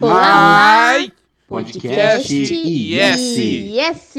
Olá, 0.00 0.94
Podcast 1.48 2.32
Yes. 2.32 3.36
Yes. 3.36 4.14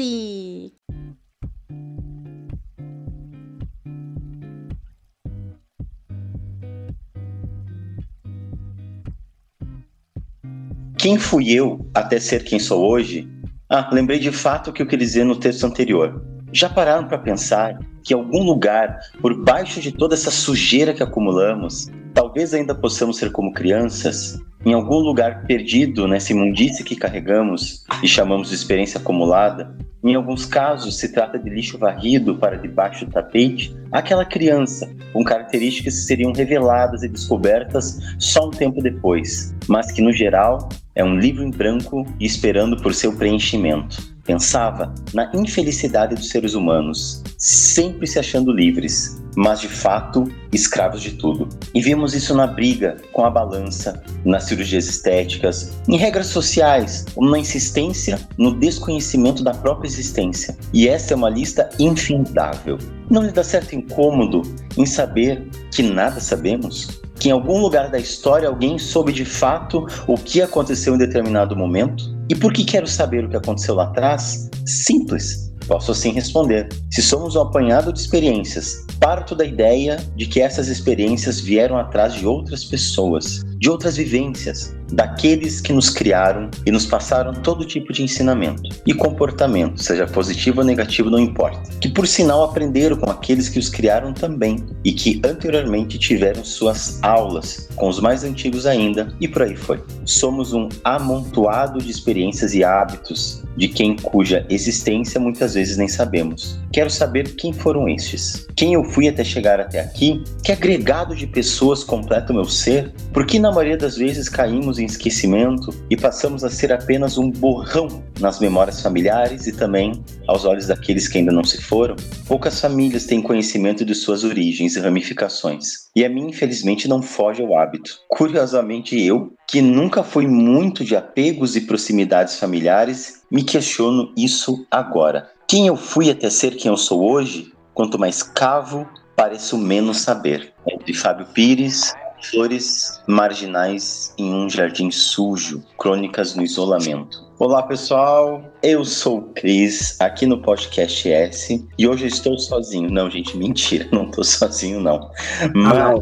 Quem 10.98 11.18
fui 11.18 11.50
eu 11.50 11.90
até 11.94 12.20
ser 12.20 12.44
quem 12.44 12.58
sou 12.58 12.86
hoje? 12.86 13.26
Ah, 13.66 13.88
lembrei 13.90 14.18
de 14.18 14.30
fato 14.30 14.68
o 14.68 14.72
que 14.74 14.82
eu 14.82 14.86
queria 14.86 15.06
dizer 15.06 15.24
no 15.24 15.34
texto 15.34 15.64
anterior. 15.64 16.22
Já 16.52 16.68
pararam 16.68 17.08
para 17.08 17.16
pensar 17.16 17.78
que 18.02 18.12
em 18.12 18.18
algum 18.18 18.42
lugar, 18.42 18.98
por 19.18 19.34
baixo 19.42 19.80
de 19.80 19.92
toda 19.92 20.14
essa 20.14 20.30
sujeira 20.30 20.92
que 20.92 21.02
acumulamos, 21.02 21.88
talvez 22.12 22.52
ainda 22.52 22.74
possamos 22.74 23.16
ser 23.16 23.32
como 23.32 23.54
crianças? 23.54 24.38
Em 24.64 24.74
algum 24.74 24.98
lugar 24.98 25.46
perdido 25.46 26.06
nessa 26.06 26.32
imundície 26.32 26.84
que 26.84 26.94
carregamos 26.94 27.82
e 28.02 28.08
chamamos 28.08 28.50
de 28.50 28.54
experiência 28.54 29.00
acumulada? 29.00 29.74
Em 30.04 30.14
alguns 30.14 30.44
casos, 30.44 30.98
se 30.98 31.12
trata 31.12 31.38
de 31.38 31.48
lixo 31.48 31.78
varrido 31.78 32.36
para 32.36 32.56
debaixo 32.56 33.06
do 33.06 33.12
tapete, 33.12 33.74
aquela 33.90 34.24
criança, 34.24 34.90
com 35.14 35.24
características 35.24 35.94
que 35.94 36.00
seriam 36.00 36.32
reveladas 36.32 37.02
e 37.02 37.08
descobertas 37.08 38.00
só 38.18 38.48
um 38.48 38.50
tempo 38.50 38.82
depois, 38.82 39.54
mas 39.66 39.90
que, 39.92 40.02
no 40.02 40.12
geral, 40.12 40.68
é 40.94 41.02
um 41.02 41.18
livro 41.18 41.42
em 41.42 41.50
branco 41.50 42.06
e 42.18 42.26
esperando 42.26 42.76
por 42.76 42.94
seu 42.94 43.14
preenchimento. 43.14 44.10
Pensava 44.30 44.94
na 45.12 45.28
infelicidade 45.34 46.14
dos 46.14 46.28
seres 46.28 46.54
humanos, 46.54 47.20
sempre 47.36 48.06
se 48.06 48.16
achando 48.16 48.52
livres, 48.52 49.20
mas 49.34 49.60
de 49.60 49.66
fato 49.66 50.30
escravos 50.52 51.02
de 51.02 51.14
tudo. 51.16 51.48
E 51.74 51.80
vimos 51.80 52.14
isso 52.14 52.32
na 52.32 52.46
briga 52.46 52.96
com 53.12 53.24
a 53.24 53.30
balança, 53.30 54.00
nas 54.24 54.44
cirurgias 54.44 54.86
estéticas, 54.86 55.72
em 55.88 55.96
regras 55.96 56.28
sociais, 56.28 57.06
como 57.12 57.28
na 57.28 57.40
insistência 57.40 58.20
no 58.38 58.54
desconhecimento 58.54 59.42
da 59.42 59.52
própria 59.52 59.88
existência. 59.88 60.56
E 60.72 60.86
essa 60.86 61.12
é 61.12 61.16
uma 61.16 61.28
lista 61.28 61.68
infindável. 61.80 62.78
Não 63.10 63.24
lhe 63.24 63.32
dá 63.32 63.42
certo 63.42 63.74
incômodo 63.74 64.42
em 64.78 64.86
saber 64.86 65.48
que 65.72 65.82
nada 65.82 66.20
sabemos? 66.20 67.00
Que 67.16 67.30
em 67.30 67.32
algum 67.32 67.60
lugar 67.60 67.90
da 67.90 67.98
história 67.98 68.48
alguém 68.48 68.78
soube 68.78 69.12
de 69.12 69.24
fato 69.24 69.88
o 70.06 70.14
que 70.14 70.40
aconteceu 70.40 70.94
em 70.94 70.98
determinado 70.98 71.56
momento? 71.56 72.19
E 72.30 72.34
por 72.36 72.52
que 72.52 72.62
quero 72.62 72.86
saber 72.86 73.24
o 73.24 73.28
que 73.28 73.36
aconteceu 73.36 73.74
lá 73.74 73.86
atrás? 73.86 74.48
Simples. 74.64 75.52
Posso 75.66 75.90
assim 75.90 76.12
responder. 76.12 76.68
Se 76.88 77.02
somos 77.02 77.34
um 77.34 77.40
apanhado 77.40 77.92
de 77.92 77.98
experiências, 77.98 78.86
parto 79.00 79.34
da 79.34 79.44
ideia 79.44 79.96
de 80.14 80.26
que 80.26 80.40
essas 80.40 80.68
experiências 80.68 81.40
vieram 81.40 81.76
atrás 81.76 82.14
de 82.14 82.24
outras 82.24 82.64
pessoas, 82.64 83.44
de 83.58 83.68
outras 83.68 83.96
vivências, 83.96 84.72
daqueles 84.92 85.60
que 85.60 85.72
nos 85.72 85.90
criaram 85.90 86.50
e 86.66 86.70
nos 86.70 86.86
passaram 86.86 87.32
todo 87.32 87.64
tipo 87.64 87.92
de 87.92 88.02
ensinamento 88.02 88.62
e 88.86 88.94
comportamento, 88.94 89.82
seja 89.82 90.06
positivo 90.06 90.60
ou 90.60 90.66
negativo, 90.66 91.10
não 91.10 91.18
importa. 91.18 91.70
Que 91.80 91.88
por 91.88 92.06
sinal 92.06 92.44
aprenderam 92.44 92.96
com 92.96 93.10
aqueles 93.10 93.48
que 93.48 93.58
os 93.58 93.68
criaram 93.68 94.12
também 94.12 94.64
e 94.84 94.92
que 94.92 95.20
anteriormente 95.24 95.98
tiveram 95.98 96.44
suas 96.44 97.02
aulas 97.02 97.68
com 97.76 97.88
os 97.88 98.00
mais 98.00 98.24
antigos 98.24 98.66
ainda 98.66 99.12
e 99.20 99.28
por 99.28 99.42
aí 99.42 99.56
foi. 99.56 99.82
Somos 100.04 100.52
um 100.52 100.68
amontoado 100.84 101.80
de 101.80 101.90
experiências 101.90 102.54
e 102.54 102.64
hábitos 102.64 103.39
de 103.56 103.68
quem 103.68 103.96
cuja 103.96 104.46
existência 104.48 105.20
muitas 105.20 105.54
vezes 105.54 105.76
nem 105.76 105.88
sabemos. 105.88 106.58
Quero 106.72 106.90
saber 106.90 107.34
quem 107.34 107.52
foram 107.52 107.88
estes, 107.88 108.46
quem 108.56 108.74
eu 108.74 108.84
fui 108.84 109.08
até 109.08 109.24
chegar 109.24 109.60
até 109.60 109.80
aqui, 109.80 110.22
que 110.44 110.52
agregado 110.52 111.14
de 111.14 111.26
pessoas 111.26 111.82
completa 111.82 112.32
o 112.32 112.36
meu 112.36 112.44
ser, 112.44 112.92
porque 113.12 113.38
na 113.38 113.50
maioria 113.50 113.76
das 113.76 113.96
vezes 113.96 114.28
caímos 114.28 114.78
em 114.78 114.84
esquecimento 114.84 115.74
e 115.88 115.96
passamos 115.96 116.44
a 116.44 116.50
ser 116.50 116.72
apenas 116.72 117.18
um 117.18 117.30
borrão 117.30 118.02
nas 118.20 118.38
memórias 118.38 118.80
familiares 118.80 119.46
e 119.46 119.52
também 119.52 119.92
aos 120.26 120.44
olhos 120.44 120.66
daqueles 120.66 121.08
que 121.08 121.18
ainda 121.18 121.32
não 121.32 121.44
se 121.44 121.60
foram. 121.60 121.96
Poucas 122.26 122.60
famílias 122.60 123.06
têm 123.06 123.20
conhecimento 123.20 123.84
de 123.84 123.94
suas 123.94 124.24
origens 124.24 124.76
e 124.76 124.80
ramificações. 124.80 125.90
E 125.94 126.04
a 126.04 126.08
mim, 126.08 126.28
infelizmente, 126.28 126.88
não 126.88 127.02
foge 127.02 127.42
ao 127.42 127.58
hábito. 127.58 127.98
Curiosamente, 128.08 129.00
eu, 129.00 129.32
que 129.48 129.60
nunca 129.60 130.02
fui 130.04 130.26
muito 130.26 130.84
de 130.84 130.94
apegos 130.94 131.56
e 131.56 131.62
proximidades 131.62 132.38
familiares, 132.38 133.19
me 133.30 133.42
questiono 133.42 134.12
isso 134.16 134.66
agora. 134.70 135.30
Quem 135.46 135.68
eu 135.68 135.76
fui 135.76 136.10
até 136.10 136.28
ser 136.28 136.56
quem 136.56 136.70
eu 136.70 136.76
sou 136.76 137.08
hoje, 137.08 137.52
quanto 137.72 137.98
mais 137.98 138.22
cavo, 138.22 138.88
pareço 139.16 139.56
menos 139.56 139.98
saber. 139.98 140.52
É 140.68 140.76
de 140.76 140.92
Fábio 140.92 141.26
Pires, 141.26 141.94
Flores 142.22 143.00
marginais 143.06 144.14
em 144.18 144.32
um 144.34 144.48
jardim 144.48 144.90
sujo, 144.90 145.62
crônicas 145.78 146.34
no 146.34 146.42
isolamento. 146.42 147.30
Olá 147.38 147.62
pessoal, 147.62 148.44
eu 148.62 148.84
sou 148.84 149.18
o 149.18 149.22
Cris, 149.32 149.98
aqui 149.98 150.26
no 150.26 150.42
podcast 150.42 151.10
S, 151.10 151.66
e 151.78 151.88
hoje 151.88 152.04
eu 152.04 152.08
estou 152.08 152.38
sozinho. 152.38 152.90
Não, 152.90 153.08
gente, 153.08 153.36
mentira, 153.36 153.88
não 153.92 154.04
estou 154.04 154.24
sozinho 154.24 154.80
não. 154.80 155.10
Mas... 155.54 156.00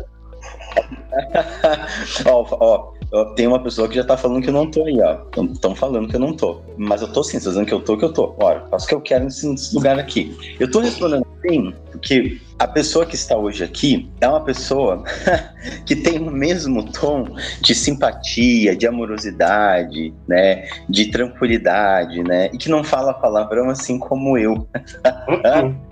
ó, 2.27 2.93
ó, 3.13 3.25
tem 3.35 3.47
uma 3.47 3.63
pessoa 3.63 3.89
que 3.89 3.95
já 3.95 4.05
tá 4.05 4.17
falando 4.17 4.43
que 4.43 4.49
eu 4.49 4.55
não 4.55 4.71
tô 4.71 4.85
aí, 4.85 5.01
ó. 5.01 5.19
Estão 5.53 5.75
falando 5.75 6.09
que 6.09 6.17
eu 6.17 6.21
não 6.21 6.35
tô. 6.35 6.61
Mas 6.77 7.03
eu 7.03 7.13
tô 7.13 7.23
sim, 7.23 7.33
vocês 7.33 7.45
dizendo 7.45 7.67
que 7.67 7.75
eu 7.75 7.81
tô, 7.81 7.97
que 7.97 8.05
eu 8.05 8.13
tô. 8.13 8.35
Olha, 8.39 8.63
faço 8.71 8.87
o 8.87 8.89
que 8.89 8.95
eu 8.95 9.01
quero 9.01 9.25
nesse, 9.25 9.49
nesse 9.49 9.75
lugar 9.75 9.99
aqui. 9.99 10.37
Eu 10.61 10.71
tô 10.71 10.81
respondendo 10.81 11.27
sim, 11.49 11.75
porque 11.99 12.39
a 12.59 12.67
pessoa 12.67 13.05
que 13.05 13.15
está 13.15 13.37
hoje 13.37 13.63
aqui 13.63 14.09
é 14.21 14.29
uma 14.29 14.41
pessoa 14.41 15.03
que 15.85 15.97
tem 15.97 16.19
o 16.19 16.31
mesmo 16.31 16.91
tom 16.93 17.25
de 17.61 17.75
simpatia, 17.75 18.77
de 18.77 18.87
amorosidade, 18.87 20.15
né, 20.27 20.65
de 20.89 21.11
tranquilidade, 21.11 22.23
né, 22.23 22.51
e 22.53 22.59
que 22.59 22.69
não 22.69 22.85
fala 22.85 23.13
palavrão 23.15 23.69
assim 23.69 23.99
como 23.99 24.39
eu. 24.39 24.67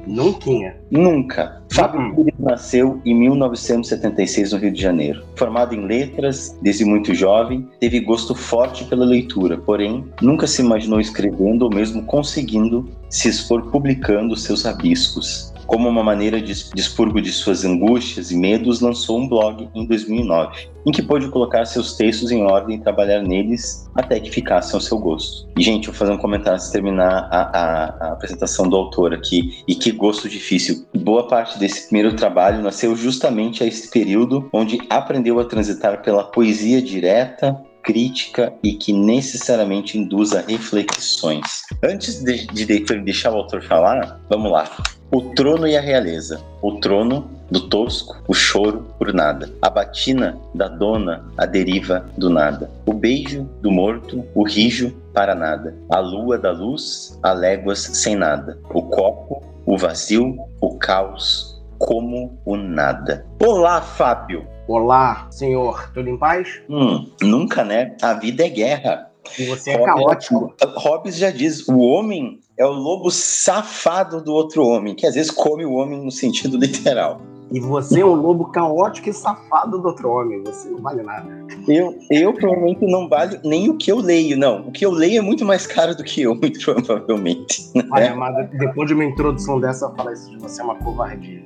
Nunca. 0.07 0.77
Nunca. 0.91 1.63
Fábio 1.73 2.15
Pires 2.15 2.35
nasceu 2.39 3.01
em 3.05 3.15
1976 3.15 4.53
no 4.53 4.59
Rio 4.59 4.73
de 4.73 4.81
Janeiro. 4.81 5.25
Formado 5.35 5.75
em 5.75 5.85
letras, 5.85 6.57
desde 6.63 6.85
muito 6.85 7.13
jovem, 7.15 7.69
teve 7.81 7.99
gosto 8.01 8.35
forte 8.35 8.85
pela 8.85 9.05
leitura, 9.05 9.59
porém 9.59 10.05
nunca 10.23 10.47
se 10.47 10.63
imaginou 10.63 11.01
escrevendo 11.01 11.63
ou 11.63 11.71
mesmo 11.71 12.05
conseguindo 12.05 12.89
se 13.11 13.29
expor 13.29 13.71
publicando 13.71 14.37
seus 14.37 14.63
rabiscos. 14.63 15.53
Como 15.67 15.89
uma 15.89 16.03
maneira 16.03 16.41
de 16.41 16.53
expurgo 16.53 17.21
de 17.21 17.33
suas 17.33 17.65
angústias 17.65 18.31
e 18.31 18.37
medos, 18.37 18.81
lançou 18.81 19.19
um 19.19 19.29
blog 19.29 19.69
em 19.75 19.87
2009, 19.87 20.69
em 20.87 20.93
que 20.93 21.03
pôde 21.03 21.29
colocar 21.29 21.65
seus 21.65 21.97
textos 21.97 22.31
em 22.31 22.43
ordem 22.43 22.77
e 22.77 22.81
trabalhar 22.81 23.21
neles 23.23 23.89
até 23.95 24.21
que 24.21 24.31
ficassem 24.31 24.75
ao 24.75 24.81
seu 24.81 24.99
gosto. 24.99 25.49
E, 25.59 25.63
gente, 25.63 25.87
vou 25.87 25.95
fazer 25.95 26.13
um 26.13 26.19
comentário 26.19 26.55
antes 26.55 26.67
de 26.67 26.73
terminar 26.73 27.29
a, 27.31 27.41
a, 27.41 27.85
a 28.09 28.13
apresentação 28.13 28.69
do 28.69 28.77
autor 28.77 29.13
aqui. 29.13 29.63
E 29.67 29.75
que 29.75 29.91
gosto 29.91 30.29
difícil. 30.29 30.87
Boa 30.97 31.27
parte 31.27 31.59
desse 31.59 31.89
primeiro 31.89 32.15
trabalho 32.15 32.63
nasceu 32.63 32.95
justamente 32.95 33.63
a 33.63 33.67
esse 33.67 33.91
período 33.91 34.49
onde 34.53 34.79
aprendeu 34.89 35.41
a 35.41 35.45
transitar 35.45 36.03
pela 36.03 36.25
poesia 36.25 36.81
direta, 36.81 37.61
crítica 37.83 38.53
e 38.63 38.73
que 38.73 38.93
necessariamente 38.93 39.97
induza 39.97 40.45
reflexões. 40.47 41.63
Antes 41.83 42.23
de, 42.23 42.47
de 42.49 42.67
deixar 42.67 43.33
o 43.33 43.37
autor 43.37 43.63
falar, 43.63 44.21
vamos 44.29 44.51
lá. 44.51 44.69
O 45.11 45.21
trono 45.21 45.69
e 45.69 45.77
a 45.77 45.81
realeza. 45.81 46.41
O 46.61 46.81
trono 46.81 47.31
do 47.49 47.69
tosco, 47.69 48.17
o 48.27 48.35
choro 48.35 48.87
por 48.99 49.15
nada. 49.15 49.53
A 49.63 49.71
batina 49.71 50.37
da 50.53 50.67
dona, 50.67 51.25
a 51.39 51.47
deriva 51.47 52.05
do 52.19 52.29
nada. 52.29 52.69
O 52.85 52.93
beijo 52.93 53.49
do 53.63 53.71
morto, 53.71 54.25
o 54.35 54.43
rijo 54.43 54.93
para 55.15 55.35
nada. 55.35 55.77
A 55.89 56.01
lua 56.01 56.37
da 56.37 56.51
luz, 56.51 57.19
a 57.23 57.33
léguas 57.33 57.79
sem 57.79 58.17
nada. 58.17 58.59
O 58.71 58.83
copo, 58.83 59.43
o 59.65 59.79
vazio, 59.79 60.37
o 60.61 60.77
caos, 60.77 61.63
como 61.79 62.37
o 62.45 62.57
nada. 62.57 63.25
Olá, 63.41 63.81
Fábio! 63.81 64.45
Olá, 64.69 65.29
senhor. 65.31 65.93
Tudo 65.95 66.09
em 66.09 66.19
paz? 66.19 66.61
Hum, 66.69 67.09
nunca, 67.23 67.63
né? 67.63 67.95
A 68.03 68.15
vida 68.15 68.45
é 68.45 68.49
guerra. 68.49 69.09
E 69.39 69.47
você 69.47 69.73
é 69.73 69.79
caótico. 69.79 70.55
Hobbes 70.77 71.17
já 71.17 71.31
diz: 71.31 71.67
o 71.69 71.79
homem 71.79 72.41
é 72.59 72.65
o 72.65 72.73
lobo 72.73 73.11
safado 73.11 74.23
do 74.23 74.33
outro 74.33 74.67
homem, 74.67 74.95
que 74.95 75.07
às 75.07 75.15
vezes 75.15 75.31
come 75.31 75.65
o 75.65 75.75
homem 75.75 76.03
no 76.03 76.11
sentido 76.11 76.57
literal. 76.57 77.21
E 77.53 77.61
você 77.61 78.01
é 78.01 78.05
um 78.05 78.15
lobo 78.15 78.47
caótico 78.47 79.09
e 79.09 79.13
safado 79.13 79.79
do 79.79 79.89
outro 79.89 80.11
homem. 80.11 80.43
Você 80.45 80.69
não 80.69 80.79
vale 80.79 81.03
nada. 81.03 81.27
Eu, 81.69 81.97
eu 82.11 82.33
provavelmente 82.33 82.85
não 82.87 83.09
valho 83.09 83.41
nem 83.45 83.71
o 83.71 83.77
que 83.77 83.91
eu 83.91 83.99
leio, 83.99 84.37
não. 84.37 84.69
O 84.69 84.73
que 84.73 84.85
eu 84.85 84.91
leio 84.91 85.19
é 85.19 85.21
muito 85.21 85.45
mais 85.45 85.67
caro 85.67 85.95
do 85.97 86.03
que 86.03 86.23
eu, 86.23 86.35
muito 86.35 86.59
provavelmente. 86.65 87.71
Olha, 87.93 88.13
amada, 88.13 88.51
depois 88.59 88.89
de 88.89 88.95
uma 88.95 89.05
introdução 89.05 89.61
dessa, 89.61 89.91
falar 89.91 90.13
isso 90.13 90.31
de 90.31 90.39
você 90.39 90.61
é 90.61 90.65
uma 90.65 90.77
covardia. 90.77 91.43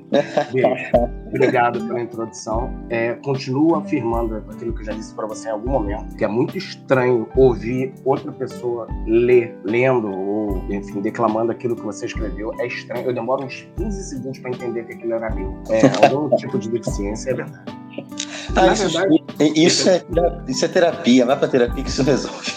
Beijo. 0.52 1.11
Obrigado 1.29 1.81
pela 1.87 2.00
introdução. 2.00 2.73
É, 2.88 3.14
continuo 3.14 3.76
afirmando 3.76 4.37
aquilo 4.50 4.73
que 4.73 4.81
eu 4.81 4.87
já 4.87 4.93
disse 4.93 5.14
para 5.14 5.26
você 5.26 5.49
em 5.49 5.52
algum 5.52 5.70
momento, 5.70 6.17
que 6.17 6.25
é 6.25 6.29
muito 6.29 6.58
estranho 6.58 7.29
ouvir 7.37 7.94
outra 8.05 8.32
pessoa 8.32 8.88
ler, 9.06 9.56
lendo 9.64 10.11
ou, 10.11 10.64
enfim, 10.70 11.00
declamando 11.00 11.52
aquilo 11.52 11.76
que 11.76 11.82
você 11.82 12.06
escreveu. 12.06 12.52
É 12.58 12.67
estranho. 12.67 13.06
Eu 13.06 13.14
demoro 13.14 13.44
uns 13.44 13.67
15 13.76 14.02
segundos 14.02 14.38
para 14.41 14.50
entender 14.50 14.85
que 14.85 14.94
aquilo 14.94 15.14
era 15.14 15.31
meu. 15.35 15.56
É, 15.70 15.91
algum 16.06 16.37
tipo 16.37 16.58
de 16.58 16.70
deficiência, 16.70 17.31
é 17.31 17.35
verdade. 17.35 17.81
Ah, 18.56 18.73
isso, 18.73 18.99
verdade, 18.99 19.23
isso, 19.38 19.88
é, 19.88 20.05
isso 20.49 20.64
é 20.64 20.69
terapia, 20.69 21.26
vai 21.26 21.38
pra 21.38 21.49
terapia 21.49 21.82
que 21.85 21.91
isso 21.91 22.02
resolve. 22.02 22.52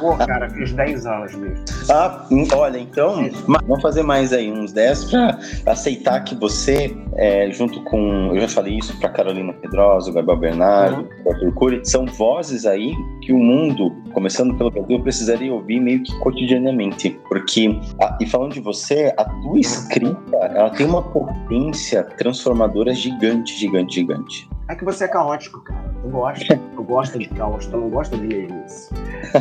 Pô, 0.00 0.16
cara, 0.16 0.48
fiz 0.50 0.72
10 0.72 1.06
anos 1.06 1.34
mesmo. 1.34 1.64
Ah, 1.90 2.26
hum, 2.30 2.46
olha, 2.54 2.78
então, 2.78 3.28
vamos 3.46 3.82
fazer 3.82 4.02
mais 4.02 4.32
aí, 4.32 4.50
uns 4.50 4.72
10 4.72 5.04
para 5.04 5.38
aceitar 5.66 6.22
que 6.24 6.34
você, 6.34 6.96
é, 7.14 7.50
junto 7.50 7.82
com. 7.84 8.32
Eu 8.34 8.40
já 8.40 8.48
falei 8.48 8.78
isso 8.78 8.98
para 8.98 9.08
Carolina 9.10 9.52
Pedrosa, 9.52 10.10
o 10.10 10.14
Gabriel 10.14 10.38
Bernardo, 10.38 11.02
uhum. 11.02 11.08
o 11.24 11.32
Arthur 11.32 11.54
Cury, 11.54 11.80
são 11.84 12.06
vozes 12.06 12.66
aí 12.66 12.92
que 13.22 13.32
o 13.32 13.38
mundo, 13.38 13.92
começando 14.12 14.56
pelo 14.56 14.70
Brasil, 14.70 15.00
precisaria 15.00 15.52
ouvir 15.52 15.80
meio 15.80 16.02
que 16.02 16.16
cotidianamente. 16.20 17.18
Porque, 17.28 17.78
a, 18.00 18.18
e 18.20 18.26
falando 18.26 18.52
de 18.52 18.60
você, 18.60 19.14
a 19.16 19.24
tua 19.24 19.58
escrita, 19.58 20.36
ela 20.36 20.70
tem 20.70 20.86
uma 20.86 21.02
potência 21.02 22.02
transformadora 22.02 22.94
gigante, 22.94 23.54
gigante, 23.54 23.94
gigante. 23.94 24.48
É 24.68 24.74
que 24.74 24.84
você 24.84 25.04
é 25.04 25.08
caótico, 25.08 25.60
cara. 25.60 25.80
Tu 26.02 26.08
gosta, 26.08 26.56
tu 26.74 26.82
gosta 26.82 27.18
de 27.18 27.28
caos, 27.28 27.66
tu 27.66 27.76
não 27.76 27.88
gosta 27.88 28.16
de 28.16 28.26
mesmice. 28.26 28.92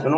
Eu 0.04 0.12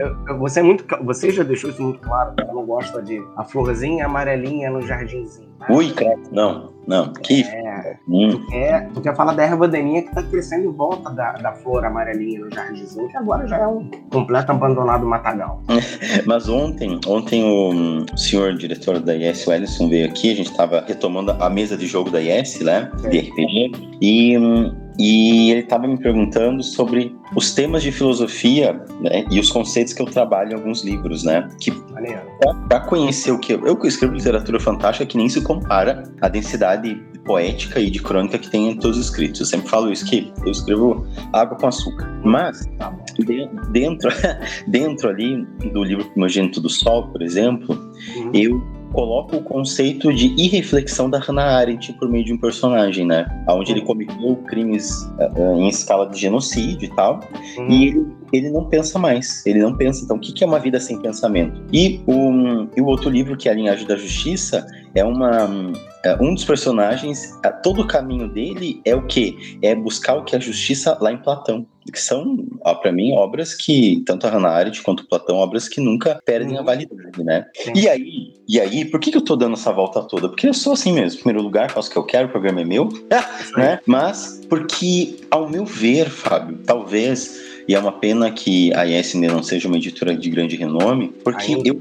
eu, 0.00 0.16
eu, 0.26 0.38
você 0.38 0.60
é 0.60 0.62
muito, 0.62 0.84
você 1.04 1.30
já 1.30 1.44
deixou 1.44 1.70
isso 1.70 1.82
muito 1.82 2.00
claro. 2.00 2.34
Tu 2.34 2.46
não 2.46 2.66
gosta 2.66 3.00
de 3.00 3.24
a 3.36 3.44
florzinha 3.44 4.06
amarelinha 4.06 4.68
no 4.68 4.82
jardinzinho. 4.82 5.48
Ui, 5.70 5.90
cara, 5.92 6.16
não. 6.30 6.78
Não, 6.88 7.12
que. 7.12 7.42
É, 7.42 7.98
hum. 8.08 8.30
tu, 8.30 8.46
quer, 8.46 8.88
tu 8.94 9.00
quer 9.02 9.14
falar 9.14 9.34
da 9.34 9.42
erva 9.44 9.68
daninha 9.68 10.00
que 10.00 10.14
tá 10.14 10.22
crescendo 10.22 10.70
em 10.70 10.72
volta 10.72 11.10
da, 11.10 11.32
da 11.32 11.52
flor 11.52 11.84
amarelinha 11.84 12.40
no 12.40 12.50
jardinzinho, 12.50 13.06
que 13.08 13.16
agora 13.18 13.46
já 13.46 13.58
é 13.58 13.66
um 13.66 13.90
completo 14.10 14.52
abandonado 14.52 15.04
matagal. 15.04 15.62
Mas 16.24 16.48
ontem, 16.48 16.98
ontem 17.06 17.44
o 17.44 18.16
senhor 18.16 18.54
diretor 18.54 19.00
da 19.00 19.14
IS, 19.14 19.46
o 19.46 19.52
Ellison, 19.52 19.90
veio 19.90 20.08
aqui, 20.08 20.32
a 20.32 20.36
gente 20.36 20.50
tava 20.56 20.82
retomando 20.86 21.32
a 21.32 21.50
mesa 21.50 21.76
de 21.76 21.86
jogo 21.86 22.10
da 22.10 22.22
IS, 22.22 22.60
né? 22.60 22.90
É. 23.04 23.08
De 23.10 23.18
RPG. 23.18 23.72
E 24.00 24.38
hum, 24.38 24.74
e 24.98 25.52
ele 25.52 25.60
estava 25.60 25.86
me 25.86 25.96
perguntando 25.96 26.62
sobre 26.62 27.14
os 27.36 27.52
temas 27.52 27.82
de 27.82 27.92
filosofia 27.92 28.72
né, 29.00 29.24
e 29.30 29.38
os 29.38 29.50
conceitos 29.50 29.92
que 29.92 30.02
eu 30.02 30.06
trabalho 30.06 30.52
em 30.52 30.54
alguns 30.54 30.82
livros, 30.82 31.22
né? 31.22 31.48
Que 31.60 31.72
para 32.68 32.80
conhecer 32.80 33.30
o 33.30 33.38
que 33.38 33.52
eu, 33.52 33.64
eu 33.64 33.78
escrevo 33.84 34.14
literatura 34.14 34.58
fantástica 34.58 35.06
que 35.06 35.16
nem 35.16 35.28
se 35.28 35.40
compara 35.40 36.02
à 36.20 36.28
densidade 36.28 37.00
poética 37.24 37.78
e 37.78 37.90
de 37.90 38.02
crônica 38.02 38.38
que 38.38 38.50
tem 38.50 38.70
em 38.70 38.76
todos 38.76 38.96
os 38.96 39.04
escritos. 39.04 39.40
Eu 39.40 39.46
sempre 39.46 39.68
falo 39.68 39.92
isso 39.92 40.04
que 40.06 40.32
eu 40.44 40.50
escrevo 40.50 41.06
água 41.32 41.56
com 41.56 41.68
açúcar. 41.68 42.08
Mas 42.24 42.64
dentro 43.70 44.10
dentro 44.66 45.10
ali 45.10 45.44
do 45.72 45.84
livro 45.84 46.10
Primogênito 46.10 46.60
do 46.60 46.68
Sol, 46.68 47.08
por 47.08 47.22
exemplo, 47.22 47.74
uhum. 48.16 48.30
eu 48.34 48.77
coloca 48.92 49.36
o 49.36 49.42
conceito 49.42 50.12
de 50.12 50.34
irreflexão 50.36 51.10
da 51.10 51.18
Hannah 51.18 51.58
Arendt 51.58 51.92
por 51.94 52.08
meio 52.08 52.24
de 52.24 52.32
um 52.32 52.38
personagem, 52.38 53.06
né? 53.06 53.26
Onde 53.48 53.72
ele 53.72 53.82
cometeu 53.82 54.36
crimes 54.46 55.02
uh, 55.36 55.60
em 55.60 55.68
escala 55.68 56.08
de 56.08 56.18
genocídio 56.18 56.86
e 56.86 56.94
tal. 56.94 57.20
Uhum. 57.58 57.70
E 57.70 58.06
ele, 58.32 58.50
não 58.50 58.64
pensa 58.64 58.98
mais. 58.98 59.44
Ele 59.46 59.60
não 59.60 59.76
pensa. 59.76 60.04
Então, 60.04 60.16
o 60.16 60.20
que 60.20 60.42
é 60.42 60.46
uma 60.46 60.58
vida 60.58 60.78
sem 60.80 61.00
pensamento? 61.00 61.60
E 61.72 62.00
o, 62.06 62.68
e 62.76 62.80
o 62.80 62.86
outro 62.86 63.10
livro, 63.10 63.36
que 63.36 63.48
é 63.48 63.52
A 63.52 63.54
Linhagem 63.54 63.86
da 63.86 63.96
Justiça, 63.96 64.66
é 64.94 65.04
uma 65.04 65.48
é, 66.04 66.16
um 66.20 66.34
dos 66.34 66.44
personagens, 66.44 67.32
todo 67.62 67.82
o 67.82 67.86
caminho 67.86 68.28
dele 68.28 68.80
é 68.84 68.94
o 68.94 69.06
que? 69.06 69.58
É 69.60 69.74
buscar 69.74 70.14
o 70.14 70.24
que 70.24 70.34
é 70.34 70.38
a 70.38 70.40
justiça 70.40 70.96
lá 71.00 71.12
em 71.12 71.16
Platão. 71.16 71.66
Que 71.90 72.00
são, 72.00 72.36
para 72.82 72.92
mim, 72.92 73.14
obras 73.14 73.54
que, 73.54 74.02
tanto 74.06 74.26
a 74.26 74.30
Hannah 74.30 74.50
Arendt 74.50 74.82
quanto 74.82 75.08
Platão, 75.08 75.36
obras 75.36 75.68
que 75.68 75.80
nunca 75.80 76.20
perdem 76.22 76.56
a 76.56 76.60
uhum. 76.60 76.66
validade, 76.66 77.24
né? 77.24 77.46
E 77.74 77.88
aí, 77.88 78.34
e 78.46 78.60
aí, 78.60 78.84
por 78.84 79.00
que, 79.00 79.10
que 79.10 79.16
eu 79.16 79.24
tô 79.24 79.34
dando 79.34 79.54
essa 79.54 79.72
volta 79.72 80.02
toda? 80.02 80.28
Porque 80.28 80.46
eu 80.46 80.52
sou 80.52 80.74
assim 80.74 80.92
mesmo. 80.92 81.18
Em 81.18 81.22
primeiro 81.22 81.42
lugar, 81.42 81.70
faço 81.70 81.88
o 81.88 81.92
que 81.92 81.98
eu 81.98 82.04
quero, 82.04 82.28
o 82.28 82.30
programa 82.30 82.60
é 82.60 82.64
meu, 82.64 82.90
né? 83.56 83.80
Mas 83.86 84.38
porque, 84.50 85.16
ao 85.30 85.48
meu 85.48 85.64
ver, 85.64 86.10
Fábio, 86.10 86.58
talvez 86.66 87.47
e 87.68 87.74
é 87.74 87.78
uma 87.78 87.92
pena 87.92 88.30
que 88.30 88.72
a 88.72 88.86
ISN 88.86 89.26
não 89.26 89.42
seja 89.42 89.68
uma 89.68 89.76
editora 89.76 90.16
de 90.16 90.30
grande 90.30 90.56
renome, 90.56 91.12
porque 91.22 91.54
ainda. 91.54 91.68
eu 91.68 91.80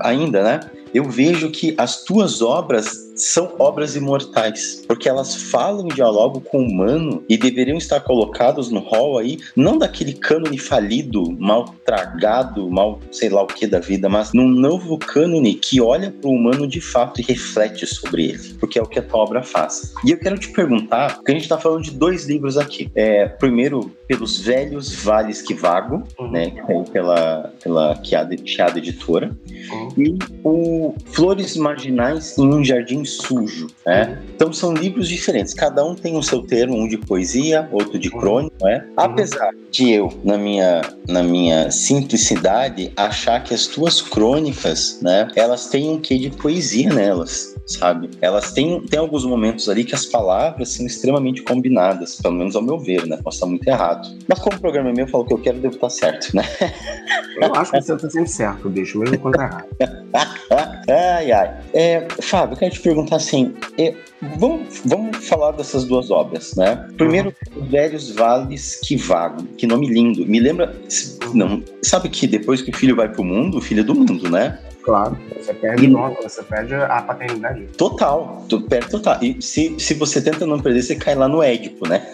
ainda, 0.00 0.42
né? 0.44 0.60
eu 0.94 1.04
vejo 1.04 1.50
que 1.50 1.74
as 1.76 2.04
tuas 2.04 2.40
obras 2.40 3.07
são 3.18 3.54
obras 3.58 3.96
imortais, 3.96 4.84
porque 4.86 5.08
elas 5.08 5.34
falam 5.34 5.86
em 5.86 5.88
diálogo 5.88 6.40
com 6.40 6.58
o 6.58 6.66
humano 6.66 7.22
e 7.28 7.36
deveriam 7.36 7.76
estar 7.76 8.00
colocadas 8.00 8.70
no 8.70 8.80
hall 8.80 9.18
aí, 9.18 9.38
não 9.56 9.76
daquele 9.76 10.12
cânone 10.12 10.58
falido, 10.58 11.30
mal 11.38 11.74
tragado, 11.84 12.70
mal 12.70 13.00
sei 13.10 13.28
lá 13.28 13.42
o 13.42 13.46
que 13.46 13.66
da 13.66 13.80
vida, 13.80 14.08
mas 14.08 14.32
num 14.32 14.48
novo 14.48 14.98
cânone 14.98 15.54
que 15.54 15.80
olha 15.80 16.10
para 16.10 16.28
o 16.28 16.32
humano 16.32 16.66
de 16.66 16.80
fato 16.80 17.20
e 17.20 17.24
reflete 17.24 17.86
sobre 17.86 18.26
ele, 18.26 18.54
porque 18.60 18.78
é 18.78 18.82
o 18.82 18.86
que 18.86 18.98
a 18.98 19.02
tua 19.02 19.20
obra 19.20 19.42
faz. 19.42 19.92
E 20.04 20.12
eu 20.12 20.18
quero 20.18 20.38
te 20.38 20.48
perguntar, 20.50 21.16
porque 21.16 21.32
a 21.32 21.34
gente 21.34 21.42
está 21.42 21.58
falando 21.58 21.82
de 21.82 21.90
dois 21.90 22.26
livros 22.26 22.56
aqui. 22.56 22.90
É, 22.94 23.26
primeiro, 23.26 23.90
pelos 24.06 24.38
velhos 24.38 24.94
vales 25.02 25.42
que 25.42 25.54
vago, 25.54 26.02
uhum. 26.18 26.30
né, 26.30 26.52
pela, 26.92 27.52
pela 27.62 28.02
Chiada, 28.02 28.36
Chiada 28.44 28.78
Editora, 28.78 29.36
uhum. 29.70 29.88
e 29.96 30.18
o 30.44 30.94
Flores 31.06 31.56
Marginais 31.56 32.36
em 32.38 32.46
um 32.46 32.64
Jardim 32.64 33.04
Sujo. 33.08 33.68
Né? 33.86 34.22
Então 34.34 34.52
são 34.52 34.72
livros 34.72 35.08
diferentes, 35.08 35.54
cada 35.54 35.84
um 35.84 35.94
tem 35.94 36.16
o 36.16 36.22
seu 36.22 36.42
termo, 36.42 36.76
um 36.76 36.88
de 36.88 36.98
poesia, 36.98 37.68
outro 37.72 37.98
de 37.98 38.10
crônica. 38.10 38.56
Né? 38.60 38.86
Apesar 38.96 39.50
de 39.70 39.90
eu, 39.90 40.12
na 40.24 40.36
minha, 40.36 40.82
na 41.06 41.22
minha 41.22 41.70
simplicidade, 41.70 42.92
achar 42.96 43.42
que 43.42 43.54
as 43.54 43.66
tuas 43.66 44.00
crônicas, 44.00 44.98
né, 45.02 45.28
elas 45.36 45.66
têm 45.66 45.90
um 45.90 46.00
quê 46.00 46.18
de 46.18 46.30
poesia 46.30 46.92
nelas 46.92 47.54
sabe? 47.68 48.10
Elas 48.20 48.52
têm, 48.52 48.80
têm 48.80 48.98
alguns 48.98 49.24
momentos 49.24 49.68
ali 49.68 49.84
que 49.84 49.94
as 49.94 50.06
palavras 50.06 50.70
são 50.70 50.86
extremamente 50.86 51.42
combinadas, 51.42 52.16
pelo 52.16 52.34
menos 52.34 52.56
ao 52.56 52.62
meu 52.62 52.78
ver, 52.78 53.06
né? 53.06 53.18
Posso 53.22 53.36
estar 53.36 53.46
muito 53.46 53.68
errado. 53.68 54.08
Mas 54.26 54.38
como 54.38 54.56
o 54.56 54.60
programa 54.60 54.88
é 54.88 54.92
meu, 54.92 55.04
eu 55.04 55.10
falo 55.10 55.24
que 55.26 55.34
eu 55.34 55.38
quero, 55.38 55.58
devo 55.58 55.74
estar 55.74 55.90
certo, 55.90 56.34
né? 56.34 56.42
Eu 57.40 57.54
acho 57.54 57.70
que 57.70 57.80
você 57.80 57.94
está 57.94 58.10
sempre 58.10 58.28
certo, 58.28 58.68
bicho, 58.68 58.98
mesmo 58.98 59.16
quando 59.20 59.40
é 59.40 59.44
errado. 59.44 59.68
ai, 60.88 61.30
ai. 61.30 61.56
É, 61.72 62.08
Fábio, 62.20 62.54
eu 62.54 62.58
quero 62.58 62.72
te 62.72 62.80
perguntar 62.80 62.97
assim, 63.10 63.54
é, 63.78 63.94
vamos, 64.38 64.82
vamos 64.84 65.28
falar 65.28 65.52
dessas 65.52 65.84
duas 65.84 66.10
obras, 66.10 66.54
né? 66.56 66.88
Primeiro, 66.96 67.34
uhum. 67.56 67.64
Velhos 67.66 68.10
Vales 68.10 68.80
que 68.82 68.96
Vagam, 68.96 69.46
que 69.56 69.66
nome 69.66 69.88
lindo. 69.88 70.26
Me 70.26 70.40
lembra, 70.40 70.74
não, 71.34 71.62
sabe 71.82 72.08
que 72.08 72.26
depois 72.26 72.62
que 72.62 72.70
o 72.70 72.76
filho 72.76 72.96
vai 72.96 73.08
pro 73.08 73.24
mundo, 73.24 73.58
o 73.58 73.60
filho 73.60 73.80
é 73.80 73.84
do 73.84 73.94
mundo, 73.94 74.30
né? 74.30 74.58
Claro, 74.88 75.18
você 75.36 75.52
perde 75.52 75.84
e... 75.84 75.88
o 75.88 75.90
nome, 75.90 76.16
você 76.22 76.42
perde 76.42 76.74
a 76.74 77.02
paternidade. 77.02 77.66
Total, 77.76 78.42
tu 78.48 78.62
perde 78.62 78.90
total. 78.90 79.18
E 79.22 79.36
se, 79.40 79.78
se 79.78 79.92
você 79.92 80.18
tenta 80.20 80.46
não 80.46 80.58
perder, 80.58 80.82
você 80.82 80.96
cai 80.96 81.14
lá 81.14 81.28
no 81.28 81.42
Édipo, 81.42 81.86
né? 81.86 82.06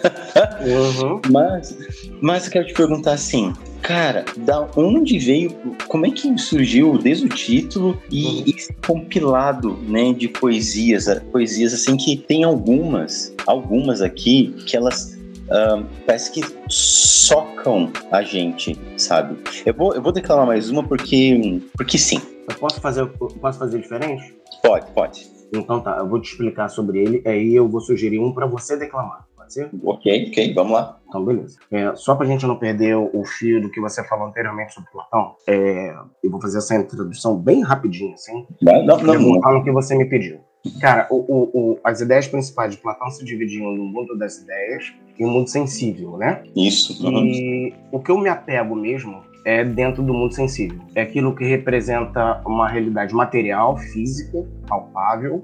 Uhum. 0.61 1.21
mas, 1.31 1.77
mas 2.21 2.45
eu 2.45 2.51
quero 2.51 2.67
te 2.67 2.73
perguntar 2.73 3.13
assim, 3.13 3.53
cara, 3.81 4.25
da 4.35 4.67
onde 4.75 5.17
veio, 5.19 5.55
como 5.87 6.05
é 6.05 6.11
que 6.11 6.37
surgiu 6.37 6.97
desde 6.97 7.25
o 7.27 7.29
título 7.29 8.01
e 8.11 8.25
uhum. 8.25 8.43
esse 8.47 8.73
compilado, 8.85 9.77
né, 9.87 10.11
de 10.11 10.27
poesias, 10.27 11.05
poesias 11.31 11.73
assim 11.73 11.94
que 11.97 12.17
tem 12.17 12.43
algumas, 12.43 13.33
algumas 13.45 14.01
aqui 14.01 14.53
que 14.65 14.75
elas 14.75 15.17
uh, 15.45 15.85
parece 16.05 16.31
que 16.31 16.41
socam 16.69 17.91
a 18.11 18.21
gente, 18.21 18.79
sabe? 18.97 19.37
Eu 19.65 19.73
vou, 19.73 19.93
eu 19.93 20.01
vou 20.01 20.11
declamar 20.11 20.47
mais 20.47 20.69
uma 20.69 20.83
porque, 20.83 21.61
porque 21.77 21.97
sim. 21.97 22.21
Eu 22.47 22.55
posso 22.55 22.79
fazer, 22.79 23.05
posso 23.07 23.59
fazer 23.59 23.79
diferente? 23.79 24.35
Pode, 24.61 24.85
pode. 24.91 25.27
Então 25.53 25.79
tá, 25.79 25.97
eu 25.97 26.07
vou 26.07 26.21
te 26.21 26.31
explicar 26.31 26.69
sobre 26.69 26.99
ele, 26.99 27.23
aí 27.25 27.55
eu 27.55 27.67
vou 27.67 27.81
sugerir 27.81 28.19
um 28.19 28.31
para 28.31 28.45
você 28.45 28.77
declamar. 28.77 29.25
Pode 29.35 29.53
ser? 29.53 29.69
Ok, 29.83 30.27
ok, 30.29 30.53
vamos 30.53 30.73
lá. 30.73 30.99
Então, 31.07 31.23
beleza. 31.23 31.57
É, 31.71 31.95
só 31.95 32.15
pra 32.15 32.25
gente 32.25 32.45
não 32.45 32.57
perder 32.57 32.95
o, 32.95 33.23
fio 33.23 33.61
do 33.61 33.69
que 33.69 33.79
você 33.79 34.03
falou 34.07 34.27
anteriormente 34.27 34.73
sobre 34.73 34.89
Platão, 34.91 35.35
é, 35.47 35.93
eu 36.23 36.31
vou 36.31 36.41
fazer 36.41 36.57
essa 36.57 36.75
introdução 36.75 37.37
bem 37.37 37.61
rapidinho, 37.61 38.13
assim. 38.13 38.45
Não, 38.61 38.83
não, 38.83 38.97
não. 38.97 39.13
Eu 39.13 39.21
vou 39.21 39.41
falar 39.41 39.59
o 39.59 39.63
que 39.63 39.71
você 39.71 39.95
me 39.95 40.05
pediu. 40.05 40.39
Cara, 40.79 41.07
o, 41.09 41.15
o, 41.15 41.49
o, 41.53 41.79
as 41.83 42.01
ideias 42.01 42.27
principais 42.27 42.75
de 42.75 42.81
Platão 42.81 43.09
se 43.09 43.23
dividiam 43.23 43.71
no 43.71 43.85
mundo 43.85 44.17
das 44.17 44.37
ideias 44.39 44.93
e 45.17 45.23
o 45.23 45.29
mundo 45.29 45.47
sensível, 45.47 46.17
né? 46.17 46.43
Isso. 46.55 47.07
E 47.07 47.73
o 47.91 47.99
que 47.99 48.11
eu 48.11 48.17
me 48.17 48.29
apego 48.29 48.75
mesmo 48.75 49.23
é 49.45 49.63
dentro 49.63 50.01
do 50.01 50.13
mundo 50.13 50.33
sensível. 50.33 50.79
É 50.95 51.03
aquilo 51.03 51.35
que 51.35 51.45
representa 51.45 52.41
uma 52.45 52.67
realidade 52.67 53.13
material, 53.13 53.77
física, 53.77 54.43
palpável, 54.67 55.43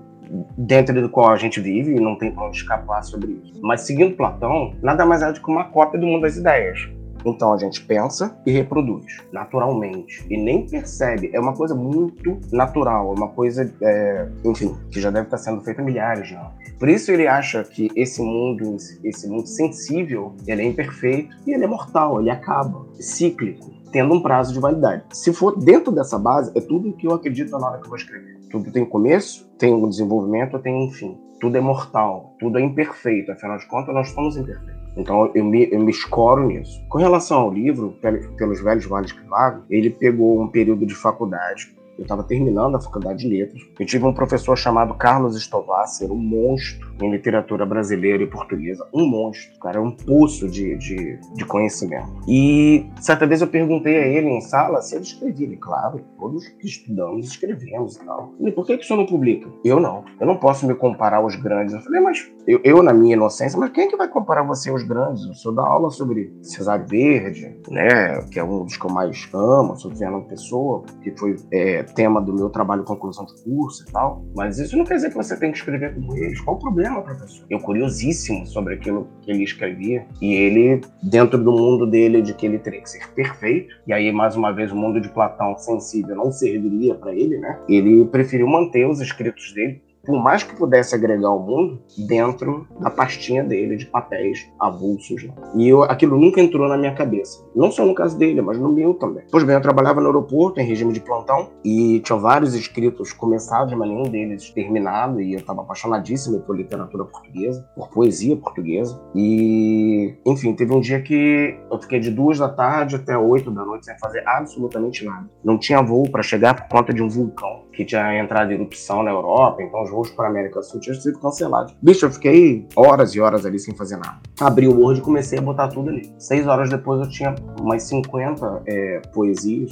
dentro 0.58 1.00
do 1.00 1.10
qual 1.10 1.30
a 1.30 1.38
gente 1.38 1.60
vive 1.60 1.96
e 1.96 2.00
não 2.00 2.18
tem 2.18 2.32
como 2.32 2.50
escapar 2.52 3.04
sobre 3.04 3.40
isso. 3.44 3.54
Mas 3.62 3.82
seguindo 3.82 4.16
Platão, 4.16 4.74
nada 4.82 5.06
mais 5.06 5.22
é 5.22 5.32
do 5.32 5.40
que 5.40 5.50
uma 5.50 5.66
cópia 5.66 6.00
do 6.00 6.08
mundo 6.08 6.22
das 6.22 6.38
ideias. 6.38 6.90
Então 7.26 7.54
a 7.54 7.58
gente 7.58 7.84
pensa 7.86 8.38
e 8.46 8.52
reproduz 8.52 9.18
naturalmente 9.32 10.26
e 10.30 10.38
nem 10.38 10.68
percebe. 10.68 11.30
É 11.34 11.40
uma 11.40 11.54
coisa 11.54 11.76
muito 11.76 12.40
natural, 12.52 13.14
é 13.14 13.18
uma 13.18 13.30
coisa, 13.30 13.74
é, 13.82 14.28
enfim, 14.46 14.76
que 14.90 15.00
já 15.00 15.10
deve 15.10 15.28
estar 15.28 15.38
sendo 15.38 15.62
feita 15.62 15.82
milhares 15.82 16.28
de 16.28 16.36
anos. 16.36 16.54
Por 16.80 16.90
isso 16.90 17.12
ele 17.12 17.28
acha 17.28 17.64
que 17.64 17.90
esse 17.96 18.22
mundo, 18.22 18.76
esse 19.04 19.28
mundo 19.28 19.48
sensível, 19.48 20.36
ele 20.48 20.62
é 20.62 20.66
imperfeito 20.66 21.36
e 21.46 21.54
ele 21.54 21.64
é 21.64 21.68
mortal, 21.68 22.20
ele 22.20 22.30
acaba, 22.30 22.86
é 22.98 23.02
cíclico, 23.02 23.72
tendo 23.92 24.14
um 24.14 24.22
prazo 24.22 24.54
de 24.54 24.60
validade. 24.60 25.04
Se 25.12 25.34
for 25.34 25.58
dentro 25.60 25.92
dessa 25.92 26.18
base, 26.18 26.52
é 26.56 26.62
tudo 26.62 26.90
o 26.90 26.94
que 26.94 27.08
eu 27.08 27.14
acredito 27.14 27.52
na 27.52 27.68
hora 27.68 27.78
que 27.78 27.86
eu 27.86 27.90
vou 27.90 27.98
escrever. 27.98 28.40
Tudo 28.50 28.72
tem 28.72 28.86
começo, 28.86 29.50
tem 29.58 29.74
um 29.74 29.88
desenvolvimento, 29.88 30.60
tem 30.60 30.74
um 30.74 30.92
fim. 30.92 31.18
Tudo 31.40 31.58
é 31.58 31.62
mortal, 31.62 32.36
tudo 32.40 32.58
é 32.58 32.62
imperfeito. 32.62 33.32
Afinal 33.32 33.58
de 33.58 33.68
contas, 33.68 33.94
nós 33.94 34.10
somos 34.10 34.36
imperfeitos. 34.36 34.81
Então 34.96 35.32
eu 35.34 35.44
me, 35.46 35.70
eu 35.72 35.80
me 35.80 35.92
escoro 35.92 36.48
nisso. 36.48 36.84
Com 36.90 36.98
relação 36.98 37.40
ao 37.40 37.54
livro, 37.54 37.96
pelos 38.38 38.62
velhos 38.62 38.86
vales 38.86 39.12
que 39.12 39.26
vago, 39.28 39.64
ele 39.70 39.90
pegou 39.90 40.42
um 40.42 40.48
período 40.48 40.86
de 40.86 40.96
faculdade 40.96 41.74
eu 42.02 42.04
estava 42.04 42.24
terminando 42.24 42.76
a 42.76 42.82
faculdade 42.82 43.20
de 43.20 43.28
letras. 43.28 43.62
Eu 43.80 43.86
tive 43.86 44.06
um 44.06 44.14
professor 44.14 44.58
chamado 44.58 44.96
Carlos 44.96 45.36
Estovasser, 45.36 46.12
um 46.12 46.18
monstro 46.18 46.91
em 47.06 47.12
literatura 47.12 47.66
brasileira 47.66 48.24
e 48.24 48.28
portuguesa. 48.28 48.88
Um 48.94 49.08
monstro, 49.08 49.60
cara, 49.60 49.78
é 49.78 49.82
um 49.82 49.92
poço 49.92 50.50
de, 50.50 50.78
de, 50.78 51.20
de, 51.36 51.46
conhecimento. 51.46 52.08
E 52.28 52.86
certa 53.00 53.26
vez 53.26 53.42
eu 53.42 53.48
perguntei 53.48 53.98
a 53.98 54.08
ele 54.08 54.28
em 54.28 54.42
sala 54.42 54.82
se 54.82 54.96
ele 54.96 55.04
escrevia. 55.04 55.48
Ele, 55.48 55.58
claro, 55.58 56.02
todos 56.20 56.48
que 56.48 56.68
estudamos 56.68 57.28
escrevemos 57.28 57.96
e 57.96 58.06
tal. 58.06 58.34
Falei, 58.38 58.54
por 58.54 58.66
que, 58.66 58.78
que 58.78 58.84
o 58.84 58.88
senhor 58.88 59.00
não 59.00 59.06
publica? 59.06 59.50
Eu 59.64 59.80
não. 59.80 60.04
Eu 60.20 60.28
não 60.28 60.38
posso 60.38 60.68
me 60.68 60.76
comparar 60.76 61.18
aos 61.18 61.36
grandes. 61.36 61.74
Eu 61.74 61.82
falei, 61.82 62.02
mas 62.02 62.32
eu, 62.48 62.60
eu, 62.64 62.84
na 62.84 62.94
minha 62.94 63.14
inocência, 63.14 63.60
mas 63.60 63.72
quem 63.72 63.86
é 63.86 63.88
que 63.88 63.98
vai 63.98 64.08
comparar 64.08 64.44
você 64.44 64.70
aos 64.70 64.84
grandes? 64.84 65.24
O 65.26 65.34
senhor 65.34 65.54
dá 65.54 65.64
aula 65.64 65.90
sobre 65.90 66.34
Cesar 66.42 66.86
Verde, 66.88 67.56
né, 67.70 68.22
que 68.32 68.40
é 68.40 68.44
um 68.44 68.64
dos 68.64 68.78
que 68.78 68.86
eu 68.86 68.90
mais 68.90 69.30
amo, 69.34 69.76
sobre 69.76 69.98
Fernando 69.98 70.28
Pessoa, 70.28 70.84
que 71.02 71.12
foi 71.18 71.36
é, 71.52 71.84
tema 71.84 72.22
do 72.22 72.34
meu 72.34 72.50
trabalho 72.50 72.84
conclusão 72.84 73.26
de 73.26 73.44
curso 73.44 73.86
e 73.88 73.92
tal. 73.92 74.24
Mas 74.36 74.60
isso 74.60 74.78
não 74.78 74.86
quer 74.86 74.96
dizer 74.96 75.10
que 75.10 75.16
você 75.16 75.38
tem 75.38 75.52
que 75.52 75.58
escrever 75.58 75.94
como 75.96 76.16
eles. 76.18 76.40
Qual 76.42 76.56
o 76.56 76.60
problema, 76.60 76.91
professor? 77.00 77.46
Eu 77.50 77.60
curiosíssimo 77.60 78.46
sobre 78.46 78.74
aquilo 78.74 79.08
que 79.22 79.32
ele 79.32 79.44
escrevia. 79.44 80.06
E 80.22 80.34
ele, 80.34 80.82
dentro 81.02 81.42
do 81.42 81.52
mundo 81.52 81.86
dele, 81.88 82.22
de 82.22 82.34
que 82.34 82.46
ele 82.46 82.60
teria 82.60 82.82
que 82.82 82.90
ser 82.90 83.08
perfeito, 83.14 83.76
e 83.88 83.94
aí, 83.94 84.12
mais 84.12 84.36
uma 84.36 84.52
vez, 84.52 84.72
o 84.72 84.76
mundo 84.76 85.00
de 85.00 85.10
Platão 85.10 85.58
sensível 85.58 86.16
não 86.16 86.32
serviria 86.32 86.96
para 86.96 87.14
ele, 87.14 87.38
né? 87.38 87.60
Ele 87.70 88.04
preferiu 88.06 88.48
manter 88.48 88.88
os 88.88 89.00
escritos 89.00 89.54
dele 89.54 89.82
por 90.06 90.22
mais 90.22 90.44
que 90.44 90.56
pudesse 90.56 90.96
agregar 90.96 91.28
ao 91.28 91.40
mundo, 91.40 91.82
dentro 92.08 92.68
da 92.80 92.90
pastinha 92.90 93.44
dele 93.44 93.78
de 93.78 93.86
papéis 93.86 94.50
avulsos. 94.60 95.28
E 95.56 95.68
eu, 95.68 95.84
aquilo 95.84 96.18
nunca 96.18 96.42
entrou 96.42 96.68
na 96.68 96.78
minha 96.78 96.94
cabeça. 96.94 97.46
Não 97.56 97.72
só 97.72 97.86
no 97.86 97.94
caso 97.94 98.18
dele, 98.18 98.42
mas 98.42 98.58
no 98.58 98.72
meu 98.72 98.94
também. 98.94 99.24
Pois 99.32 99.44
bem, 99.44 99.56
eu 99.56 99.62
trabalhava 99.62 100.02
no 100.02 100.08
aeroporto, 100.08 100.60
em 100.60 100.66
regime 100.66 100.94
de 100.94 101.00
plantão, 101.00 101.50
e 101.64 102.00
tinha 102.00 102.18
vários 102.18 102.56
escritos 102.56 103.14
começados, 103.14 103.74
mas 103.74 103.88
nenhum 103.88 104.04
deles 104.04 104.50
terminado, 104.52 105.22
e 105.22 105.34
eu 105.34 105.40
estava 105.40 105.62
apaixonadíssimo 105.62 106.40
por 106.42 106.56
literatura 106.56 107.06
portuguesa, 107.06 107.68
por 107.76 107.90
poesia 107.90 108.36
portuguesa. 108.36 109.02
E, 109.16 110.16
enfim, 110.26 110.54
teve 110.54 110.74
um 110.74 110.80
dia 110.80 111.02
que 111.02 111.58
eu 111.72 111.80
fiquei 111.80 112.00
de 112.00 112.10
duas 112.10 112.40
da 112.40 112.50
tarde 112.50 112.96
até 112.96 113.18
oito 113.18 113.52
da 113.52 113.64
noite 113.64 113.86
sem 113.86 113.98
fazer 114.00 114.24
absolutamente 114.28 115.06
nada. 115.06 115.30
Não 115.44 115.58
tinha 115.58 115.82
voo 115.82 116.10
para 116.10 116.24
chegar 116.24 116.56
por 116.56 116.68
conta 116.68 116.94
de 116.94 117.02
um 117.02 117.10
vulcão 117.10 117.66
que 117.72 117.86
tinha 117.86 118.20
entrado 118.20 118.52
em 118.52 118.56
erupção 118.56 119.04
na 119.04 119.12
Europa, 119.12 119.62
então 119.62 119.82
os 119.82 119.91
voos 119.92 120.10
para 120.10 120.28
América 120.28 120.60
do 120.60 120.66
Sul 120.66 120.80
tinham 120.80 121.00
sido 121.00 121.20
cancelados. 121.20 121.76
Bicho, 121.82 122.06
eu 122.06 122.12
fiquei 122.12 122.68
horas 122.76 123.14
e 123.14 123.20
horas 123.20 123.46
ali 123.46 123.60
sem 123.60 123.76
fazer 123.76 123.98
nada. 123.98 124.20
Abri 124.40 124.68
o 124.68 124.80
Word 124.80 125.02
e 125.02 125.04
comecei 125.04 125.38
a 125.38 125.42
botar 125.42 125.68
tudo 125.68 125.90
ali. 125.90 126.12
Seis 126.18 126.48
horas 126.48 126.70
depois 126.70 127.02
eu 127.02 127.10
tinha 127.10 127.36
umas 127.60 127.84
50 127.84 128.64
é, 128.66 129.02
poesias 129.14 129.72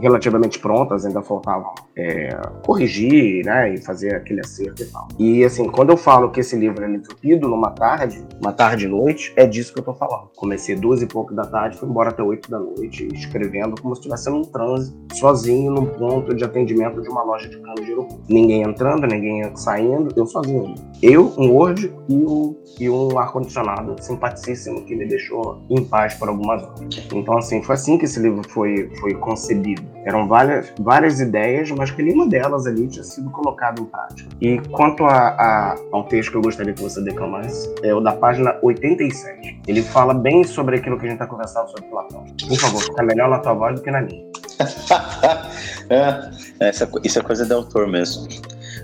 relativamente 0.00 0.58
prontas, 0.58 1.04
ainda 1.04 1.22
faltava 1.22 1.72
é, 1.96 2.28
corrigir, 2.64 3.44
né, 3.44 3.74
e 3.74 3.78
fazer 3.78 4.14
aquele 4.14 4.40
acerto 4.40 4.82
e 4.82 4.86
tal. 4.86 5.08
E 5.18 5.44
assim, 5.44 5.68
quando 5.68 5.90
eu 5.90 5.96
falo 5.96 6.30
que 6.30 6.40
esse 6.40 6.56
livro 6.56 6.84
é 6.84 6.90
entupido 6.90 7.48
numa 7.48 7.70
tarde, 7.70 8.24
uma 8.40 8.52
tarde 8.52 8.84
e 8.86 8.88
noite, 8.88 9.32
é 9.36 9.46
disso 9.46 9.72
que 9.72 9.80
eu 9.80 9.84
tô 9.84 9.94
falando. 9.94 10.30
Comecei 10.36 10.76
duas 10.76 11.02
e 11.02 11.06
pouco 11.06 11.34
da 11.34 11.44
tarde, 11.44 11.76
fui 11.76 11.88
embora 11.88 12.10
até 12.10 12.22
oito 12.22 12.50
da 12.50 12.58
noite, 12.58 13.08
escrevendo 13.12 13.80
como 13.80 13.94
se 13.94 14.00
estivesse 14.00 14.30
num 14.30 14.42
transe, 14.42 14.94
sozinho, 15.12 15.72
num 15.72 15.86
ponto 15.86 16.34
de 16.34 16.44
atendimento 16.44 17.00
de 17.00 17.08
uma 17.08 17.22
loja 17.22 17.48
de 17.48 17.58
cano 17.58 17.76
de 17.76 17.90
aeroporto. 17.90 18.24
Ninguém 18.28 18.62
entrando, 18.62 19.06
ninguém 19.06 19.42
saindo, 19.56 20.12
eu 20.16 20.26
sozinho. 20.26 20.74
Eu, 21.02 21.32
um 21.36 21.50
Word 21.50 21.92
e, 22.08 22.14
o, 22.14 22.56
e 22.80 22.88
um 22.88 23.18
ar-condicionado 23.18 23.96
simpaticíssimo 24.00 24.84
que 24.84 24.94
me 24.94 25.06
deixou 25.06 25.62
em 25.70 25.84
paz 25.84 26.14
por 26.14 26.28
algumas 26.28 26.62
horas. 26.62 27.08
Então, 27.12 27.38
assim, 27.38 27.62
foi 27.62 27.74
assim 27.74 27.98
que 27.98 28.04
esse 28.04 28.18
livro 28.20 28.42
foi, 28.48 28.90
foi 29.00 29.14
concebido. 29.14 29.82
Eram 30.04 30.28
várias, 30.28 30.72
várias 30.80 31.20
ideias, 31.20 31.70
mas 31.70 31.90
que 31.90 32.02
nenhuma 32.02 32.28
delas 32.28 32.66
ali 32.66 32.86
tinha 32.88 33.04
sido 33.04 33.30
colocada 33.30 33.80
em 33.80 33.84
prática. 33.84 34.28
E 34.40 34.58
quanto 34.70 35.04
a, 35.04 35.28
a, 35.28 35.76
ao 35.92 36.04
texto 36.04 36.30
que 36.30 36.36
eu 36.36 36.42
gostaria 36.42 36.72
que 36.72 36.82
você 36.82 37.02
declamasse, 37.02 37.74
é 37.82 37.94
o 37.94 38.00
da 38.00 38.12
página 38.12 38.58
87. 38.62 39.60
Ele 39.66 39.82
fala 39.82 40.14
bem 40.14 40.44
sobre 40.44 40.76
aquilo 40.76 40.98
que 40.98 41.06
a 41.06 41.08
gente 41.08 41.20
está 41.20 41.26
conversando 41.26 41.70
sobre 41.70 41.88
Platão. 41.88 42.24
Por 42.48 42.58
favor, 42.58 42.82
fica 42.82 43.02
melhor 43.02 43.30
na 43.30 43.38
tua 43.38 43.54
voz 43.54 43.74
do 43.76 43.82
que 43.82 43.90
na 43.90 44.02
minha. 44.02 44.24
é, 45.90 46.30
essa, 46.60 46.88
isso 47.02 47.18
é 47.18 47.22
coisa 47.22 47.44
do 47.46 47.54
autor 47.54 47.88
mesmo. 47.88 48.28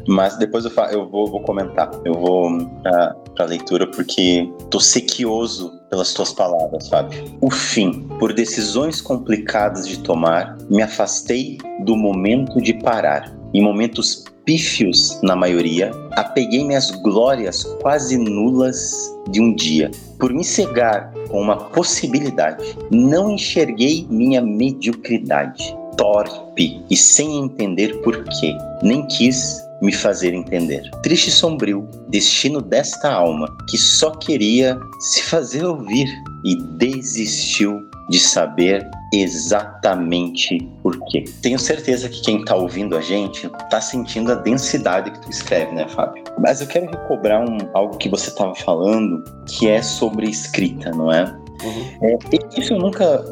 Mas 0.09 0.37
depois 0.37 0.64
eu, 0.64 0.73
eu 0.90 1.09
vou, 1.09 1.26
vou, 1.26 1.40
comentar. 1.42 1.90
Eu 2.04 2.14
vou 2.14 2.50
para 2.83 3.14
a 3.38 3.45
leitura 3.45 3.87
porque 3.90 4.49
tô 4.71 4.80
sequioso 4.80 5.80
pelas 5.88 6.12
tuas 6.12 6.33
palavras, 6.33 6.88
Fábio. 6.88 7.25
O 7.40 7.50
fim. 7.50 8.07
Por 8.19 8.33
decisões 8.33 9.00
complicadas 9.00 9.87
de 9.87 9.99
tomar, 9.99 10.57
me 10.69 10.83
afastei 10.83 11.59
do 11.85 11.97
momento 11.97 12.61
de 12.61 12.75
parar. 12.75 13.35
Em 13.52 13.62
momentos 13.62 14.25
pífios, 14.45 15.21
na 15.23 15.35
maioria, 15.35 15.90
apeguei-me 16.12 16.75
às 16.75 16.90
glórias 16.90 17.64
quase 17.83 18.16
nulas 18.16 19.12
de 19.28 19.40
um 19.40 19.54
dia. 19.54 19.90
Por 20.19 20.33
me 20.33 20.45
cegar 20.45 21.12
com 21.28 21.40
uma 21.40 21.57
possibilidade, 21.57 22.76
não 22.90 23.30
enxerguei 23.30 24.07
minha 24.11 24.40
mediocridade 24.40 25.76
torpe 25.97 26.83
e 26.90 26.97
sem 26.97 27.38
entender 27.38 28.00
por 28.00 28.25
quê. 28.25 28.57
Nem 28.83 29.07
quis 29.07 29.62
me 29.80 29.92
fazer 29.92 30.34
entender. 30.34 30.82
Triste 31.02 31.28
e 31.28 31.32
sombrio, 31.32 31.88
destino 32.08 32.60
desta 32.60 33.10
alma 33.10 33.56
que 33.68 33.78
só 33.78 34.10
queria 34.10 34.78
se 34.99 35.22
fazer 35.22 35.64
ouvir 35.64 36.08
e 36.44 36.56
desistiu 36.56 37.88
de 38.10 38.18
saber 38.18 38.88
exatamente 39.14 40.58
por 40.82 40.99
quê. 41.06 41.25
Tenho 41.42 41.58
certeza 41.58 42.08
que 42.08 42.20
quem 42.22 42.40
está 42.40 42.56
ouvindo 42.56 42.96
a 42.96 43.00
gente 43.00 43.46
está 43.46 43.80
sentindo 43.80 44.32
a 44.32 44.34
densidade 44.34 45.12
que 45.12 45.20
tu 45.20 45.30
escreve, 45.30 45.72
né, 45.72 45.87
Fábio? 45.88 46.25
Mas 46.38 46.60
eu 46.60 46.66
quero 46.66 46.90
recobrar 46.90 47.49
um, 47.49 47.58
algo 47.72 47.96
que 47.96 48.08
você 48.08 48.30
estava 48.30 48.54
falando, 48.54 49.22
que 49.46 49.68
é 49.68 49.80
sobre 49.80 50.28
escrita, 50.28 50.90
não 50.90 51.12
é? 51.12 51.25
Uhum. 51.62 51.99
é 52.02 52.18
isso 52.58 52.72
eu 52.72 52.78
nunca 52.78 53.22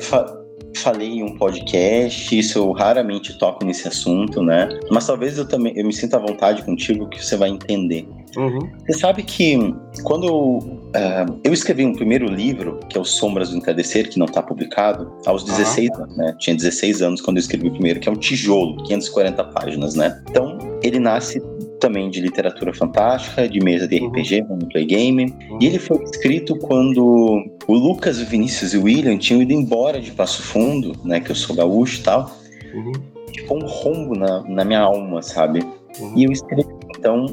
falei 0.76 1.18
em 1.18 1.22
um 1.22 1.36
podcast, 1.36 2.38
isso 2.38 2.58
eu 2.58 2.72
raramente 2.72 3.36
toco 3.38 3.64
nesse 3.64 3.88
assunto, 3.88 4.42
né? 4.42 4.68
Mas 4.90 5.06
talvez 5.06 5.38
eu 5.38 5.46
também 5.46 5.72
eu 5.76 5.84
me 5.84 5.92
sinta 5.92 6.16
à 6.16 6.20
vontade 6.20 6.62
contigo 6.62 7.08
que 7.08 7.24
você 7.24 7.36
vai 7.36 7.48
entender. 7.48 8.08
Uhum. 8.36 8.70
Você 8.86 8.98
sabe 8.98 9.22
que 9.22 9.56
quando 10.04 10.26
eu, 10.26 10.58
uh, 10.58 11.40
eu 11.42 11.52
escrevi 11.52 11.84
um 11.84 11.94
primeiro 11.94 12.26
livro, 12.26 12.78
que 12.88 12.96
é 12.96 13.00
o 13.00 13.04
Sombras 13.04 13.50
do 13.50 13.56
Entardecer, 13.56 14.08
que 14.08 14.18
não 14.18 14.26
está 14.26 14.42
publicado, 14.42 15.12
aos 15.26 15.44
16 15.44 15.88
uhum. 15.88 16.04
anos, 16.04 16.16
né? 16.16 16.36
Tinha 16.38 16.54
16 16.54 17.02
anos 17.02 17.20
quando 17.20 17.38
eu 17.38 17.40
escrevi 17.40 17.68
o 17.68 17.72
primeiro, 17.72 18.00
que 18.00 18.08
é 18.08 18.12
o 18.12 18.16
Tijolo, 18.16 18.82
540 18.84 19.44
páginas, 19.44 19.94
né? 19.94 20.22
Então, 20.30 20.58
ele 20.82 20.98
nasce 20.98 21.42
também 21.78 22.10
de 22.10 22.20
literatura 22.20 22.74
fantástica, 22.74 23.48
de 23.48 23.60
mesa 23.60 23.86
de 23.86 23.98
RPG, 23.98 24.46
uhum. 24.48 24.58
play 24.58 24.84
game. 24.84 25.34
Uhum. 25.50 25.58
E 25.60 25.66
ele 25.66 25.78
foi 25.78 26.02
escrito 26.04 26.56
quando 26.56 27.44
o 27.66 27.74
Lucas, 27.74 28.20
o 28.20 28.26
Vinícius 28.26 28.74
e 28.74 28.78
o 28.78 28.84
William 28.84 29.16
tinham 29.16 29.42
ido 29.42 29.52
embora 29.52 30.00
de 30.00 30.10
Passo 30.12 30.42
Fundo, 30.42 30.94
né? 31.04 31.20
Que 31.20 31.30
eu 31.30 31.36
sou 31.36 31.54
gaúcho 31.54 32.00
e 32.00 32.02
tal. 32.02 32.30
Uhum. 32.74 32.92
Ficou 33.34 33.62
um 33.62 33.66
rombo 33.66 34.14
na, 34.14 34.42
na 34.42 34.64
minha 34.64 34.80
alma, 34.80 35.22
sabe? 35.22 35.60
Uhum. 36.00 36.12
E 36.16 36.24
eu 36.24 36.32
escrevi 36.32 36.77
então, 36.98 37.26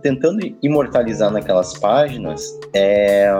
tentando 0.00 0.40
imortalizar 0.62 1.30
naquelas 1.30 1.78
páginas 1.78 2.58
é, 2.72 3.30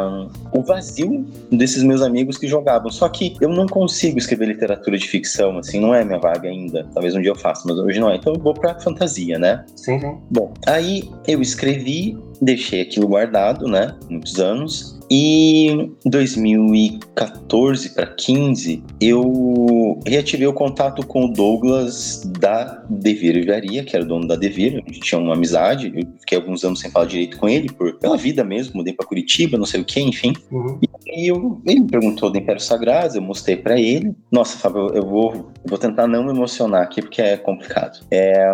o 0.52 0.62
vazio 0.62 1.24
desses 1.50 1.82
meus 1.82 2.02
amigos 2.02 2.36
que 2.36 2.46
jogavam. 2.46 2.90
Só 2.90 3.08
que 3.08 3.34
eu 3.40 3.48
não 3.48 3.66
consigo 3.66 4.18
escrever 4.18 4.46
literatura 4.46 4.98
de 4.98 5.08
ficção, 5.08 5.58
assim, 5.58 5.80
não 5.80 5.94
é 5.94 6.04
minha 6.04 6.18
vaga 6.18 6.48
ainda. 6.48 6.86
Talvez 6.92 7.14
um 7.14 7.20
dia 7.20 7.30
eu 7.30 7.36
faça, 7.36 7.62
mas 7.66 7.78
hoje 7.78 7.98
não 7.98 8.10
é. 8.10 8.16
Então 8.16 8.34
eu 8.34 8.40
vou 8.40 8.54
pra 8.54 8.78
fantasia, 8.78 9.38
né? 9.38 9.64
Sim, 9.74 9.98
sim. 9.98 10.18
Bom, 10.30 10.52
aí 10.66 11.10
eu 11.26 11.40
escrevi, 11.40 12.18
deixei 12.40 12.82
aquilo 12.82 13.08
guardado, 13.08 13.66
né? 13.66 13.94
Muitos 14.08 14.38
anos. 14.38 15.00
E 15.14 15.66
em 15.66 15.94
2014 16.06 17.90
para 17.90 18.06
15, 18.06 18.82
eu 18.98 20.00
reativei 20.06 20.46
o 20.46 20.54
contato 20.54 21.06
com 21.06 21.26
o 21.26 21.28
Douglas 21.28 22.22
da 22.40 22.82
Devir 22.88 23.34
Livraria, 23.34 23.84
que 23.84 23.94
era 23.94 24.06
o 24.06 24.08
dono 24.08 24.26
da 24.26 24.36
Devir. 24.36 24.82
A 24.86 24.90
gente 24.90 25.00
tinha 25.00 25.20
uma 25.20 25.34
amizade, 25.34 25.92
eu 25.94 26.08
fiquei 26.18 26.38
alguns 26.38 26.64
anos 26.64 26.80
sem 26.80 26.90
falar 26.90 27.04
direito 27.04 27.36
com 27.36 27.46
ele, 27.46 27.70
por, 27.70 27.98
pela 27.98 28.16
vida 28.16 28.42
mesmo, 28.42 28.78
mudei 28.78 28.94
para 28.94 29.06
Curitiba, 29.06 29.58
não 29.58 29.66
sei 29.66 29.82
o 29.82 29.84
que, 29.84 30.00
enfim. 30.00 30.32
Uhum. 30.50 30.80
E 31.06 31.30
eu, 31.30 31.60
ele 31.66 31.80
me 31.80 31.88
perguntou 31.88 32.30
do 32.30 32.38
Império 32.38 32.62
Sagrado, 32.62 33.18
eu 33.18 33.22
mostrei 33.22 33.56
para 33.58 33.78
ele. 33.78 34.14
Nossa, 34.30 34.56
Fábio, 34.56 34.94
eu 34.94 35.04
vou, 35.04 35.34
eu 35.34 35.68
vou 35.68 35.78
tentar 35.78 36.06
não 36.06 36.24
me 36.24 36.30
emocionar 36.30 36.82
aqui, 36.82 37.02
porque 37.02 37.20
é 37.20 37.36
complicado. 37.36 38.00
É, 38.10 38.46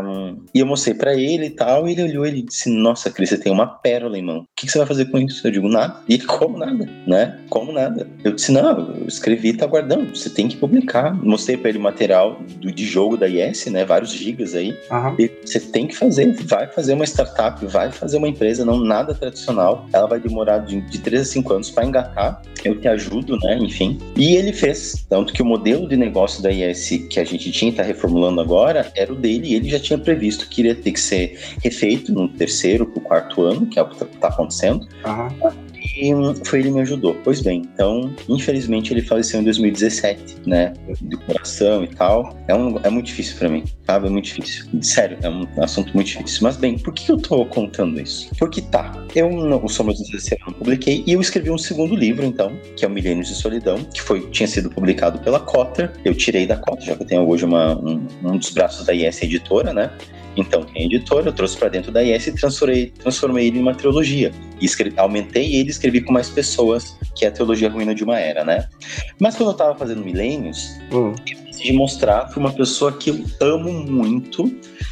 e 0.52 0.58
eu 0.58 0.66
mostrei 0.66 0.94
para 0.94 1.14
ele 1.14 1.46
e 1.46 1.50
tal, 1.50 1.88
e 1.88 1.92
ele 1.92 2.02
olhou 2.02 2.26
e 2.26 2.42
disse: 2.42 2.68
Nossa, 2.68 3.10
Cris, 3.10 3.28
você 3.28 3.38
tem 3.38 3.52
uma 3.52 3.66
pérola, 3.66 4.16
irmão. 4.16 4.40
O 4.40 4.46
que, 4.56 4.66
que 4.66 4.72
você 4.72 4.78
vai 4.78 4.88
fazer 4.88 5.04
com 5.04 5.18
isso? 5.18 5.46
Eu 5.46 5.52
digo: 5.52 5.68
Nada. 5.68 6.00
E 6.08 6.14
ele 6.14 6.26
como 6.48 6.58
nada, 6.58 6.88
né? 7.06 7.38
Como 7.50 7.72
nada. 7.72 8.08
Eu 8.24 8.32
disse, 8.32 8.50
não, 8.50 8.94
eu 8.94 9.06
escrevi, 9.06 9.52
tá 9.52 9.66
guardando, 9.66 10.16
você 10.16 10.30
tem 10.30 10.48
que 10.48 10.56
publicar. 10.56 11.14
Mostrei 11.22 11.56
para 11.58 11.68
ele 11.68 11.78
material 11.78 12.40
do, 12.58 12.72
de 12.72 12.86
jogo 12.86 13.16
da 13.16 13.28
IS, 13.28 13.66
né? 13.66 13.84
Vários 13.84 14.10
gigas 14.10 14.54
aí. 14.54 14.76
Aham. 14.90 15.14
E 15.18 15.30
você 15.44 15.60
tem 15.60 15.86
que 15.86 15.94
fazer, 15.94 16.34
vai 16.44 16.66
fazer 16.66 16.94
uma 16.94 17.04
startup, 17.04 17.64
vai 17.66 17.92
fazer 17.92 18.16
uma 18.16 18.28
empresa, 18.28 18.64
não 18.64 18.80
nada 18.80 19.14
tradicional. 19.14 19.86
Ela 19.92 20.06
vai 20.06 20.18
demorar 20.18 20.58
de, 20.58 20.80
de 20.80 20.98
3 20.98 21.22
a 21.22 21.24
5 21.24 21.52
anos 21.52 21.70
para 21.70 21.84
engatar. 21.84 22.42
Eu 22.64 22.80
te 22.80 22.88
ajudo, 22.88 23.38
né? 23.38 23.58
Enfim. 23.60 23.98
E 24.16 24.34
ele 24.34 24.52
fez. 24.52 25.06
Tanto 25.08 25.32
que 25.32 25.42
o 25.42 25.46
modelo 25.46 25.88
de 25.88 25.96
negócio 25.96 26.42
da 26.42 26.50
IS 26.50 26.88
que 27.10 27.20
a 27.20 27.24
gente 27.24 27.52
tinha, 27.52 27.72
tá 27.72 27.82
reformulando 27.82 28.40
agora, 28.40 28.90
era 28.96 29.12
o 29.12 29.16
dele. 29.16 29.48
E 29.48 29.54
ele 29.54 29.68
já 29.68 29.78
tinha 29.78 29.98
previsto 29.98 30.48
que 30.48 30.62
iria 30.62 30.74
ter 30.74 30.92
que 30.92 31.00
ser 31.00 31.38
refeito 31.62 32.12
no 32.12 32.28
terceiro 32.28 32.86
pro 32.86 33.00
quarto 33.00 33.42
ano, 33.42 33.66
que 33.66 33.78
é 33.78 33.82
o 33.82 33.88
que 33.88 33.98
tá, 33.98 34.06
tá 34.20 34.28
acontecendo. 34.28 34.86
Aham. 35.04 35.67
E 35.82 36.12
foi 36.44 36.60
ele 36.60 36.70
me 36.70 36.80
ajudou. 36.80 37.16
Pois 37.24 37.40
bem, 37.40 37.62
então, 37.74 38.14
infelizmente, 38.28 38.92
ele 38.92 39.02
faleceu 39.02 39.40
em 39.40 39.44
2017, 39.44 40.36
né? 40.46 40.72
De 41.00 41.16
coração 41.16 41.84
e 41.84 41.88
tal. 41.88 42.36
É, 42.46 42.54
um, 42.54 42.78
é 42.82 42.90
muito 42.90 43.06
difícil 43.06 43.36
pra 43.36 43.48
mim, 43.48 43.64
sabe? 43.86 44.06
É 44.06 44.10
muito 44.10 44.26
difícil. 44.26 44.66
Sério, 44.82 45.18
é 45.22 45.28
um 45.28 45.46
assunto 45.62 45.92
muito 45.94 46.08
difícil. 46.08 46.40
Mas 46.42 46.56
bem, 46.56 46.78
por 46.78 46.92
que 46.94 47.10
eu 47.10 47.16
tô 47.16 47.44
contando 47.46 48.00
isso? 48.00 48.30
Porque 48.38 48.62
tá, 48.62 48.92
eu 49.14 49.30
não, 49.30 49.64
o 49.64 49.68
Sombras 49.68 49.98
do 49.98 50.04
Terceiro 50.04 50.44
não 50.46 50.54
publiquei 50.54 51.02
e 51.06 51.12
eu 51.12 51.20
escrevi 51.20 51.50
um 51.50 51.58
segundo 51.58 51.94
livro, 51.94 52.24
então, 52.24 52.56
que 52.76 52.84
é 52.84 52.88
o 52.88 52.90
Milênios 52.90 53.28
de 53.28 53.34
Solidão, 53.34 53.78
que 53.84 54.02
foi, 54.02 54.28
tinha 54.30 54.46
sido 54.46 54.70
publicado 54.70 55.18
pela 55.20 55.40
Cotter. 55.40 55.92
Eu 56.04 56.14
tirei 56.14 56.46
da 56.46 56.56
Cotter, 56.56 56.86
já 56.86 56.96
que 56.96 57.02
eu 57.02 57.06
tenho 57.06 57.28
hoje 57.28 57.44
uma, 57.44 57.76
um, 57.78 58.06
um 58.24 58.36
dos 58.36 58.50
braços 58.50 58.86
da 58.86 58.94
IS 58.94 59.22
Editora, 59.22 59.72
né? 59.72 59.90
Então, 60.38 60.62
tem 60.62 60.82
a 60.82 60.86
editora, 60.86 61.28
eu 61.28 61.32
trouxe 61.32 61.56
para 61.56 61.68
dentro 61.68 61.90
da 61.90 62.02
IS 62.02 62.28
e 62.28 62.32
transformei, 62.32 62.86
transformei 62.86 63.48
ele 63.48 63.58
em 63.58 63.62
uma 63.62 63.74
trilogia. 63.74 64.30
E 64.60 64.64
escrevi, 64.64 64.96
aumentei 64.96 65.56
ele 65.56 65.68
e 65.68 65.70
escrevi 65.70 66.00
com 66.00 66.12
mais 66.12 66.30
pessoas, 66.30 66.96
que 67.16 67.24
é 67.24 67.28
a 67.28 67.32
Teologia 67.32 67.68
Ruína 67.68 67.92
de 67.92 68.04
uma 68.04 68.18
Era, 68.20 68.44
né? 68.44 68.68
Mas 69.18 69.34
quando 69.34 69.50
eu 69.50 69.56
tava 69.56 69.76
fazendo 69.76 70.04
Milênios, 70.04 70.78
Hum. 70.92 71.12
de 71.60 71.72
mostrar 71.72 72.26
para 72.26 72.38
uma 72.38 72.52
pessoa 72.52 72.92
que 72.92 73.10
eu 73.10 73.20
amo 73.40 73.72
muito, 73.72 74.48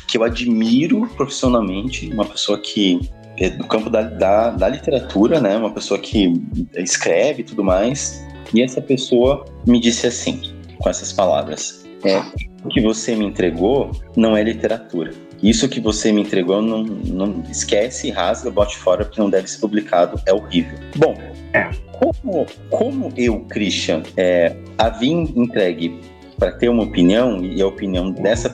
que 0.09 0.19
eu 0.19 0.25
admiro 0.25 1.09
profissionalmente, 1.17 2.11
uma 2.13 2.25
pessoa 2.25 2.59
que 2.59 2.99
é 3.39 3.51
do 3.51 3.65
campo 3.69 3.89
da, 3.89 4.03
da, 4.03 4.51
da 4.51 4.69
literatura, 4.69 5.41
né? 5.41 5.57
Uma 5.57 5.71
pessoa 5.71 6.01
que 6.01 6.33
escreve 6.77 7.43
e 7.43 7.45
tudo 7.45 7.63
mais. 7.63 8.27
E 8.53 8.63
essa 8.63 8.81
pessoa 8.81 9.45
me 9.67 9.79
disse 9.79 10.09
assim, 10.09 10.41
com 10.79 10.89
essas 10.89 11.13
palavras: 11.13 11.85
é, 12.05 12.19
o 12.65 12.69
que 12.69 12.81
você 12.81 13.15
me 13.15 13.27
entregou 13.27 13.93
não 14.17 14.37
é 14.37 14.43
literatura. 14.43 15.13
Isso 15.47 15.69
que 15.69 15.81
você 15.81 16.11
me 16.11 16.23
entregou, 16.23 16.61
não, 16.61 16.83
não 16.83 17.45
esquece, 17.49 18.11
rasga, 18.11 18.51
bote 18.51 18.77
fora, 18.77 19.05
porque 19.05 19.21
não 19.21 19.31
deve 19.31 19.49
ser 19.49 19.61
publicado, 19.61 20.21
é 20.27 20.33
horrível. 20.33 20.77
Bom, 20.97 21.17
É. 21.53 21.71
como, 21.93 22.45
como 22.69 23.13
eu, 23.17 23.41
Christian, 23.49 24.03
é, 24.17 24.57
havia 24.77 25.13
entregue 25.13 26.01
para 26.37 26.51
ter 26.51 26.69
uma 26.69 26.83
opinião, 26.83 27.45
e 27.45 27.63
a 27.63 27.67
opinião 27.67 28.11
dessa 28.11 28.53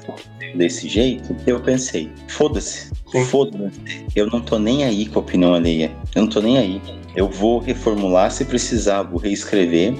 desse 0.54 0.86
jeito, 0.86 1.34
eu 1.46 1.58
pensei, 1.60 2.10
foda-se, 2.28 2.90
foda-se, 3.30 4.04
eu 4.14 4.26
não 4.26 4.42
tô 4.42 4.58
nem 4.58 4.84
aí 4.84 5.06
com 5.06 5.18
a 5.18 5.22
opinião 5.22 5.54
alheia, 5.54 5.90
eu 6.14 6.22
não 6.22 6.28
tô 6.28 6.42
nem 6.42 6.58
aí. 6.58 6.82
Eu 7.16 7.26
vou 7.28 7.58
reformular 7.58 8.30
se 8.30 8.44
precisar, 8.44 9.02
vou 9.02 9.18
reescrever, 9.18 9.94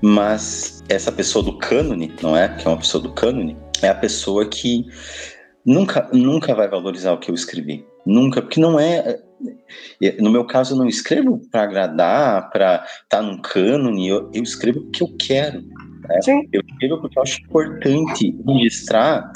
mas 0.00 0.82
essa 0.88 1.10
pessoa 1.10 1.44
do 1.44 1.58
cânone, 1.58 2.12
não 2.22 2.36
é? 2.36 2.48
Que 2.48 2.66
é 2.66 2.70
uma 2.70 2.76
pessoa 2.76 3.02
do 3.02 3.12
cânone, 3.12 3.56
é 3.82 3.88
a 3.88 3.94
pessoa 3.94 4.46
que 4.46 4.86
nunca, 5.66 6.08
nunca 6.12 6.54
vai 6.54 6.68
valorizar 6.68 7.12
o 7.12 7.18
que 7.18 7.30
eu 7.30 7.34
escrevi. 7.34 7.84
Nunca, 8.06 8.40
porque 8.40 8.60
não 8.60 8.78
é. 8.78 9.18
é, 10.00 10.22
No 10.22 10.30
meu 10.30 10.46
caso, 10.46 10.74
eu 10.74 10.78
não 10.78 10.86
escrevo 10.86 11.42
para 11.50 11.64
agradar, 11.64 12.50
para 12.50 12.86
estar 13.02 13.20
num 13.20 13.38
cânone, 13.38 14.08
eu, 14.08 14.30
eu 14.32 14.42
escrevo 14.42 14.80
porque 14.82 15.02
eu 15.02 15.14
quero. 15.18 15.62
Sim. 16.22 16.48
Eu 16.52 16.62
escrevo 16.64 17.00
porque 17.00 17.18
eu 17.18 17.22
acho 17.22 17.42
importante 17.42 18.36
registrar, 18.46 19.30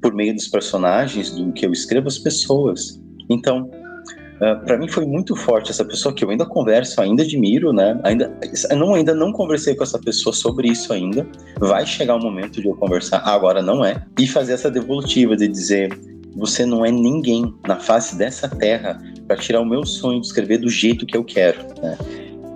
por 0.00 0.14
meio 0.14 0.34
dos 0.34 0.48
personagens, 0.48 1.32
do 1.32 1.52
que 1.52 1.66
eu 1.66 1.72
escrevo, 1.72 2.06
as 2.06 2.18
pessoas. 2.18 3.00
Então, 3.28 3.68
para 4.64 4.78
mim 4.78 4.88
foi 4.88 5.06
muito 5.06 5.36
forte 5.36 5.70
essa 5.70 5.84
pessoa 5.84 6.14
que 6.14 6.24
eu 6.24 6.30
ainda 6.30 6.44
converso, 6.44 7.00
ainda 7.00 7.22
admiro, 7.22 7.72
né? 7.72 7.98
Ainda 8.02 8.32
não 8.76 8.94
ainda 8.94 9.14
não 9.14 9.32
conversei 9.32 9.74
com 9.74 9.84
essa 9.84 9.98
pessoa 9.98 10.34
sobre 10.34 10.68
isso 10.68 10.92
ainda. 10.92 11.26
Vai 11.58 11.86
chegar 11.86 12.16
o 12.16 12.20
momento 12.20 12.60
de 12.60 12.68
eu 12.68 12.74
conversar, 12.74 13.22
agora 13.24 13.62
não 13.62 13.84
é, 13.84 14.02
e 14.18 14.26
fazer 14.26 14.54
essa 14.54 14.70
devolutiva 14.70 15.36
de 15.36 15.48
dizer 15.48 15.96
você 16.34 16.64
não 16.64 16.84
é 16.84 16.90
ninguém 16.90 17.54
na 17.66 17.76
face 17.76 18.16
dessa 18.16 18.48
terra 18.48 19.00
para 19.26 19.36
tirar 19.36 19.60
o 19.60 19.66
meu 19.66 19.84
sonho 19.84 20.20
de 20.20 20.26
escrever 20.26 20.58
do 20.58 20.68
jeito 20.68 21.06
que 21.06 21.16
eu 21.16 21.24
quero, 21.24 21.58
né? 21.82 21.96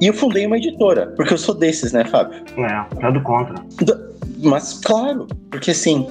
E 0.00 0.06
eu 0.06 0.14
fundei 0.14 0.46
uma 0.46 0.58
editora, 0.58 1.12
porque 1.16 1.32
eu 1.32 1.38
sou 1.38 1.54
desses, 1.54 1.92
né, 1.92 2.04
Fábio? 2.04 2.42
É, 2.58 3.06
é 3.06 3.12
do 3.12 3.22
contra. 3.22 3.54
Mas 4.42 4.80
claro, 4.84 5.26
porque 5.50 5.70
assim, 5.70 6.06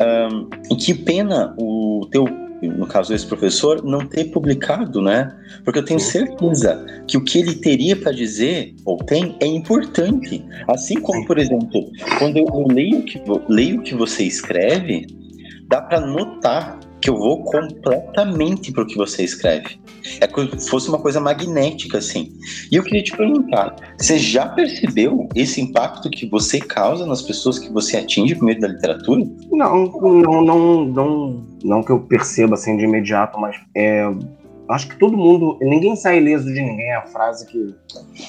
ahn, 0.00 0.48
que 0.76 0.92
pena 0.92 1.54
o 1.56 2.08
teu, 2.10 2.24
no 2.68 2.86
caso 2.86 3.14
esse 3.14 3.26
professor, 3.26 3.84
não 3.84 4.06
ter 4.06 4.26
publicado, 4.26 5.02
né? 5.02 5.34
Porque 5.64 5.78
eu 5.78 5.84
tenho 5.84 6.00
certeza 6.00 6.84
que 7.08 7.16
o 7.16 7.24
que 7.24 7.38
ele 7.38 7.54
teria 7.56 7.96
para 7.96 8.12
dizer, 8.12 8.74
ou 8.84 8.96
tem, 8.98 9.36
é 9.40 9.46
importante. 9.46 10.44
Assim 10.68 11.00
como, 11.00 11.26
por 11.26 11.38
exemplo, 11.38 11.90
quando 12.18 12.36
eu, 12.36 12.66
leio 12.68 13.00
o 13.00 13.04
que 13.04 13.22
leio 13.48 13.80
o 13.80 13.82
que 13.82 13.94
você 13.94 14.24
escreve, 14.24 15.06
dá 15.68 15.80
para 15.80 16.00
notar 16.00 16.78
que 17.02 17.10
eu 17.10 17.16
vou 17.16 17.42
completamente 17.42 18.72
pro 18.72 18.86
que 18.86 18.96
você 18.96 19.24
escreve. 19.24 19.80
É 20.20 20.26
como 20.26 20.48
se 20.58 20.70
fosse 20.70 20.88
uma 20.88 20.98
coisa 20.98 21.20
magnética, 21.20 21.98
assim. 21.98 22.32
E 22.70 22.76
eu 22.76 22.82
queria 22.84 23.02
te 23.02 23.16
perguntar: 23.16 23.74
você 23.98 24.18
já 24.18 24.46
percebeu 24.48 25.28
esse 25.34 25.60
impacto 25.60 26.08
que 26.08 26.26
você 26.26 26.60
causa 26.60 27.04
nas 27.04 27.20
pessoas 27.20 27.58
que 27.58 27.70
você 27.72 27.96
atinge 27.96 28.36
por 28.36 28.44
meio 28.44 28.60
da 28.60 28.68
literatura? 28.68 29.24
Não, 29.50 29.86
não, 29.86 30.42
não, 30.42 30.84
não, 30.84 31.46
não 31.64 31.82
que 31.82 31.90
eu 31.90 31.98
perceba 32.00 32.54
assim 32.54 32.76
de 32.76 32.84
imediato, 32.84 33.38
mas 33.40 33.56
é, 33.74 34.08
acho 34.68 34.88
que 34.88 34.98
todo 34.98 35.16
mundo, 35.16 35.58
ninguém 35.60 35.96
sai 35.96 36.18
ileso 36.18 36.52
de 36.52 36.60
ninguém, 36.60 36.90
é 36.90 36.96
a 36.96 37.06
frase 37.06 37.46
que, 37.46 37.74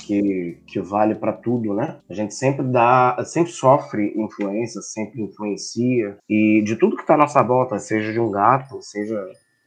que, 0.06 0.58
que 0.68 0.80
vale 0.82 1.16
para 1.16 1.34
tudo, 1.34 1.74
né? 1.74 1.98
A 2.10 2.14
gente 2.14 2.34
sempre 2.34 2.66
dá, 2.66 3.18
sempre 3.26 3.52
sofre 3.52 4.14
influência, 4.16 4.82
sempre 4.82 5.22
influencia, 5.22 6.18
e 6.30 6.62
de 6.64 6.76
tudo 6.76 6.98
que 6.98 7.06
tá 7.06 7.16
à 7.16 7.18
nossa 7.18 7.42
volta, 7.42 7.80
seja 7.80 8.12
de 8.12 8.20
um 8.20 8.32
gato, 8.32 8.82
seja 8.82 9.24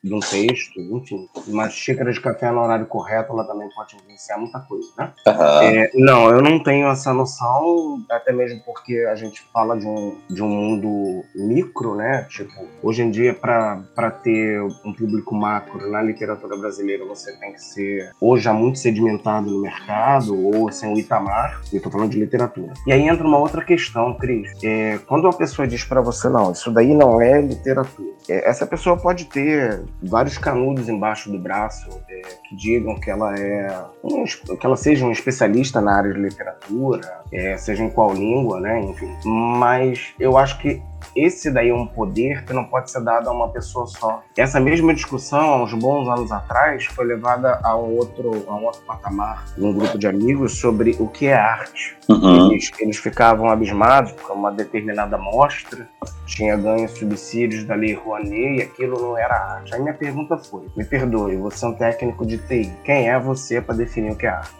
de 0.06 0.14
um 0.14 0.20
texto, 0.20 0.80
enfim, 0.80 1.28
uma 1.48 1.68
xícara 1.68 2.12
de 2.12 2.20
café 2.20 2.50
no 2.50 2.60
horário 2.60 2.86
correto, 2.86 3.32
ela 3.32 3.44
também 3.44 3.68
pode 3.74 3.96
influenciar 3.96 4.38
muita 4.38 4.60
coisa, 4.60 4.88
né? 4.96 5.12
Aham. 5.26 5.62
É, 5.64 5.90
não, 5.94 6.30
eu 6.30 6.40
não 6.40 6.62
tenho 6.62 6.88
essa 6.88 7.12
noção, 7.12 7.98
até 8.10 8.32
mesmo 8.32 8.60
porque 8.64 9.06
a 9.10 9.14
gente 9.14 9.42
fala 9.52 9.76
de 9.76 9.86
um, 9.86 10.16
de 10.30 10.42
um 10.42 10.48
mundo 10.48 11.24
micro, 11.34 11.94
né? 11.96 12.26
Tipo, 12.30 12.66
hoje 12.82 13.02
em 13.02 13.10
dia, 13.10 13.34
para 13.34 14.10
ter 14.22 14.62
um 14.62 14.92
público 14.92 15.34
macro 15.34 15.90
na 15.90 16.02
literatura 16.02 16.56
brasileira, 16.56 17.04
você 17.04 17.32
tem 17.38 17.52
que 17.52 17.60
ser 17.60 18.12
ou 18.20 18.36
já 18.36 18.52
muito 18.52 18.78
sedimentado 18.78 19.50
no 19.50 19.60
mercado, 19.60 20.36
ou 20.36 20.70
sem 20.70 20.92
o 20.92 20.98
Itamar, 20.98 21.60
eu 21.72 21.82
tô 21.82 21.90
falando 21.90 22.10
de 22.10 22.20
literatura. 22.20 22.72
E 22.86 22.92
aí 22.92 23.08
entra 23.08 23.26
uma 23.26 23.38
outra 23.38 23.64
questão, 23.64 24.14
Cris. 24.14 24.52
É, 24.62 24.98
quando 25.06 25.24
uma 25.24 25.32
pessoa 25.32 25.66
diz 25.66 25.84
para 25.84 26.00
você, 26.00 26.28
não, 26.28 26.52
isso 26.52 26.70
daí 26.70 26.94
não 26.94 27.20
é 27.20 27.40
literatura, 27.40 28.08
é, 28.28 28.48
essa 28.48 28.66
pessoa 28.66 28.96
pode 28.96 29.26
ter 29.26 29.82
vários 30.02 30.36
canudos 30.38 30.88
embaixo 30.88 31.30
do 31.30 31.38
braço 31.38 31.88
é, 32.08 32.20
que 32.48 32.56
digam 32.56 32.94
que 32.96 33.10
ela 33.10 33.34
é 33.38 33.84
um, 34.04 34.24
que 34.24 34.66
ela 34.66 34.76
seja 34.76 35.04
um 35.04 35.12
especialista 35.12 35.80
na 35.80 35.96
área 35.96 36.12
de 36.12 36.20
literatura, 36.20 37.22
é, 37.32 37.56
seja 37.56 37.82
em 37.82 37.90
qual 37.90 38.12
língua, 38.12 38.60
né? 38.60 38.80
Enfim. 38.80 39.08
Mas 39.24 40.14
eu 40.20 40.36
acho 40.36 40.58
que 40.58 40.82
esse 41.16 41.50
daí 41.50 41.70
é 41.70 41.74
um 41.74 41.86
poder 41.86 42.44
que 42.44 42.52
não 42.52 42.64
pode 42.64 42.90
ser 42.90 43.02
dado 43.02 43.28
a 43.28 43.32
uma 43.32 43.48
pessoa 43.48 43.86
só. 43.86 44.22
Essa 44.36 44.60
mesma 44.60 44.94
discussão, 44.94 45.40
há 45.40 45.62
uns 45.62 45.72
bons 45.72 46.08
anos 46.08 46.30
atrás, 46.30 46.84
foi 46.86 47.06
levada 47.06 47.58
a 47.62 47.76
um 47.76 47.96
outro, 47.96 48.44
a 48.46 48.54
um 48.54 48.64
outro 48.64 48.82
patamar, 48.82 49.46
num 49.56 49.72
grupo 49.72 49.98
de 49.98 50.06
amigos, 50.06 50.58
sobre 50.58 50.96
o 50.98 51.08
que 51.08 51.26
é 51.26 51.34
arte. 51.34 51.96
Uhum. 52.08 52.52
Eles, 52.52 52.70
eles 52.78 52.96
ficavam 52.98 53.48
abismados 53.48 54.12
porque 54.12 54.32
uma 54.32 54.52
determinada 54.52 55.16
amostra 55.16 55.88
tinha 56.26 56.56
ganho 56.56 56.88
subsídios 56.88 57.64
da 57.64 57.74
Lei 57.74 57.94
Rouanet 57.94 58.58
e 58.58 58.62
aquilo 58.62 59.00
não 59.00 59.18
era 59.18 59.34
arte. 59.34 59.74
Aí 59.74 59.80
minha 59.80 59.94
pergunta 59.94 60.36
foi: 60.36 60.66
me 60.76 60.84
perdoe, 60.84 61.36
você 61.36 61.64
é 61.64 61.68
um 61.68 61.74
técnico 61.74 62.26
de 62.26 62.38
TI. 62.38 62.72
Quem 62.84 63.08
é 63.08 63.18
você 63.18 63.60
para 63.60 63.74
definir 63.74 64.12
o 64.12 64.16
que 64.16 64.26
é 64.26 64.30
arte? 64.30 64.54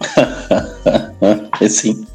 É 1.61 1.69
sim. 1.69 2.07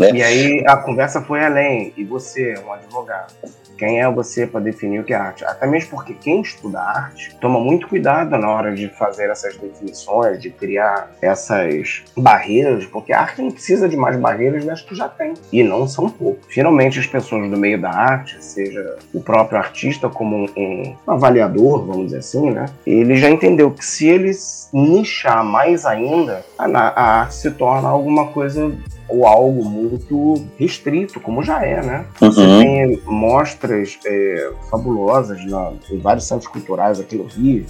É. 0.00 0.14
E 0.14 0.22
aí 0.22 0.64
a 0.66 0.76
conversa 0.76 1.22
foi 1.22 1.44
além. 1.44 1.92
E 1.96 2.04
você, 2.04 2.54
um 2.66 2.72
advogado, 2.72 3.32
quem 3.76 4.00
é 4.00 4.10
você 4.10 4.46
para 4.46 4.60
definir 4.60 5.00
o 5.00 5.04
que 5.04 5.12
é 5.12 5.16
arte? 5.16 5.44
Até 5.44 5.66
mesmo 5.66 5.90
porque 5.90 6.14
quem 6.14 6.40
estuda 6.40 6.80
arte 6.80 7.36
toma 7.40 7.60
muito 7.60 7.88
cuidado 7.88 8.36
na 8.36 8.48
hora 8.48 8.74
de 8.74 8.88
fazer 8.88 9.30
essas 9.30 9.56
definições, 9.56 10.40
de 10.40 10.50
criar 10.50 11.10
essas 11.20 12.04
barreiras, 12.16 12.86
porque 12.86 13.12
a 13.12 13.20
arte 13.20 13.42
não 13.42 13.50
precisa 13.50 13.88
de 13.88 13.96
mais 13.96 14.16
barreiras 14.16 14.64
das 14.64 14.82
que 14.82 14.94
já 14.94 15.08
tem. 15.08 15.34
E 15.52 15.62
não 15.62 15.86
são 15.86 16.08
poucos. 16.08 16.46
Finalmente, 16.48 16.98
as 16.98 17.06
pessoas 17.06 17.50
do 17.50 17.56
meio 17.56 17.80
da 17.80 17.90
arte, 17.90 18.42
seja 18.42 18.96
o 19.12 19.20
próprio 19.20 19.58
artista 19.58 20.08
como 20.08 20.36
um, 20.36 20.46
um 20.56 20.96
avaliador, 21.06 21.84
vamos 21.84 22.06
dizer 22.06 22.18
assim, 22.18 22.50
né? 22.50 22.66
Ele 22.86 23.16
já 23.16 23.30
entendeu 23.30 23.70
que 23.70 23.84
se 23.84 24.08
ele 24.08 24.30
nichar 24.72 25.44
mais 25.44 25.84
ainda, 25.84 26.44
a, 26.58 26.66
a 26.66 27.20
arte 27.20 27.34
se 27.34 27.50
torna 27.50 27.88
alguma 27.88 28.28
coisa 28.28 28.72
ou 29.08 29.26
algo 29.26 29.64
muito 29.64 30.46
restrito, 30.58 31.20
como 31.20 31.42
já 31.42 31.64
é, 31.64 31.82
né? 31.82 32.06
Uhum. 32.20 32.30
Você 32.30 32.46
tem 32.46 33.02
mostras 33.04 33.98
é, 34.04 34.52
fabulosas 34.70 35.44
na, 35.46 35.72
em 35.90 35.98
vários 35.98 36.26
centros 36.26 36.48
culturais 36.48 36.98
aqui 36.98 37.16
no 37.16 37.24
Rio, 37.24 37.66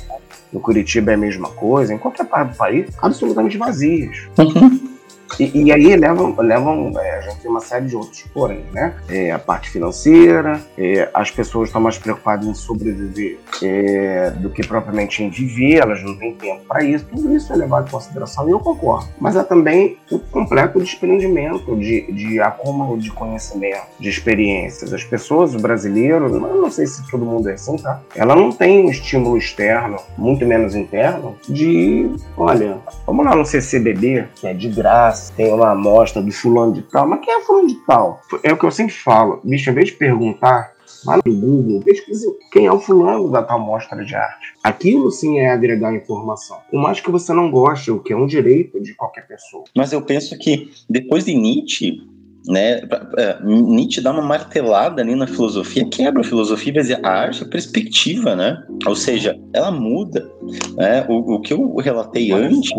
no 0.53 0.61
Curitiba 0.61 1.11
é 1.11 1.15
a 1.15 1.19
mesma 1.19 1.49
coisa, 1.51 1.93
em 1.93 1.99
qualquer 1.99 2.27
parte 2.27 2.53
do 2.53 2.57
país, 2.57 2.89
absolutamente 3.03 3.59
vazias. 3.59 4.29
Uhum. 4.39 4.96
E, 5.39 5.65
e, 5.65 5.73
aí 5.73 5.95
levam, 5.97 6.35
levam 6.39 6.93
é, 6.99 7.19
a 7.19 7.21
gente 7.21 7.41
tem 7.41 7.51
uma 7.51 7.61
série 7.61 7.87
de 7.87 7.97
outros 7.97 8.25
porém, 8.33 8.65
né? 8.73 8.95
É, 9.09 9.31
a 9.33 9.39
parte 9.39 9.71
financeira, 9.71 10.61
é, 10.79 11.09
as 11.13 11.31
pessoas 11.31 11.69
estão 11.69 11.81
mais 11.81 11.99
preocupadas 11.99 12.47
em 12.47 12.55
sobreviver 12.55 13.39
é, 13.63 14.31
do 14.31 14.51
que 14.51 14.67
propriamente 14.67 15.23
em 15.23 15.29
viver, 15.29 15.77
elas 15.83 16.03
não 16.03 16.17
têm 16.17 16.35
tempo 16.35 16.65
para 16.67 16.85
isso. 16.85 17.05
Tudo 17.07 17.35
isso 17.35 17.53
é 17.53 17.57
levado 17.57 17.89
em 17.89 17.91
consideração 17.91 18.49
e 18.49 18.53
eu 18.53 18.61
concordo. 18.61 19.09
Mas 19.21 19.37
há 19.37 19.45
também 19.45 19.99
o 20.11 20.19
completo 20.19 20.81
desprendimento 20.81 21.77
de, 21.77 22.11
de 22.13 22.41
acúmulo 22.41 22.99
de 22.99 23.11
conhecimento, 23.11 23.87
de 23.99 24.09
experiências. 24.09 24.93
As 24.93 25.05
pessoas, 25.05 25.55
o 25.55 25.59
brasileiro, 25.59 26.29
não 26.39 26.71
sei 26.71 26.87
se 26.87 27.09
todo 27.11 27.25
mundo 27.25 27.49
é 27.49 27.55
assim, 27.55 27.77
tá? 27.77 28.01
Ela 28.15 28.35
não 28.35 28.51
tem 28.51 28.87
um 28.87 28.91
estímulo 28.91 29.37
externo, 29.37 29.97
muito 30.17 30.45
menos 30.47 30.75
interno, 30.75 31.37
de, 31.49 32.11
olha, 32.37 32.79
vamos 33.07 33.25
lá 33.25 33.35
no 33.35 33.45
CCBB, 33.45 34.29
que 34.35 34.47
é 34.47 34.55
de 34.55 34.69
graça 34.69 35.16
tem 35.37 35.53
uma 35.53 35.73
amostra 35.73 36.23
do 36.23 36.33
fulano 36.33 36.75
de 36.75 36.83
tal, 36.83 37.07
mas 37.09 37.21
quem 37.25 37.35
é 37.35 37.41
fulano 37.41 37.69
de 37.69 37.77
tal? 37.87 38.21
É 38.43 38.53
o 38.53 38.57
que 38.57 38.65
eu 38.65 38.71
sempre 38.71 38.95
falo, 38.95 39.41
bicho, 39.45 39.71
em 39.71 39.75
vez 39.75 39.89
de 39.89 39.95
perguntar, 39.95 40.77
lá 41.05 41.19
no 41.25 41.35
Google, 41.35 41.81
pesquise 41.81 42.27
quem 42.53 42.67
é 42.67 42.73
o 42.73 42.79
fulano 42.79 43.31
da 43.31 43.43
tal 43.43 43.61
mostra 43.61 44.05
de 44.05 44.15
arte. 44.15 44.55
Aquilo 44.63 45.11
sim 45.11 45.39
é 45.39 45.51
agregar 45.51 45.95
informação. 45.95 46.59
Por 46.71 46.81
mais 46.81 47.01
que 47.01 47.11
você 47.11 47.33
não 47.33 47.51
goste, 47.51 47.91
o 47.91 48.01
que 48.01 48.13
é 48.13 48.17
um 48.17 48.27
direito 48.27 48.81
de 48.81 48.95
qualquer 48.95 49.27
pessoa. 49.27 49.65
Mas 49.77 49.93
eu 49.93 50.03
penso 50.03 50.37
que 50.39 50.71
depois 50.89 51.25
de 51.25 51.35
Nietzsche, 51.35 52.01
né, 52.47 52.83
é, 53.19 53.43
Nietzsche 53.43 54.01
dá 54.01 54.13
uma 54.13 54.23
martelada 54.23 55.03
ali 55.03 55.15
na 55.15 55.27
filosofia, 55.27 55.89
quebra 55.89 56.21
a 56.21 56.25
filosofia, 56.25 56.73
vai 56.73 56.83
dizer 56.83 57.05
a 57.05 57.09
arte 57.09 57.43
é 57.43 57.47
perspectiva, 57.47 58.37
né? 58.37 58.63
Ou 58.87 58.95
seja, 58.95 59.39
ela 59.53 59.71
muda. 59.71 60.29
Né? 60.77 61.05
O, 61.09 61.35
o 61.35 61.41
que 61.41 61.53
eu 61.53 61.75
relatei 61.77 62.33
antes. 62.33 62.71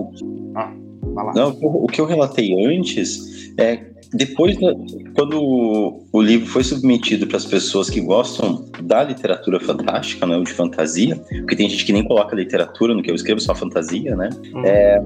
Não, 1.36 1.58
o 1.62 1.88
que 1.88 2.00
eu 2.00 2.06
relatei 2.06 2.54
antes 2.66 3.54
é 3.58 3.98
depois, 4.14 4.58
da, 4.60 4.74
quando 5.16 6.02
o 6.12 6.22
livro 6.22 6.48
foi 6.48 6.64
submetido 6.64 7.28
para 7.28 7.38
as 7.38 7.46
pessoas 7.46 7.90
que 7.90 8.00
gostam 8.00 8.66
da 8.82 9.04
literatura 9.04 9.60
fantástica, 9.60 10.26
né, 10.26 10.38
ou 10.38 10.44
de 10.44 10.54
fantasia, 10.54 11.16
porque 11.16 11.56
tem 11.56 11.70
gente 11.70 11.86
que 11.86 11.92
nem 11.92 12.04
coloca 12.04 12.36
literatura 12.36 12.94
no 12.94 13.02
que 13.02 13.12
eu 13.12 13.16
escrevo, 13.16 13.40
só 13.40 13.54
fantasia, 13.54 14.16
né? 14.16 14.30
Uhum. 14.54 14.66
É, 14.66 15.02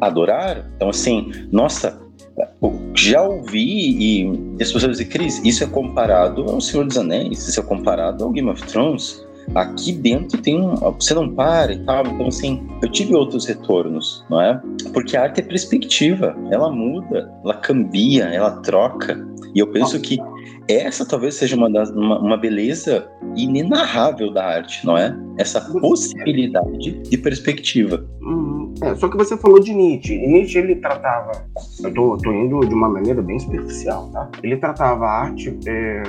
adorar. 0.00 0.70
Então, 0.76 0.90
assim, 0.90 1.32
nossa, 1.50 1.98
já 2.94 3.22
ouvi 3.22 4.22
e 4.22 4.30
as 4.60 4.70
pessoas 4.72 4.92
dizem, 4.92 5.06
Cris, 5.06 5.40
isso 5.44 5.64
é 5.64 5.66
comparado 5.66 6.42
ao 6.42 6.60
Senhor 6.60 6.84
dos 6.84 6.98
Anéis, 6.98 7.48
isso 7.48 7.60
é 7.60 7.62
comparado 7.62 8.24
ao 8.24 8.30
Game 8.30 8.50
of 8.50 8.62
Thrones 8.64 9.24
aqui 9.54 9.92
dentro 9.92 10.40
tem 10.40 10.60
um. 10.60 10.74
Você 10.74 11.14
não 11.14 11.28
para 11.28 11.72
e 11.72 11.78
tal. 11.84 12.06
Então, 12.06 12.26
assim, 12.26 12.66
eu 12.82 12.90
tive 12.90 13.14
outros 13.14 13.46
retornos, 13.46 14.24
não 14.28 14.40
é? 14.40 14.60
Porque 14.92 15.16
a 15.16 15.22
arte 15.22 15.40
é 15.40 15.44
perspectiva, 15.44 16.36
ela 16.50 16.70
muda, 16.70 17.32
ela 17.44 17.54
cambia, 17.54 18.24
ela 18.24 18.62
troca. 18.62 19.26
E 19.54 19.58
eu 19.58 19.66
penso 19.66 20.00
que 20.00 20.18
essa 20.68 21.04
talvez 21.04 21.34
seja 21.34 21.56
uma, 21.56 21.70
das, 21.70 21.90
uma, 21.90 22.18
uma 22.18 22.36
beleza 22.36 23.08
inenarrável 23.36 24.32
da 24.32 24.44
arte, 24.44 24.84
não 24.86 24.96
é? 24.96 25.14
Essa 25.38 25.60
possibilidade 25.60 27.02
de 27.02 27.18
perspectiva. 27.18 28.04
Uhum. 28.22 28.74
É, 28.82 28.94
só 28.94 29.08
que 29.08 29.16
você 29.16 29.36
falou 29.36 29.60
de 29.60 29.74
Nietzsche. 29.74 30.16
Nietzsche 30.16 30.58
ele 30.58 30.76
tratava. 30.76 31.32
Eu 31.82 31.92
tô, 31.92 32.16
tô 32.16 32.32
indo 32.32 32.60
de 32.60 32.74
uma 32.74 32.88
maneira 32.88 33.20
bem 33.20 33.38
superficial, 33.38 34.08
tá? 34.12 34.30
Ele 34.42 34.56
tratava 34.56 35.04
a 35.04 35.20
arte 35.22 35.58
é, 35.66 36.02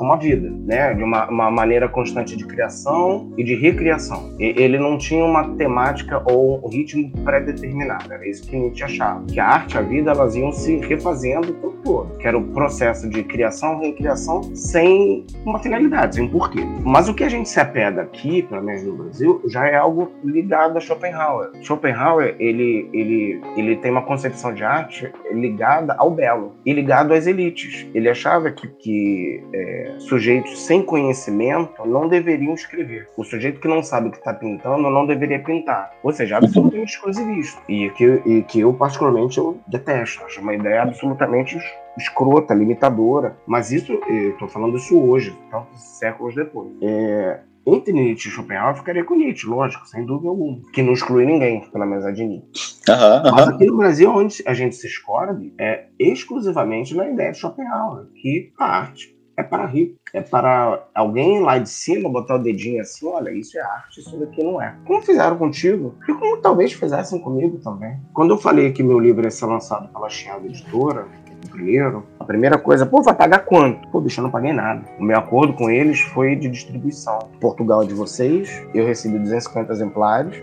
como 0.00 0.14
a 0.14 0.16
vida, 0.16 0.50
né? 0.64 0.94
De 0.94 1.04
uma, 1.04 1.28
uma 1.28 1.50
maneira 1.50 1.86
constante 1.86 2.34
de 2.34 2.46
criação 2.46 3.30
e 3.36 3.44
de 3.44 3.54
recriação. 3.54 4.34
E, 4.38 4.54
ele 4.56 4.78
não 4.78 4.96
tinha 4.96 5.22
uma 5.22 5.54
temática 5.56 6.22
ou 6.24 6.64
um 6.64 6.70
ritmo 6.70 7.12
pré-determinado. 7.22 8.10
Era 8.10 8.26
isso 8.26 8.48
que 8.48 8.56
Nietzsche 8.56 8.82
achava. 8.82 9.22
Que 9.26 9.38
a 9.38 9.46
arte 9.46 9.74
e 9.74 9.78
a 9.78 9.82
vida 9.82 10.10
elas 10.10 10.34
iam 10.34 10.52
se 10.52 10.78
refazendo 10.78 11.52
tempo 11.52 11.74
todo. 11.84 12.16
Que 12.16 12.26
era 12.26 12.38
o 12.38 12.44
processo 12.48 13.10
de 13.10 13.22
criação, 13.22 13.78
recriação, 13.78 14.42
sem 14.54 15.26
uma 15.44 15.58
finalidade, 15.58 16.14
sem 16.14 16.24
um 16.24 16.28
porquê. 16.30 16.60
Mas 16.82 17.06
o 17.06 17.14
que 17.14 17.22
a 17.22 17.28
gente 17.28 17.50
se 17.50 17.60
apega 17.60 18.00
aqui, 18.00 18.42
pelo 18.42 18.62
menos 18.62 18.82
no 18.82 18.96
Brasil, 18.96 19.42
já 19.48 19.66
é 19.66 19.76
algo 19.76 20.10
ligado 20.24 20.78
a 20.78 20.80
Schopenhauer. 20.80 21.50
Schopenhauer, 21.62 22.36
ele, 22.38 22.88
ele, 22.94 23.40
ele 23.54 23.76
tem 23.76 23.90
uma 23.90 24.02
concepção 24.02 24.54
de 24.54 24.64
arte 24.64 25.12
ligada 25.30 25.94
ao 25.98 26.10
belo 26.10 26.54
e 26.64 26.72
ligado 26.72 27.12
às 27.12 27.26
elites. 27.26 27.86
Ele 27.94 28.08
achava 28.08 28.50
que, 28.50 28.66
que 28.66 29.44
é, 29.52 29.89
sujeitos 29.98 30.60
sem 30.60 30.82
conhecimento 30.82 31.84
não 31.86 32.08
deveriam 32.08 32.54
escrever. 32.54 33.08
O 33.16 33.24
sujeito 33.24 33.60
que 33.60 33.68
não 33.68 33.82
sabe 33.82 34.08
o 34.08 34.10
que 34.10 34.18
está 34.18 34.32
pintando 34.32 34.90
não 34.90 35.06
deveria 35.06 35.42
pintar. 35.42 35.92
Ou 36.02 36.12
seja, 36.12 36.38
absolutamente 36.38 36.92
exclusivista. 36.92 37.60
E 37.68 37.90
que, 37.90 38.04
e 38.26 38.42
que 38.42 38.60
eu, 38.60 38.72
particularmente, 38.72 39.38
eu 39.38 39.58
detesto. 39.66 40.24
Acho 40.24 40.40
uma 40.40 40.54
ideia 40.54 40.82
absolutamente 40.82 41.58
escrota, 41.96 42.54
limitadora. 42.54 43.36
Mas 43.46 43.72
isso, 43.72 43.92
estou 44.08 44.48
falando 44.48 44.76
isso 44.76 45.00
hoje, 45.00 45.36
tantos 45.50 45.80
séculos 45.98 46.34
depois. 46.34 46.70
É, 46.82 47.40
entre 47.66 47.92
Nietzsche 47.92 48.28
e 48.28 48.32
Schopenhauer, 48.32 48.72
eu 48.72 48.78
ficaria 48.78 49.04
com 49.04 49.14
Nietzsche, 49.14 49.46
lógico, 49.46 49.86
sem 49.86 50.04
dúvida 50.04 50.28
alguma. 50.28 50.60
Que 50.72 50.82
não 50.82 50.92
exclui 50.92 51.26
ninguém 51.26 51.60
pela 51.70 51.86
mesa 51.86 52.12
de 52.12 52.24
Nietzsche. 52.24 52.80
Uhum, 52.88 53.30
Mas 53.32 53.48
aqui 53.48 53.66
no 53.66 53.76
Brasil, 53.76 54.10
onde 54.10 54.42
a 54.46 54.54
gente 54.54 54.74
se 54.76 54.86
escolhe 54.86 55.54
é 55.58 55.86
exclusivamente 55.98 56.96
na 56.96 57.08
ideia 57.08 57.32
de 57.32 57.38
Schopenhauer, 57.38 58.06
que 58.14 58.52
a 58.58 58.64
arte 58.64 59.19
é 59.40 59.44
para 59.44 59.66
rir. 59.66 59.96
É 60.12 60.20
para 60.20 60.86
alguém 60.94 61.40
lá 61.40 61.58
de 61.58 61.68
cima 61.68 62.08
botar 62.08 62.36
o 62.36 62.38
dedinho 62.38 62.80
assim, 62.80 63.06
olha, 63.06 63.30
isso 63.30 63.56
é 63.56 63.60
arte, 63.60 64.00
isso 64.00 64.16
daqui 64.16 64.42
não 64.42 64.60
é. 64.60 64.74
Como 64.84 65.02
fizeram 65.02 65.36
contigo, 65.36 65.94
e 66.08 66.12
como 66.14 66.38
talvez 66.38 66.72
fizessem 66.72 67.20
comigo 67.20 67.58
também. 67.58 67.96
Quando 68.12 68.34
eu 68.34 68.38
falei 68.38 68.72
que 68.72 68.82
meu 68.82 68.98
livro 68.98 69.24
ia 69.24 69.30
ser 69.30 69.46
lançado 69.46 69.88
pela 69.92 70.08
Chiado 70.08 70.46
Editora, 70.46 71.06
primeiro, 71.50 72.06
a 72.18 72.24
primeira 72.24 72.58
coisa, 72.58 72.86
pô, 72.86 73.02
vai 73.02 73.14
pagar 73.14 73.40
quanto? 73.40 73.86
Pô, 73.88 74.00
bicho, 74.00 74.20
eu 74.20 74.24
não 74.24 74.30
paguei 74.30 74.52
nada. 74.52 74.82
O 74.98 75.02
meu 75.02 75.18
acordo 75.18 75.52
com 75.52 75.70
eles 75.70 76.00
foi 76.00 76.36
de 76.36 76.48
distribuição. 76.48 77.18
Portugal 77.40 77.82
é 77.82 77.86
de 77.86 77.94
vocês, 77.94 78.62
eu 78.74 78.86
recebi 78.86 79.18
250 79.18 79.72
exemplares 79.72 80.42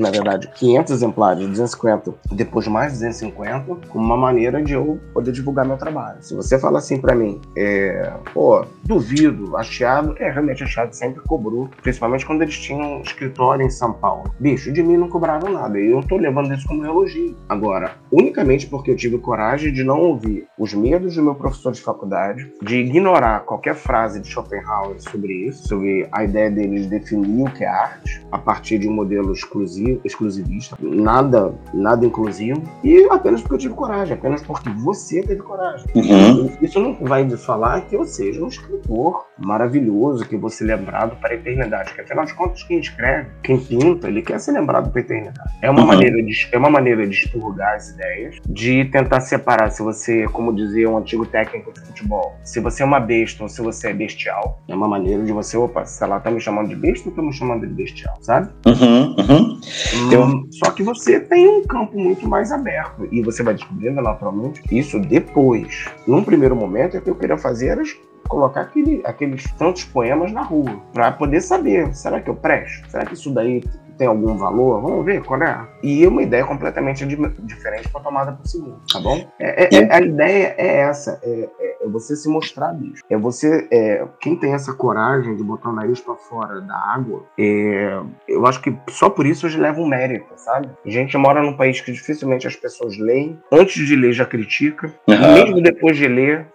na 0.00 0.10
verdade, 0.10 0.50
500 0.54 0.92
exemplares, 0.92 1.46
250, 1.46 2.14
depois 2.32 2.66
mais 2.66 2.92
250, 2.94 3.88
como 3.88 4.04
uma 4.04 4.16
maneira 4.16 4.62
de 4.62 4.72
eu 4.72 4.98
poder 5.12 5.30
divulgar 5.30 5.66
meu 5.66 5.76
trabalho. 5.76 6.16
Se 6.22 6.34
você 6.34 6.58
fala 6.58 6.78
assim 6.78 6.98
para 6.98 7.14
mim, 7.14 7.40
é, 7.56 8.10
pô, 8.32 8.64
duvido, 8.82 9.56
a 9.56 9.62
Chiado, 9.62 10.14
é, 10.18 10.30
realmente 10.30 10.64
a 10.64 10.66
Chiado 10.66 10.94
sempre 10.94 11.22
cobrou, 11.22 11.68
principalmente 11.82 12.24
quando 12.24 12.42
eles 12.42 12.58
tinham 12.58 12.98
um 12.98 13.02
escritório 13.02 13.64
em 13.64 13.70
São 13.70 13.92
Paulo. 13.92 14.34
Bicho, 14.40 14.72
de 14.72 14.82
mim 14.82 14.96
não 14.96 15.08
cobraram 15.08 15.52
nada, 15.52 15.78
e 15.78 15.90
eu 15.90 16.02
tô 16.02 16.16
levando 16.16 16.54
isso 16.54 16.66
como 16.66 16.84
elogio. 16.84 17.36
Agora, 17.48 17.92
unicamente 18.10 18.66
porque 18.66 18.90
eu 18.90 18.96
tive 18.96 19.18
coragem 19.18 19.72
de 19.72 19.84
não 19.84 20.00
ouvir 20.00 20.46
os 20.58 20.72
medos 20.72 21.14
do 21.14 21.22
meu 21.22 21.34
professor 21.34 21.72
de 21.72 21.80
faculdade, 21.80 22.50
de 22.62 22.76
ignorar 22.76 23.40
qualquer 23.40 23.74
frase 23.74 24.20
de 24.20 24.28
Schopenhauer 24.28 25.00
sobre 25.00 25.48
isso, 25.48 25.68
sobre 25.68 26.08
a 26.10 26.24
ideia 26.24 26.50
deles 26.50 26.86
definir 26.86 27.46
o 27.46 27.52
que 27.52 27.64
é 27.64 27.68
arte, 27.68 28.24
a 28.32 28.38
partir 28.38 28.78
de 28.78 28.88
um 28.88 28.92
modelo 28.92 29.32
exclusivo, 29.32 29.89
exclusivista, 30.04 30.76
nada, 30.80 31.54
nada 31.72 32.04
inclusivo, 32.04 32.62
e 32.84 33.06
apenas 33.10 33.40
porque 33.40 33.54
eu 33.54 33.58
tive 33.58 33.74
coragem, 33.74 34.14
apenas 34.14 34.42
porque 34.42 34.68
você 34.70 35.22
teve 35.22 35.42
coragem. 35.42 35.86
Uhum. 35.94 36.50
Isso 36.60 36.78
não 36.80 36.94
vai 36.94 37.28
falar 37.30 37.80
que 37.82 37.96
eu 37.96 38.04
seja 38.04 38.42
um 38.42 38.48
escritor 38.48 39.26
maravilhoso, 39.38 40.26
que 40.26 40.36
vou 40.36 40.50
ser 40.50 40.64
lembrado 40.64 41.16
para 41.20 41.30
a 41.30 41.34
eternidade, 41.34 41.90
porque 41.90 42.02
afinal 42.02 42.24
de 42.24 42.34
contas, 42.34 42.62
quem 42.62 42.78
escreve, 42.78 43.28
quem 43.42 43.58
pinta, 43.58 44.08
ele 44.08 44.22
quer 44.22 44.38
ser 44.38 44.52
lembrado 44.52 44.90
para 44.90 45.00
a 45.00 45.04
eternidade. 45.04 45.50
É 45.62 45.70
uma, 45.70 45.80
uhum. 45.80 45.86
maneira, 45.86 46.22
de, 46.22 46.48
é 46.52 46.58
uma 46.58 46.70
maneira 46.70 47.06
de 47.06 47.14
expurgar 47.14 47.76
as 47.76 47.90
ideias 47.90 48.10
ideias 48.10 48.40
de 48.48 48.84
tentar 48.86 49.20
separar 49.20 49.70
se 49.70 49.82
você, 49.82 50.24
como 50.26 50.54
dizia 50.54 50.88
um 50.88 50.96
antigo 50.96 51.24
técnico 51.26 51.72
de 51.72 51.80
futebol, 51.80 52.36
se 52.42 52.60
você 52.60 52.82
é 52.82 52.86
uma 52.86 53.00
besta 53.00 53.42
ou 53.42 53.48
se 53.48 53.60
você 53.62 53.88
é 53.88 53.92
bestial. 53.92 54.60
É 54.68 54.74
uma 54.74 54.88
maneira 54.88 55.22
de 55.22 55.32
você, 55.32 55.56
opa, 55.56 55.84
sei 55.84 56.06
lá, 56.06 56.20
tá 56.20 56.30
me 56.30 56.40
chamando 56.40 56.68
de 56.68 56.76
besta 56.76 57.08
ou 57.08 57.14
tá 57.14 57.22
me 57.22 57.32
chamando 57.32 57.66
de 57.66 57.72
bestial, 57.72 58.16
sabe? 58.20 58.50
Uhum, 58.66 59.16
uhum. 59.18 59.60
Hum, 59.94 60.46
Só 60.50 60.70
que 60.70 60.82
você 60.82 61.20
tem 61.20 61.48
um 61.48 61.64
campo 61.64 61.98
muito 61.98 62.28
mais 62.28 62.52
aberto 62.52 63.08
e 63.10 63.22
você 63.22 63.42
vai 63.42 63.54
descobrindo 63.54 64.00
naturalmente 64.00 64.62
isso 64.70 64.98
depois. 64.98 65.86
Num 66.06 66.22
primeiro 66.24 66.56
momento, 66.56 66.96
o 66.96 67.00
que 67.00 67.10
eu 67.10 67.14
queria 67.14 67.36
fazer 67.36 67.68
era 67.68 67.82
colocar 68.28 68.60
aquele, 68.62 69.02
aqueles 69.04 69.50
tantos 69.52 69.84
poemas 69.84 70.32
na 70.32 70.42
rua, 70.42 70.80
para 70.92 71.10
poder 71.10 71.40
saber, 71.40 71.94
será 71.94 72.20
que 72.20 72.30
eu 72.30 72.36
presto? 72.36 72.88
Será 72.88 73.04
que 73.04 73.14
isso 73.14 73.30
daí 73.32 73.62
tem 74.00 74.06
algum 74.06 74.34
valor? 74.34 74.80
Vamos 74.80 75.04
ver 75.04 75.22
qual 75.22 75.42
é. 75.42 75.68
E 75.82 76.06
uma 76.06 76.22
ideia 76.22 76.42
completamente 76.46 77.04
diferente 77.04 77.86
para 77.90 78.00
tomada 78.00 78.32
por 78.32 78.46
segundo, 78.46 78.80
tá 78.90 78.98
bom? 78.98 79.30
É, 79.38 79.64
é, 79.64 79.68
é, 79.74 79.94
a 79.94 80.00
ideia 80.00 80.54
é 80.56 80.76
essa, 80.78 81.20
é, 81.22 81.50
é, 81.60 81.86
você 81.86 82.16
se 82.16 82.26
mostrar 82.26 82.72
bicho. 82.72 83.02
É 83.10 83.18
você, 83.18 83.68
é, 83.70 84.02
quem 84.18 84.36
tem 84.36 84.54
essa 84.54 84.72
coragem 84.72 85.36
de 85.36 85.42
botar 85.42 85.68
o 85.68 85.74
nariz 85.74 86.00
para 86.00 86.14
fora 86.14 86.62
da 86.62 86.74
água, 86.74 87.26
é, 87.38 88.00
eu 88.26 88.46
acho 88.46 88.62
que 88.62 88.74
só 88.88 89.10
por 89.10 89.26
isso 89.26 89.44
hoje 89.44 89.60
leva 89.60 89.78
um 89.78 89.86
mérito, 89.86 90.32
sabe? 90.36 90.70
A 90.86 90.90
gente 90.90 91.14
mora 91.18 91.42
num 91.42 91.54
país 91.54 91.78
que 91.82 91.92
dificilmente 91.92 92.46
as 92.46 92.56
pessoas 92.56 92.96
leem, 92.96 93.38
antes 93.52 93.86
de 93.86 93.94
ler 93.94 94.14
já 94.14 94.24
critica, 94.24 94.94
uhum. 95.06 95.14
e 95.14 95.18
mesmo 95.18 95.62
depois 95.62 95.94
de 95.94 96.08
ler 96.08 96.46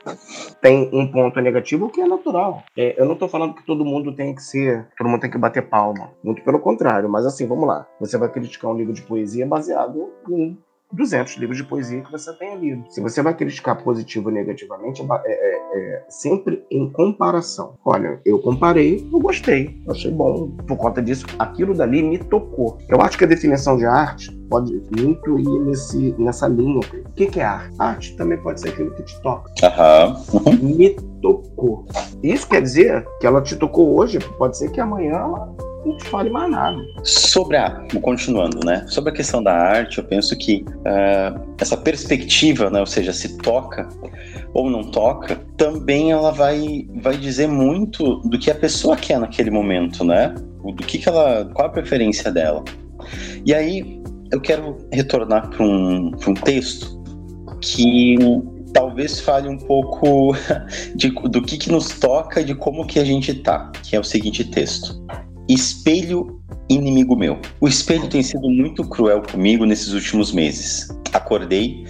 tem 0.59 0.89
um 0.91 1.05
ponto 1.11 1.39
negativo, 1.39 1.85
o 1.85 1.89
que 1.89 2.01
é 2.01 2.07
natural. 2.07 2.63
eu 2.75 3.05
não 3.05 3.13
estou 3.13 3.29
falando 3.29 3.53
que 3.53 3.63
todo 3.63 3.85
mundo 3.85 4.15
tem 4.15 4.33
que 4.33 4.41
ser, 4.41 4.87
todo 4.97 5.07
mundo 5.07 5.21
tem 5.21 5.29
que 5.29 5.37
bater 5.37 5.61
palma, 5.61 6.09
muito 6.23 6.41
pelo 6.41 6.59
contrário, 6.59 7.07
mas 7.07 7.34
assim, 7.35 7.47
vamos 7.47 7.67
lá. 7.67 7.87
Você 7.99 8.17
vai 8.17 8.31
criticar 8.31 8.71
um 8.71 8.77
livro 8.77 8.93
de 8.93 9.01
poesia 9.01 9.45
baseado 9.45 10.09
em 10.29 10.57
200 10.91 11.35
livros 11.37 11.57
de 11.57 11.63
poesia 11.63 12.01
que 12.01 12.11
você 12.11 12.31
tenha 12.33 12.55
lido. 12.55 12.83
Se 12.89 13.01
você 13.01 13.21
vai 13.21 13.33
criticar 13.33 13.83
positivo 13.83 14.29
ou 14.29 14.33
negativamente, 14.33 15.01
é, 15.01 15.31
é, 15.31 15.95
é, 15.95 16.05
sempre 16.07 16.63
em 16.71 16.89
comparação. 16.91 17.73
Olha, 17.83 18.19
eu 18.25 18.39
comparei, 18.39 19.07
eu 19.11 19.19
gostei, 19.19 19.81
achei 19.89 20.11
bom. 20.11 20.51
Por 20.67 20.77
conta 20.77 21.01
disso, 21.01 21.25
aquilo 21.37 21.73
dali 21.73 22.01
me 22.01 22.17
tocou. 22.17 22.77
Eu 22.87 23.01
acho 23.01 23.17
que 23.17 23.23
a 23.23 23.27
definição 23.27 23.77
de 23.77 23.85
arte 23.85 24.31
pode 24.49 24.81
muito 24.97 25.39
ir 25.39 25.59
nesse, 25.61 26.15
nessa 26.17 26.47
linha. 26.47 26.79
O 26.79 27.11
que, 27.13 27.25
que 27.27 27.39
é 27.39 27.43
arte? 27.43 27.75
Arte 27.79 28.15
também 28.15 28.37
pode 28.37 28.61
ser 28.61 28.69
aquilo 28.69 28.91
que 28.91 29.03
te 29.03 29.19
toca. 29.21 29.51
Uhum. 30.33 30.75
Me 30.75 30.91
tocou. 31.21 31.85
Isso 32.23 32.47
quer 32.47 32.61
dizer 32.61 33.05
que 33.19 33.27
ela 33.27 33.41
te 33.41 33.55
tocou 33.55 33.97
hoje, 33.97 34.19
pode 34.37 34.57
ser 34.57 34.71
que 34.71 34.79
amanhã 34.79 35.15
ela 35.15 35.55
não 35.85 35.99
fale 35.99 36.29
mais 36.29 36.49
nada. 36.49 36.83
Sobre 37.03 37.57
a, 37.57 37.85
continuando, 38.01 38.65
né? 38.65 38.85
Sobre 38.87 39.11
a 39.11 39.13
questão 39.13 39.41
da 39.41 39.53
arte, 39.53 39.99
eu 39.99 40.03
penso 40.03 40.35
que 40.35 40.65
uh, 40.67 41.55
essa 41.59 41.77
perspectiva, 41.77 42.69
né? 42.69 42.79
Ou 42.79 42.85
seja, 42.85 43.13
se 43.13 43.37
toca 43.37 43.87
ou 44.53 44.69
não 44.69 44.83
toca, 44.83 45.39
também 45.57 46.11
ela 46.11 46.31
vai, 46.31 46.87
vai 46.95 47.17
dizer 47.17 47.47
muito 47.47 48.17
do 48.21 48.39
que 48.39 48.49
a 48.49 48.55
pessoa 48.55 48.95
quer 48.95 49.19
naquele 49.19 49.51
momento, 49.51 50.03
né? 50.03 50.33
Do 50.63 50.83
que, 50.83 50.97
que 50.97 51.07
ela, 51.07 51.45
qual 51.53 51.67
a 51.67 51.71
preferência 51.71 52.31
dela. 52.31 52.63
E 53.45 53.53
aí 53.53 54.01
eu 54.31 54.41
quero 54.41 54.77
retornar 54.91 55.49
para 55.49 55.63
um, 55.63 56.11
um 56.27 56.33
texto 56.33 56.95
que 57.61 58.17
talvez 58.73 59.19
fale 59.19 59.47
um 59.47 59.57
pouco 59.57 60.35
de, 60.95 61.09
do 61.09 61.41
que, 61.41 61.57
que 61.57 61.71
nos 61.71 61.99
toca 61.99 62.41
e 62.41 62.43
de 62.43 62.55
como 62.55 62.85
que 62.85 62.99
a 62.99 63.05
gente 63.05 63.33
tá, 63.35 63.71
que 63.83 63.95
é 63.95 63.99
o 63.99 64.03
seguinte 64.03 64.43
texto. 64.43 65.01
Espelho 65.47 66.41
inimigo 66.69 67.15
meu. 67.15 67.39
O 67.61 67.67
espelho 67.67 68.09
tem 68.09 68.23
sido 68.23 68.49
muito 68.49 68.83
cruel 68.83 69.21
comigo 69.21 69.65
nesses 69.65 69.93
últimos 69.93 70.31
meses. 70.31 70.89
Acordei 71.13 71.85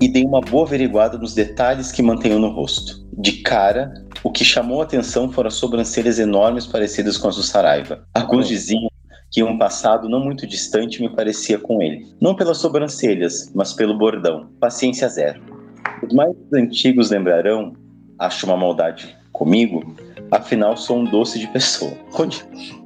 e 0.00 0.08
dei 0.08 0.24
uma 0.24 0.40
boa 0.40 0.64
averiguada 0.66 1.18
nos 1.18 1.34
detalhes 1.34 1.90
que 1.90 2.02
mantenho 2.02 2.38
no 2.38 2.50
rosto. 2.50 3.04
De 3.18 3.42
cara, 3.42 3.92
o 4.22 4.30
que 4.30 4.44
chamou 4.44 4.80
a 4.80 4.84
atenção 4.84 5.30
foram 5.30 5.48
as 5.48 5.54
sobrancelhas 5.54 6.18
enormes 6.18 6.66
parecidas 6.66 7.18
com 7.18 7.28
as 7.28 7.36
do 7.36 7.42
Saraiva. 7.42 8.06
Alguns 8.14 8.48
diziam 8.48 8.88
que 9.30 9.42
um 9.42 9.58
passado 9.58 10.08
não 10.08 10.20
muito 10.20 10.46
distante 10.46 11.02
me 11.02 11.08
parecia 11.08 11.58
com 11.58 11.82
ele. 11.82 12.06
Não 12.20 12.36
pelas 12.36 12.58
sobrancelhas, 12.58 13.50
mas 13.54 13.72
pelo 13.72 13.98
bordão. 13.98 14.48
Paciência 14.60 15.08
zero. 15.08 15.42
Os 16.00 16.14
mais 16.14 16.36
antigos 16.54 17.10
lembrarão, 17.10 17.72
acho 18.18 18.46
uma 18.46 18.56
maldade 18.56 19.16
comigo, 19.32 19.96
afinal 20.30 20.76
sou 20.76 20.98
um 20.98 21.04
doce 21.04 21.40
de 21.40 21.48
pessoa. 21.48 21.92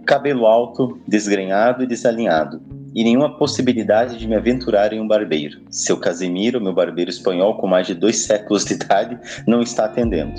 Cabelo 0.09 0.47
alto, 0.47 0.99
desgrenhado 1.07 1.85
e 1.85 1.87
desalinhado, 1.87 2.62
e 2.94 3.05
nenhuma 3.05 3.37
possibilidade 3.37 4.16
de 4.16 4.27
me 4.27 4.35
aventurar 4.35 4.90
em 4.94 5.01
um 5.03 5.07
barbeiro. 5.07 5.61
Seu 5.71 5.99
Casimiro, 5.99 6.62
meu 6.62 6.73
barbeiro 6.73 7.11
espanhol 7.11 7.59
com 7.59 7.66
mais 7.66 7.87
de 7.87 7.92
dois 7.92 8.16
séculos 8.21 8.64
de 8.64 8.73
idade, 8.73 9.18
não 9.47 9.61
está 9.61 9.85
atendendo. 9.85 10.33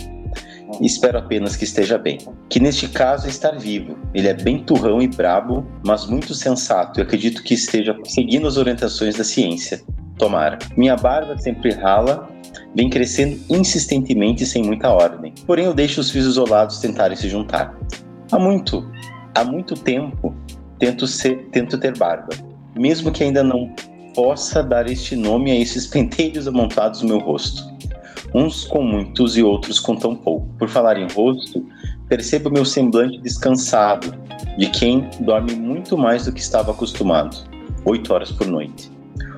Espero 0.82 1.20
apenas 1.20 1.56
que 1.56 1.66
esteja 1.66 2.00
bem. 2.00 2.18
Que 2.50 2.60
neste 2.60 2.88
caso 2.88 3.28
é 3.28 3.30
estar 3.30 3.60
vivo. 3.60 3.96
Ele 4.12 4.28
é 4.28 4.34
bem 4.34 4.64
turrão 4.64 5.04
e 5.04 5.08
brabo, 5.08 5.64
mas 5.86 6.08
muito 6.08 6.34
sensato 6.34 7.00
e 7.00 7.04
acredito 7.04 7.44
que 7.44 7.54
esteja 7.54 7.96
seguindo 8.06 8.48
as 8.48 8.58
orientações 8.58 9.18
da 9.18 9.24
ciência. 9.24 9.84
Tomara. 10.18 10.58
Minha 10.76 10.96
barba 10.96 11.38
sempre 11.38 11.74
rala 11.74 12.28
vem 12.74 12.90
crescendo 12.90 13.40
insistentemente 13.48 14.48
sem 14.48 14.64
muita 14.64 14.90
ordem. 14.90 15.32
Porém, 15.46 15.66
eu 15.66 15.76
deixo 15.76 16.02
os 16.02 16.10
fios 16.10 16.26
isolados 16.26 16.80
tentarem 16.80 17.16
se 17.16 17.30
juntar. 17.30 17.78
Há 18.32 18.38
muito, 18.38 18.88
há 19.36 19.44
muito 19.44 19.76
tempo, 19.76 20.34
tento, 20.78 21.08
ser, 21.08 21.48
tento 21.52 21.78
ter 21.78 21.98
barba, 21.98 22.30
mesmo 22.76 23.12
que 23.12 23.24
ainda 23.24 23.44
não 23.44 23.74
possa 24.16 24.64
dar 24.64 24.90
este 24.90 25.16
nome 25.16 25.52
a 25.52 25.56
esses 25.56 25.88
penteiros 25.88 26.48
amontados 26.48 27.02
no 27.02 27.10
meu 27.10 27.20
rosto. 27.20 27.68
Uns 28.34 28.66
com 28.66 28.84
muitos 28.84 29.38
e 29.38 29.44
outros 29.44 29.80
com 29.80 29.96
tão 29.96 30.16
pouco. 30.16 30.48
Por 30.60 30.70
falar 30.70 30.98
em 30.98 31.08
rosto, 31.12 31.66
percebo 32.08 32.52
meu 32.52 32.64
semblante 32.64 33.18
descansado, 33.20 34.14
de 34.58 34.68
quem 34.68 35.10
dorme 35.22 35.56
muito 35.56 35.98
mais 35.98 36.26
do 36.26 36.32
que 36.32 36.40
estava 36.40 36.72
acostumado, 36.72 37.36
oito 37.86 38.14
horas 38.14 38.32
por 38.32 38.46
noite. 38.46 38.92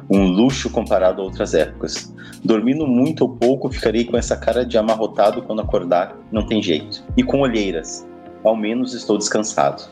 Um 0.10 0.26
luxo 0.28 0.70
comparado 0.70 1.22
a 1.22 1.24
outras 1.24 1.54
épocas. 1.54 2.14
Dormindo 2.44 2.86
muito 2.86 3.22
ou 3.22 3.30
pouco, 3.30 3.70
ficarei 3.70 4.04
com 4.04 4.18
essa 4.18 4.36
cara 4.36 4.66
de 4.66 4.78
amarrotado 4.78 5.42
quando 5.44 5.62
acordar, 5.62 6.18
não 6.32 6.46
tem 6.46 6.62
jeito. 6.62 7.04
E 7.16 7.24
com 7.24 7.40
olheiras. 7.40 8.06
Ao 8.44 8.56
menos 8.56 8.94
estou 8.94 9.18
descansado. 9.18 9.84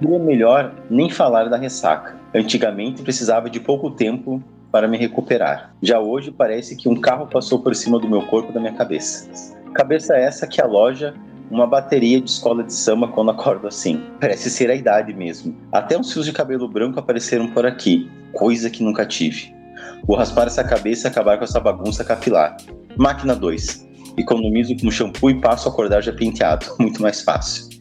Seria 0.00 0.18
melhor 0.18 0.74
nem 0.90 1.08
falar 1.08 1.48
da 1.48 1.56
ressaca. 1.56 2.16
Antigamente 2.34 3.02
precisava 3.02 3.48
de 3.48 3.60
pouco 3.60 3.90
tempo 3.90 4.42
para 4.72 4.88
me 4.88 4.98
recuperar. 4.98 5.72
Já 5.80 6.00
hoje 6.00 6.32
parece 6.32 6.74
que 6.74 6.88
um 6.88 7.00
carro 7.00 7.28
passou 7.28 7.60
por 7.60 7.74
cima 7.74 7.98
do 7.98 8.08
meu 8.08 8.22
corpo 8.26 8.50
e 8.50 8.54
da 8.54 8.60
minha 8.60 8.72
cabeça. 8.72 9.30
Cabeça 9.72 10.16
essa 10.16 10.46
que 10.46 10.60
aloja 10.60 11.14
uma 11.50 11.66
bateria 11.66 12.20
de 12.20 12.28
escola 12.28 12.64
de 12.64 12.72
samba 12.72 13.06
quando 13.08 13.30
acordo 13.30 13.68
assim. 13.68 14.02
Parece 14.20 14.50
ser 14.50 14.70
a 14.70 14.74
idade 14.74 15.14
mesmo. 15.14 15.56
Até 15.70 15.96
uns 15.96 16.12
fios 16.12 16.26
de 16.26 16.32
cabelo 16.32 16.68
branco 16.68 16.98
apareceram 16.98 17.48
por 17.48 17.64
aqui, 17.64 18.10
coisa 18.32 18.68
que 18.68 18.82
nunca 18.82 19.06
tive. 19.06 19.54
Vou 20.06 20.16
raspar 20.16 20.46
essa 20.46 20.64
cabeça 20.64 21.06
e 21.06 21.10
acabar 21.10 21.38
com 21.38 21.44
essa 21.44 21.60
bagunça 21.60 22.04
capilar. 22.04 22.56
Máquina 22.96 23.34
2. 23.34 23.86
Economizo 24.16 24.76
com 24.76 24.90
shampoo 24.90 25.30
e 25.30 25.40
passo 25.40 25.68
a 25.68 25.72
acordar 25.72 26.02
já 26.02 26.12
penteado. 26.12 26.66
Muito 26.78 27.00
mais 27.00 27.22
fácil. 27.22 27.73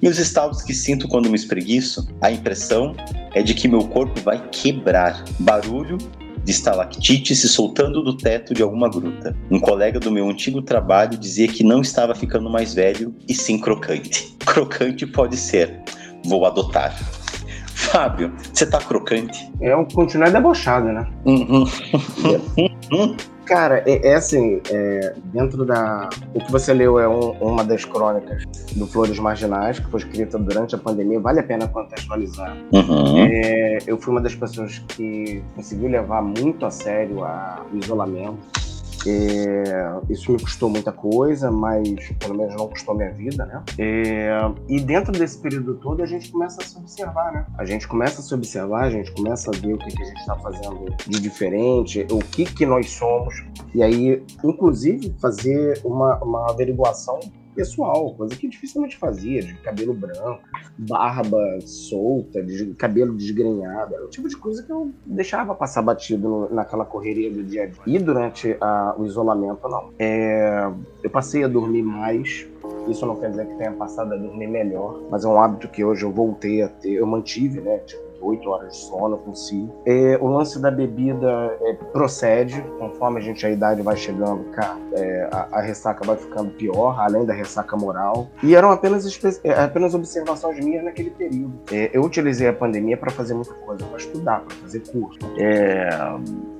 E 0.00 0.08
os 0.08 0.18
estalos 0.18 0.62
que 0.62 0.74
sinto 0.74 1.08
quando 1.08 1.30
me 1.30 1.36
espreguiço, 1.36 2.06
a 2.20 2.30
impressão 2.30 2.94
é 3.34 3.42
de 3.42 3.54
que 3.54 3.68
meu 3.68 3.86
corpo 3.88 4.20
vai 4.20 4.48
quebrar. 4.50 5.24
Barulho 5.38 5.98
de 6.44 6.50
estalactite 6.50 7.34
se 7.34 7.48
soltando 7.48 8.02
do 8.02 8.16
teto 8.16 8.52
de 8.52 8.62
alguma 8.62 8.88
gruta. 8.88 9.34
Um 9.50 9.58
colega 9.58 9.98
do 9.98 10.10
meu 10.10 10.28
antigo 10.28 10.60
trabalho 10.60 11.16
dizia 11.16 11.48
que 11.48 11.64
não 11.64 11.80
estava 11.80 12.14
ficando 12.14 12.50
mais 12.50 12.74
velho 12.74 13.14
e 13.26 13.34
sim 13.34 13.58
crocante. 13.58 14.36
Crocante 14.44 15.06
pode 15.06 15.36
ser. 15.36 15.82
Vou 16.24 16.44
adotar. 16.44 16.94
Fábio, 17.74 18.32
você 18.52 18.66
tá 18.66 18.78
crocante? 18.78 19.50
É 19.60 19.74
um 19.74 19.84
continuar 19.84 20.30
debochado, 20.30 20.86
né? 20.86 21.06
Uhum. 21.24 21.64
Cara, 23.46 23.82
é, 23.86 24.08
é 24.08 24.14
assim, 24.14 24.60
é, 24.70 25.14
dentro 25.26 25.64
da. 25.64 26.08
O 26.34 26.40
que 26.40 26.50
você 26.50 26.72
leu 26.72 26.98
é 26.98 27.08
um, 27.08 27.32
uma 27.32 27.64
das 27.64 27.84
crônicas 27.84 28.44
do 28.74 28.86
Flores 28.86 29.18
Marginais, 29.18 29.78
que 29.78 29.90
foi 29.90 30.00
escrita 30.00 30.38
durante 30.38 30.74
a 30.74 30.78
pandemia, 30.78 31.20
vale 31.20 31.40
a 31.40 31.42
pena 31.42 31.68
contextualizar. 31.68 32.56
Uhum. 32.72 33.18
É, 33.18 33.78
eu 33.86 33.98
fui 33.98 34.12
uma 34.12 34.20
das 34.20 34.34
pessoas 34.34 34.78
que 34.88 35.42
conseguiu 35.54 35.88
levar 35.88 36.22
muito 36.22 36.64
a 36.64 36.70
sério 36.70 37.24
a, 37.24 37.64
o 37.72 37.76
isolamento 37.76 38.63
é, 39.06 40.00
isso 40.08 40.32
me 40.32 40.40
custou 40.40 40.68
muita 40.68 40.92
coisa, 40.92 41.50
mas 41.50 42.10
pelo 42.18 42.36
menos 42.36 42.54
não 42.56 42.68
custou 42.68 42.94
minha 42.94 43.12
vida, 43.12 43.44
né? 43.46 43.62
É, 43.78 44.30
e 44.68 44.80
dentro 44.80 45.12
desse 45.12 45.38
período 45.38 45.74
todo 45.74 46.02
a 46.02 46.06
gente 46.06 46.30
começa 46.30 46.60
a 46.62 46.64
se 46.64 46.76
observar, 46.76 47.32
né? 47.32 47.46
A 47.58 47.64
gente 47.64 47.86
começa 47.86 48.20
a 48.20 48.22
se 48.22 48.34
observar, 48.34 48.84
a 48.84 48.90
gente 48.90 49.12
começa 49.12 49.50
a 49.50 49.58
ver 49.58 49.74
o 49.74 49.78
que, 49.78 49.90
que 49.90 50.02
a 50.02 50.06
gente 50.06 50.20
está 50.20 50.36
fazendo 50.36 50.94
de 51.06 51.20
diferente, 51.20 52.06
o 52.10 52.18
que 52.18 52.44
que 52.44 52.66
nós 52.66 52.90
somos, 52.90 53.34
e 53.74 53.82
aí, 53.82 54.22
inclusive, 54.42 55.14
fazer 55.20 55.80
uma, 55.84 56.16
uma 56.22 56.50
averiguação 56.50 57.20
pessoal, 57.54 58.14
coisa 58.14 58.34
que 58.36 58.48
dificilmente 58.48 58.96
fazia, 58.96 59.42
de 59.42 59.54
cabelo 59.54 59.94
branco, 59.94 60.40
barba 60.76 61.38
solta, 61.60 62.42
de 62.42 62.74
cabelo 62.74 63.14
desgrenhado. 63.14 63.94
Era 63.94 64.04
o 64.04 64.08
tipo 64.08 64.28
de 64.28 64.36
coisa 64.36 64.62
que 64.62 64.70
eu 64.70 64.90
deixava 65.06 65.54
passar 65.54 65.82
batido 65.82 66.28
no, 66.28 66.54
naquela 66.54 66.84
correria 66.84 67.30
do 67.30 67.42
dia 67.42 67.64
a 67.64 67.66
dia. 67.66 67.80
E 67.86 67.98
durante 67.98 68.56
a, 68.60 68.94
o 68.98 69.04
isolamento, 69.04 69.68
não. 69.68 69.90
É, 69.98 70.70
eu 71.02 71.10
passei 71.10 71.44
a 71.44 71.48
dormir 71.48 71.82
mais. 71.82 72.46
Isso 72.88 73.06
não 73.06 73.16
quer 73.16 73.30
dizer 73.30 73.46
que 73.46 73.54
tenha 73.56 73.72
passado 73.72 74.12
a 74.12 74.16
dormir 74.16 74.46
melhor, 74.46 75.02
mas 75.10 75.24
é 75.24 75.28
um 75.28 75.38
hábito 75.38 75.68
que 75.68 75.84
hoje 75.84 76.04
eu 76.04 76.10
voltei 76.10 76.62
a 76.62 76.68
ter, 76.68 76.92
eu 76.92 77.06
mantive, 77.06 77.60
né? 77.60 77.78
Tipo, 77.78 78.03
8 78.24 78.48
horas 78.48 78.72
de 78.72 78.78
sono 78.78 79.18
consigo. 79.18 79.74
É, 79.86 80.18
o 80.20 80.26
lance 80.26 80.58
da 80.60 80.70
bebida 80.70 81.56
é, 81.60 81.74
procede, 81.92 82.64
conforme 82.78 83.18
a 83.18 83.22
gente 83.22 83.44
a 83.46 83.50
idade 83.50 83.82
vai 83.82 83.96
chegando, 83.96 84.44
cara, 84.50 84.76
é, 84.92 85.28
a, 85.30 85.58
a, 85.58 85.60
ressaca 85.60 86.04
vai 86.04 86.16
ficando 86.16 86.50
pior, 86.50 86.98
além 86.98 87.24
da 87.24 87.32
ressaca 87.32 87.76
moral. 87.76 88.28
E 88.42 88.54
eram 88.54 88.70
apenas, 88.70 89.04
é, 89.44 89.52
apenas 89.52 89.94
observações 89.94 90.64
minhas 90.64 90.84
naquele 90.84 91.10
período. 91.10 91.52
É, 91.70 91.90
eu 91.92 92.02
utilizei 92.02 92.48
a 92.48 92.52
pandemia 92.52 92.96
para 92.96 93.10
fazer 93.10 93.34
muita 93.34 93.54
coisa, 93.54 93.84
para 93.84 93.98
estudar, 93.98 94.40
para 94.40 94.56
fazer 94.56 94.80
curso. 94.80 95.18
É, 95.38 95.88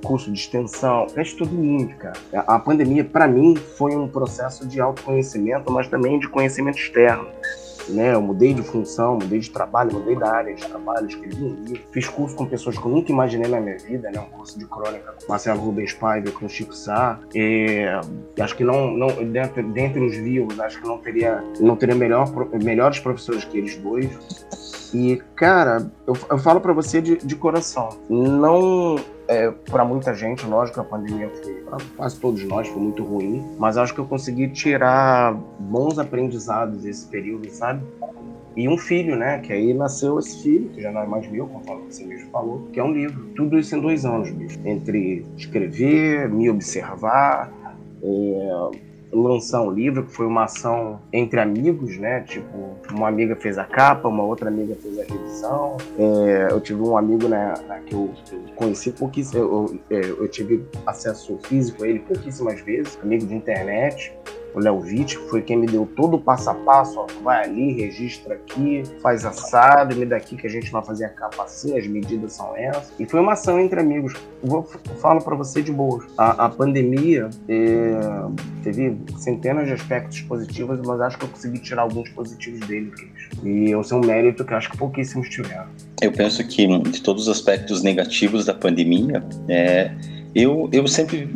curso 0.03 0.31
de 0.31 0.39
extensão, 0.39 1.07
eu 1.15 1.21
estudo 1.21 1.53
muito, 1.53 1.95
cara. 1.97 2.15
A, 2.33 2.55
a 2.55 2.59
pandemia, 2.59 3.03
para 3.03 3.27
mim, 3.27 3.55
foi 3.55 3.95
um 3.95 4.07
processo 4.07 4.67
de 4.67 4.79
autoconhecimento, 4.79 5.71
mas 5.71 5.87
também 5.87 6.19
de 6.19 6.29
conhecimento 6.29 6.77
externo 6.77 7.27
né? 7.89 8.13
Eu 8.13 8.21
mudei 8.21 8.53
de 8.53 8.61
função, 8.61 9.13
mudei 9.13 9.39
de 9.39 9.49
trabalho, 9.49 9.93
mudei 9.93 10.15
da 10.15 10.31
área 10.31 10.53
de 10.53 10.65
trabalho, 10.65 11.07
escrevi 11.07 11.43
um 11.43 11.53
livro, 11.63 11.81
fiz 11.91 12.07
curso 12.07 12.35
com 12.35 12.45
pessoas 12.45 12.77
que 12.77 12.85
eu 12.85 12.91
nunca 12.91 13.11
imaginei 13.11 13.49
na 13.49 13.59
minha 13.59 13.77
vida, 13.77 14.09
né? 14.11 14.19
Um 14.19 14.37
curso 14.37 14.57
de 14.57 14.65
crônica 14.65 15.13
com 15.13 15.31
Marcelo 15.31 15.59
Rubens 15.59 15.93
Paiva 15.93 16.31
com 16.31 16.47
Chico 16.47 16.75
Sá. 16.75 17.19
E 17.33 17.85
acho 18.39 18.55
que 18.55 18.63
não, 18.63 18.91
não 18.91 19.07
dentro, 19.31 19.63
dentre 19.71 20.03
os 20.03 20.15
vivos, 20.15 20.59
acho 20.59 20.81
que 20.81 20.87
não 20.87 20.97
teria, 20.97 21.43
não 21.59 21.75
teria 21.75 21.95
melhor, 21.95 22.27
melhores 22.63 22.99
professores 22.99 23.43
que 23.45 23.57
eles 23.57 23.77
dois. 23.77 24.09
E, 24.93 25.21
cara, 25.35 25.91
eu, 26.07 26.15
eu 26.29 26.37
falo 26.37 26.61
para 26.61 26.71
você 26.71 27.01
de, 27.01 27.17
de 27.17 27.35
coração, 27.35 27.89
não 28.09 28.95
é, 29.27 29.51
para 29.51 29.83
muita 29.83 30.13
gente, 30.13 30.45
lógico, 30.45 30.79
a 30.81 30.83
pandemia 30.83 31.29
foi, 31.29 31.53
para 31.55 31.77
quase 31.97 32.19
todos 32.19 32.43
nós, 32.43 32.67
foi 32.67 32.81
muito 32.81 33.03
ruim, 33.03 33.43
mas 33.57 33.77
acho 33.77 33.93
que 33.93 33.99
eu 33.99 34.05
consegui 34.05 34.49
tirar 34.49 35.33
bons 35.59 35.97
aprendizados 35.97 36.83
desse 36.83 37.07
período, 37.07 37.49
sabe? 37.49 37.81
E 38.55 38.69
um 38.69 38.77
filho, 38.77 39.17
né? 39.17 39.39
Que 39.39 39.51
aí 39.51 39.73
nasceu 39.73 40.17
esse 40.17 40.41
filho, 40.41 40.69
que 40.69 40.81
já 40.81 40.91
não 40.91 41.01
é 41.01 41.05
mais 41.05 41.29
meu, 41.29 41.45
conforme 41.45 41.91
você 41.91 42.05
mesmo 42.05 42.29
falou, 42.31 42.67
que 42.71 42.79
é 42.79 42.83
um 42.83 42.93
livro. 42.93 43.25
Tudo 43.35 43.59
isso 43.59 43.75
em 43.75 43.81
dois 43.81 44.05
anos, 44.05 44.31
bicho. 44.31 44.57
Entre 44.63 45.25
escrever, 45.35 46.29
me 46.29 46.49
observar, 46.49 47.51
é, 48.01 48.71
lançar 49.15 49.61
um 49.61 49.71
livro, 49.71 50.03
que 50.03 50.11
foi 50.11 50.25
uma 50.25 50.43
ação 50.43 50.99
entre 51.11 51.39
amigos, 51.39 51.97
né? 51.97 52.21
Tipo, 52.21 52.75
uma 52.91 53.07
amiga 53.07 53.35
fez 53.35 53.57
a 53.57 53.63
capa, 53.63 54.07
uma 54.07 54.23
outra 54.23 54.49
amiga 54.49 54.75
fez 54.75 54.99
a 54.99 55.03
revisão. 55.03 55.77
É, 55.97 56.47
eu 56.51 56.59
tive 56.59 56.81
um 56.81 56.97
amigo 56.97 57.27
né, 57.27 57.53
que 57.85 57.93
eu 57.93 58.11
conheci 58.55 58.91
pouquíssimo, 58.91 59.39
eu, 59.39 59.79
eu, 59.89 59.97
é, 59.97 60.09
eu 60.09 60.27
tive 60.27 60.65
acesso 60.85 61.37
físico 61.43 61.83
a 61.83 61.87
ele 61.87 61.99
pouquíssimas 61.99 62.59
vezes, 62.61 62.97
amigo 63.01 63.25
de 63.25 63.33
internet 63.33 64.13
o 64.55 64.59
Léo 64.59 64.79
Witt, 64.79 65.17
foi 65.29 65.41
quem 65.41 65.57
me 65.57 65.67
deu 65.67 65.87
todo 65.95 66.15
o 66.15 66.19
passo 66.19 66.49
a 66.49 66.53
passo, 66.53 66.99
ó, 66.99 67.07
vai 67.21 67.43
ali, 67.43 67.73
registra 67.73 68.35
aqui, 68.35 68.83
faz 69.01 69.25
assado, 69.25 69.95
me 69.95 70.05
dá 70.05 70.15
aqui 70.15 70.37
que 70.37 70.47
a 70.47 70.49
gente 70.49 70.71
vai 70.71 70.83
fazer 70.83 71.05
a 71.05 71.09
capa 71.09 71.43
assim, 71.43 71.77
as 71.77 71.85
medidas 71.85 72.33
são 72.33 72.55
essas. 72.55 72.93
E 72.97 73.05
foi 73.05 73.19
uma 73.19 73.33
ação 73.33 73.59
entre 73.59 73.79
amigos. 73.79 74.13
Vou, 74.41 74.63
falo 75.01 75.21
para 75.21 75.35
você 75.35 75.61
de 75.61 75.71
boa. 75.71 76.05
A, 76.17 76.45
a 76.45 76.49
pandemia 76.49 77.29
é, 77.49 77.99
teve 78.63 78.97
centenas 79.17 79.67
de 79.67 79.73
aspectos 79.73 80.21
positivos, 80.21 80.79
mas 80.85 81.01
acho 81.01 81.17
que 81.17 81.25
eu 81.25 81.29
consegui 81.29 81.59
tirar 81.59 81.81
alguns 81.81 82.09
positivos 82.09 82.61
dele. 82.61 82.93
E 83.43 83.71
esse 83.71 83.93
é 83.93 83.95
um 83.95 84.01
mérito 84.01 84.45
que 84.45 84.53
acho 84.53 84.71
que 84.71 84.77
pouquíssimos 84.77 85.27
tiveram. 85.27 85.67
Eu 86.01 86.11
penso 86.13 86.45
que 86.47 86.65
de 86.65 87.01
todos 87.01 87.23
os 87.23 87.29
aspectos 87.29 87.83
negativos 87.83 88.45
da 88.45 88.53
pandemia, 88.53 89.21
é, 89.49 89.91
eu, 90.33 90.69
eu 90.71 90.87
sempre 90.87 91.29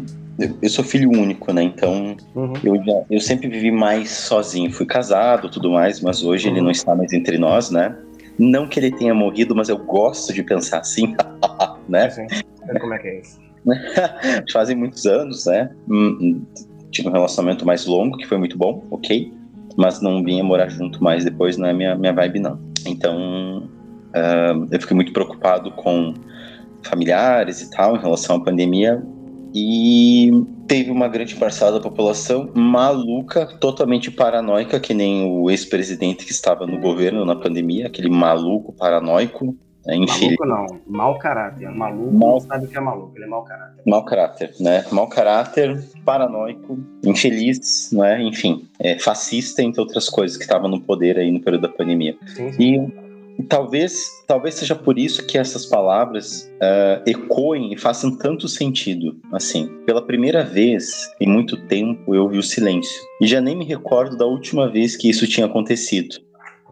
eu 0.61 0.69
sou 0.69 0.83
filho 0.83 1.09
único, 1.11 1.51
né? 1.51 1.63
Então 1.63 2.15
uhum. 2.35 2.53
eu, 2.63 2.75
já, 2.83 3.03
eu 3.09 3.19
sempre 3.19 3.49
vivi 3.49 3.71
mais 3.71 4.09
sozinho. 4.09 4.71
Fui 4.71 4.85
casado, 4.85 5.49
tudo 5.49 5.71
mais, 5.71 6.01
mas 6.01 6.23
hoje 6.23 6.47
uhum. 6.47 6.55
ele 6.55 6.61
não 6.61 6.71
está 6.71 6.95
mais 6.95 7.11
entre 7.13 7.37
nós, 7.37 7.69
né? 7.69 7.95
Não 8.37 8.67
que 8.67 8.79
ele 8.79 8.91
tenha 8.91 9.13
morrido, 9.13 9.53
mas 9.53 9.67
eu 9.67 9.77
gosto 9.77 10.33
de 10.33 10.41
pensar 10.43 10.79
assim, 10.79 11.15
né? 11.89 12.09
Sim. 12.09 12.27
Como 12.79 12.93
é 12.93 12.99
que 12.99 13.07
é 13.07 13.19
isso? 13.19 13.39
Fazem 14.53 14.77
muitos 14.77 15.05
anos, 15.05 15.45
né? 15.45 15.69
Hum, 15.89 16.17
hum, 16.21 16.41
tive 16.89 17.09
um 17.09 17.11
relacionamento 17.11 17.65
mais 17.65 17.85
longo, 17.85 18.17
que 18.17 18.25
foi 18.25 18.37
muito 18.37 18.57
bom, 18.57 18.85
ok? 18.89 19.33
Mas 19.75 20.01
não 20.01 20.23
vinha 20.23 20.43
morar 20.43 20.69
junto 20.69 21.03
mais 21.03 21.25
depois, 21.25 21.57
não 21.57 21.67
é 21.67 21.73
minha, 21.73 21.95
minha 21.95 22.13
vibe, 22.13 22.39
não. 22.39 22.59
Então, 22.85 23.69
uh, 24.15 24.67
eu 24.71 24.79
fiquei 24.79 24.95
muito 24.95 25.11
preocupado 25.11 25.71
com 25.71 26.13
familiares 26.83 27.61
e 27.61 27.69
tal 27.69 27.97
em 27.97 27.99
relação 27.99 28.37
à 28.37 28.43
pandemia 28.43 29.03
e 29.53 30.31
teve 30.67 30.91
uma 30.91 31.07
grande 31.07 31.35
parcela 31.35 31.71
da 31.71 31.79
população 31.79 32.51
maluca, 32.53 33.45
totalmente 33.59 34.11
paranoica, 34.11 34.79
que 34.79 34.93
nem 34.93 35.25
o 35.25 35.49
ex-presidente 35.49 36.25
que 36.25 36.31
estava 36.31 36.65
no 36.67 36.79
governo 36.79 37.25
na 37.25 37.35
pandemia, 37.35 37.87
aquele 37.87 38.09
maluco 38.09 38.73
paranoico. 38.73 39.55
Né, 39.85 39.97
maluco 39.97 40.45
não, 40.45 40.67
mau 40.85 41.17
caráter. 41.17 41.69
Maluco 41.71 42.13
mal... 42.13 42.31
não 42.31 42.39
sabe 42.41 42.65
o 42.65 42.67
que 42.67 42.77
é 42.77 42.81
maluco, 42.81 43.15
ele 43.15 43.25
é 43.25 43.27
mau 43.27 43.43
caráter. 43.43 43.81
Mau 43.85 44.05
caráter, 44.05 44.53
né? 44.59 44.85
Mau 44.91 45.07
caráter, 45.07 45.83
paranoico, 46.05 46.77
infeliz, 47.03 47.89
né? 47.91 48.21
Enfim, 48.21 48.67
é, 48.79 48.99
fascista, 48.99 49.63
entre 49.63 49.81
outras 49.81 50.09
coisas, 50.09 50.37
que 50.37 50.43
estava 50.43 50.67
no 50.67 50.81
poder 50.81 51.17
aí 51.17 51.31
no 51.31 51.41
período 51.41 51.63
da 51.63 51.69
pandemia. 51.69 52.15
Sim, 52.27 52.51
sim. 52.51 52.61
E 52.61 53.08
talvez, 53.43 54.23
talvez 54.27 54.55
seja 54.55 54.75
por 54.75 54.97
isso 54.97 55.25
que 55.25 55.37
essas 55.37 55.65
palavras 55.65 56.51
uh, 56.55 57.09
ecoem 57.09 57.73
e 57.73 57.77
façam 57.77 58.17
tanto 58.17 58.47
sentido. 58.47 59.15
Assim, 59.31 59.67
pela 59.85 60.05
primeira 60.05 60.43
vez 60.43 61.09
em 61.21 61.27
muito 61.27 61.55
tempo 61.67 62.13
eu 62.13 62.23
ouvi 62.23 62.37
o 62.37 62.43
silêncio. 62.43 63.01
E 63.21 63.27
já 63.27 63.39
nem 63.39 63.55
me 63.55 63.65
recordo 63.65 64.17
da 64.17 64.25
última 64.25 64.69
vez 64.69 64.95
que 64.95 65.09
isso 65.09 65.27
tinha 65.27 65.45
acontecido. 65.45 66.17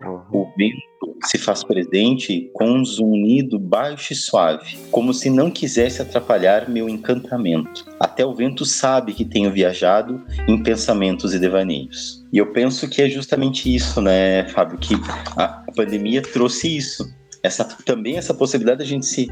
Uhum. 0.02 0.42
O 0.42 0.48
vento 0.58 0.88
se 1.26 1.38
faz 1.38 1.64
presente 1.64 2.50
com 2.54 2.70
um 2.70 2.86
zunido 2.86 3.58
baixo 3.58 4.14
e 4.14 4.16
suave, 4.16 4.78
como 4.92 5.14
se 5.14 5.30
não 5.30 5.50
quisesse 5.50 6.02
atrapalhar 6.02 6.70
meu 6.70 6.88
encantamento. 6.88 7.86
Até 8.00 8.26
o 8.26 8.34
vento 8.34 8.66
sabe 8.66 9.14
que 9.14 9.26
tenho 9.26 9.52
viajado 9.52 10.22
em 10.48 10.62
pensamentos 10.62 11.34
e 11.34 11.40
devaneios. 11.40 12.24
E 12.32 12.38
eu 12.38 12.52
penso 12.52 12.88
que 12.88 13.02
é 13.02 13.10
justamente 13.10 13.74
isso, 13.74 14.02
né, 14.02 14.48
Fábio, 14.50 14.78
que 14.78 14.96
a 15.36 15.64
pandemia 15.78 16.22
trouxe 16.22 16.76
isso. 16.76 17.16
Essa, 17.44 17.64
também 17.86 18.18
essa 18.18 18.34
possibilidade 18.34 18.80
de 18.80 18.84
a 18.84 18.88
gente 18.88 19.06
se, 19.06 19.28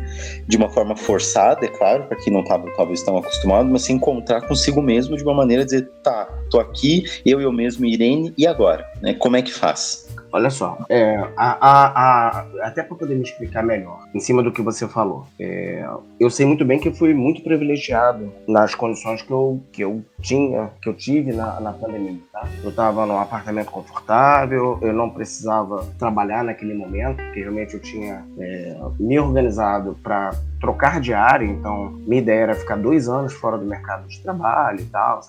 de 0.48 0.56
uma 0.56 0.70
forma 0.70 0.96
forçada, 0.96 1.66
é 1.66 1.68
claro, 1.68 2.06
para 2.06 2.16
quem 2.18 2.32
não 2.32 2.42
estava 2.42 2.72
talvez 2.76 3.02
tão 3.04 3.18
acostumado, 3.18 3.68
mas 3.68 3.82
se 3.82 3.92
encontrar 3.92 4.42
consigo 4.48 4.82
mesmo 4.82 5.18
de 5.18 5.24
uma 5.24 5.34
maneira 5.34 5.66
de 5.66 5.72
dizer, 5.72 5.90
tá, 6.04 6.26
tô 6.50 6.60
aqui, 6.60 7.04
eu 7.26 7.42
eu 7.42 7.52
mesmo, 7.52 7.86
Irene, 7.86 8.34
e 8.38 8.46
agora? 8.46 8.86
Né? 9.02 9.16
Como 9.16 9.36
é 9.36 9.42
que 9.42 9.52
faz? 9.52 10.05
Olha 10.36 10.50
só, 10.50 10.78
é, 10.90 11.16
a, 11.38 11.58
a, 11.62 11.86
a, 11.96 12.46
até 12.64 12.84
para 12.84 12.98
poder 12.98 13.16
me 13.16 13.24
explicar 13.24 13.64
melhor, 13.64 14.06
em 14.14 14.20
cima 14.20 14.44
do 14.44 14.52
que 14.52 14.62
você 14.62 14.86
falou, 14.86 15.26
é, 15.40 15.88
eu 16.20 16.30
sei 16.30 16.46
muito 16.46 16.66
bem 16.66 16.78
que 16.78 16.90
eu 16.90 16.94
fui 16.94 17.14
muito 17.14 17.42
privilegiado 17.42 18.34
nas 18.46 18.76
condições 18.76 19.22
que 19.22 19.32
eu, 19.32 19.64
que 19.72 19.82
eu 19.82 20.04
tinha, 20.22 20.72
que 20.82 20.90
eu 20.90 20.94
tive 20.94 21.32
na, 21.32 21.62
na 21.62 21.72
pandemia, 21.72 22.20
tá? 22.34 22.50
Eu 22.62 22.70
estava 22.70 23.06
num 23.06 23.18
apartamento 23.18 23.72
confortável, 23.72 24.78
eu 24.82 24.92
não 24.92 25.10
precisava 25.10 25.86
trabalhar 25.98 26.44
naquele 26.44 26.74
momento, 26.74 27.16
porque 27.16 27.40
realmente 27.40 27.76
eu 27.76 27.80
tinha 27.80 28.26
é, 28.38 28.78
me 29.00 29.18
organizado 29.18 29.98
para 30.04 30.32
trocar 30.60 31.00
de 31.00 31.14
área, 31.14 31.46
então 31.46 31.92
minha 32.08 32.22
ideia 32.22 32.42
era 32.42 32.56
ficar 32.56 32.76
dois 32.76 33.08
anos 33.08 33.34
fora 33.34 33.58
do 33.58 33.66
mercado 33.66 34.08
de 34.08 34.22
trabalho 34.22 34.80
e 34.80 34.86
tal, 34.86 35.22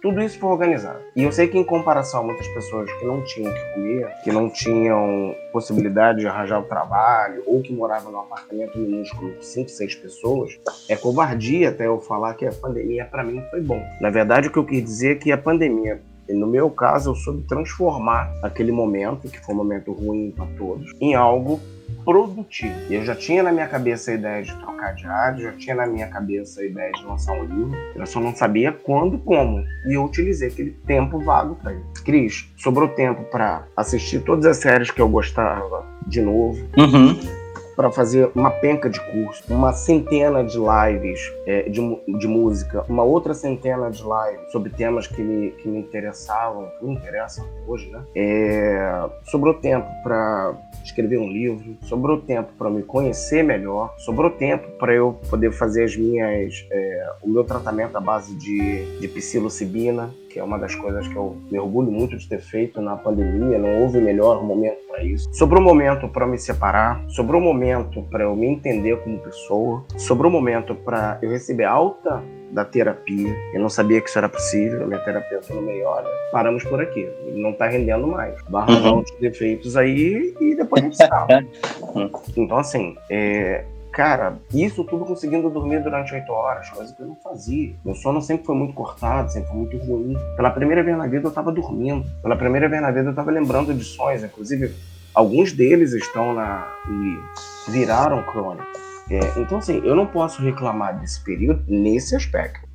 tudo 0.00 0.22
isso 0.22 0.38
foi 0.38 0.50
organizado. 0.50 0.98
E 1.16 1.22
eu 1.22 1.32
sei 1.32 1.48
que 1.48 1.58
em 1.58 1.64
comparação 1.64 2.20
a 2.20 2.22
muitas 2.22 2.46
pessoas 2.48 2.90
que 2.92 3.04
não 3.04 3.22
tinham 3.24 3.50
o 3.50 3.54
que 3.54 3.74
comer, 3.74 4.08
que 4.22 4.32
não 4.32 4.50
tinham 4.50 5.34
possibilidade 5.52 6.20
de 6.20 6.26
arranjar 6.26 6.60
o 6.60 6.64
trabalho, 6.64 7.42
ou 7.46 7.62
que 7.62 7.72
moravam 7.72 8.12
num 8.12 8.20
apartamento 8.20 8.78
minúsculo 8.78 9.32
de 9.38 9.46
5, 9.46 9.70
6 9.70 9.94
pessoas, 9.96 10.58
é 10.88 10.96
covardia 10.96 11.70
até 11.70 11.86
eu 11.86 12.00
falar 12.00 12.34
que 12.34 12.46
a 12.46 12.52
pandemia 12.52 13.04
para 13.04 13.22
mim 13.22 13.42
foi 13.50 13.60
bom. 13.60 13.82
Na 14.00 14.10
verdade, 14.10 14.48
o 14.48 14.50
que 14.50 14.58
eu 14.58 14.64
quis 14.64 14.82
dizer 14.82 15.12
é 15.12 15.14
que 15.16 15.32
a 15.32 15.38
pandemia 15.38 16.00
no 16.28 16.46
meu 16.46 16.70
caso, 16.70 17.10
eu 17.10 17.14
soube 17.14 17.42
transformar 17.42 18.32
aquele 18.42 18.72
momento, 18.72 19.28
que 19.28 19.38
foi 19.44 19.54
um 19.54 19.58
momento 19.58 19.92
ruim 19.92 20.32
para 20.34 20.46
todos, 20.56 20.90
em 21.00 21.14
algo 21.14 21.60
produtivo. 22.04 22.74
E 22.90 22.94
eu 22.94 23.04
já 23.04 23.14
tinha 23.14 23.42
na 23.42 23.52
minha 23.52 23.66
cabeça 23.66 24.10
a 24.10 24.14
ideia 24.14 24.42
de 24.42 24.54
trocar 24.56 24.94
de 24.94 25.06
área, 25.06 25.42
já 25.42 25.52
tinha 25.52 25.74
na 25.74 25.86
minha 25.86 26.06
cabeça 26.08 26.60
a 26.60 26.64
ideia 26.64 26.92
de 26.92 27.04
lançar 27.04 27.32
um 27.32 27.44
livro, 27.44 27.76
eu 27.96 28.06
só 28.06 28.20
não 28.20 28.34
sabia 28.34 28.72
quando, 28.72 29.18
como. 29.18 29.64
E 29.86 29.96
eu 29.96 30.04
utilizei 30.04 30.48
aquele 30.48 30.70
tempo 30.86 31.18
vago 31.18 31.56
para 31.56 31.72
isso. 31.72 32.04
Cris, 32.04 32.52
sobrou 32.56 32.88
tempo 32.88 33.24
para 33.24 33.66
assistir 33.76 34.20
todas 34.20 34.46
as 34.46 34.58
séries 34.58 34.90
que 34.90 35.00
eu 35.00 35.08
gostava 35.08 35.84
de 36.06 36.20
novo. 36.20 36.58
Uhum. 36.76 37.43
Para 37.76 37.90
fazer 37.90 38.30
uma 38.34 38.50
penca 38.50 38.88
de 38.88 39.00
curso, 39.00 39.42
uma 39.48 39.72
centena 39.72 40.44
de 40.44 40.58
lives 40.58 41.32
é, 41.46 41.68
de, 41.68 41.80
de 42.18 42.26
música, 42.26 42.84
uma 42.88 43.02
outra 43.02 43.34
centena 43.34 43.90
de 43.90 44.02
lives 44.02 44.52
sobre 44.52 44.70
temas 44.70 45.06
que 45.06 45.22
me, 45.22 45.50
que 45.52 45.68
me 45.68 45.78
interessavam, 45.78 46.68
que 46.78 46.84
me 46.84 46.94
interessam 46.94 47.44
hoje, 47.66 47.90
né? 47.90 48.02
É, 48.14 49.08
sobrou 49.24 49.54
tempo 49.54 49.88
para 50.02 50.54
escrever 50.84 51.18
um 51.18 51.28
livro, 51.28 51.76
sobrou 51.82 52.20
tempo 52.20 52.52
para 52.58 52.68
me 52.70 52.82
conhecer 52.82 53.42
melhor, 53.42 53.94
sobrou 53.98 54.30
tempo 54.30 54.70
para 54.78 54.94
eu 54.94 55.18
poder 55.28 55.50
fazer 55.52 55.84
as 55.84 55.96
minhas, 55.96 56.66
é, 56.70 57.12
o 57.22 57.28
meu 57.28 57.44
tratamento 57.44 57.96
à 57.96 58.00
base 58.00 58.34
de, 58.36 59.00
de 59.00 59.08
psilocibina, 59.08 60.12
que 60.34 60.40
é 60.40 60.42
uma 60.42 60.58
das 60.58 60.74
coisas 60.74 61.06
que 61.06 61.14
eu 61.14 61.36
me 61.48 61.60
orgulho 61.60 61.92
muito 61.92 62.16
de 62.16 62.28
ter 62.28 62.40
feito 62.40 62.82
na 62.82 62.96
pandemia, 62.96 63.56
não 63.56 63.82
houve 63.82 64.00
melhor 64.00 64.42
momento 64.42 64.78
para 64.88 65.04
isso. 65.04 65.32
Sobrou 65.32 65.62
um 65.62 65.64
momento 65.64 66.08
para 66.08 66.26
me 66.26 66.36
separar, 66.36 67.04
sobrou 67.08 67.40
um 67.40 67.44
momento 67.44 68.02
para 68.10 68.24
eu 68.24 68.34
me 68.34 68.48
entender 68.48 68.96
como 68.96 69.16
pessoa, 69.20 69.84
sobrou 69.96 70.28
um 70.28 70.34
momento 70.34 70.74
para 70.74 71.20
eu 71.22 71.30
receber 71.30 71.62
alta 71.62 72.20
da 72.50 72.64
terapia. 72.64 73.32
Eu 73.54 73.60
não 73.60 73.68
sabia 73.68 74.00
que 74.00 74.08
isso 74.08 74.18
era 74.18 74.28
possível, 74.28 74.88
minha 74.88 74.98
terapeuta 74.98 75.54
não 75.54 75.62
me 75.62 75.80
olha. 75.84 76.08
Paramos 76.32 76.64
por 76.64 76.80
aqui, 76.80 77.08
não 77.32 77.50
está 77.50 77.68
rendendo 77.68 78.08
mais. 78.08 78.34
Arranjar 78.52 78.92
uhum. 78.92 78.98
uns 78.98 79.10
defeitos 79.20 79.76
aí 79.76 80.34
e 80.40 80.56
depois 80.56 80.82
a 80.82 80.84
gente 80.84 80.96
sabe. 80.96 81.48
então, 82.36 82.56
assim, 82.56 82.96
é, 83.08 83.64
Cara, 83.94 84.40
isso 84.52 84.82
tudo 84.82 85.04
conseguindo 85.04 85.48
dormir 85.48 85.80
durante 85.80 86.12
oito 86.12 86.32
horas, 86.32 86.68
coisa 86.68 86.92
que 86.92 87.00
eu 87.00 87.06
não 87.06 87.14
fazia. 87.14 87.76
Meu 87.84 87.94
sono 87.94 88.20
sempre 88.20 88.44
foi 88.44 88.56
muito 88.56 88.74
cortado, 88.74 89.30
sempre 89.30 89.48
foi 89.50 89.56
muito 89.56 89.76
ruim. 89.78 90.16
Pela 90.34 90.50
primeira 90.50 90.82
vez 90.82 90.98
na 90.98 91.06
vida 91.06 91.28
eu 91.28 91.30
tava 91.30 91.52
dormindo. 91.52 92.04
Pela 92.20 92.34
primeira 92.34 92.68
vez 92.68 92.82
na 92.82 92.90
vida 92.90 93.10
eu 93.10 93.14
tava 93.14 93.30
lembrando 93.30 93.72
de 93.72 93.84
sonhos. 93.84 94.24
Inclusive, 94.24 94.74
alguns 95.14 95.52
deles 95.52 95.92
estão 95.92 96.34
na. 96.34 96.66
e 96.88 97.70
viraram 97.70 98.20
crônica. 98.24 98.66
É, 99.08 99.38
então, 99.38 99.58
assim, 99.58 99.80
eu 99.84 99.94
não 99.94 100.08
posso 100.08 100.42
reclamar 100.42 100.98
desse 100.98 101.22
período 101.22 101.62
nesse 101.68 102.16
aspecto. 102.16 102.66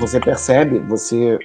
Você 0.00 0.18
percebe, 0.18 0.80
você 0.80 1.38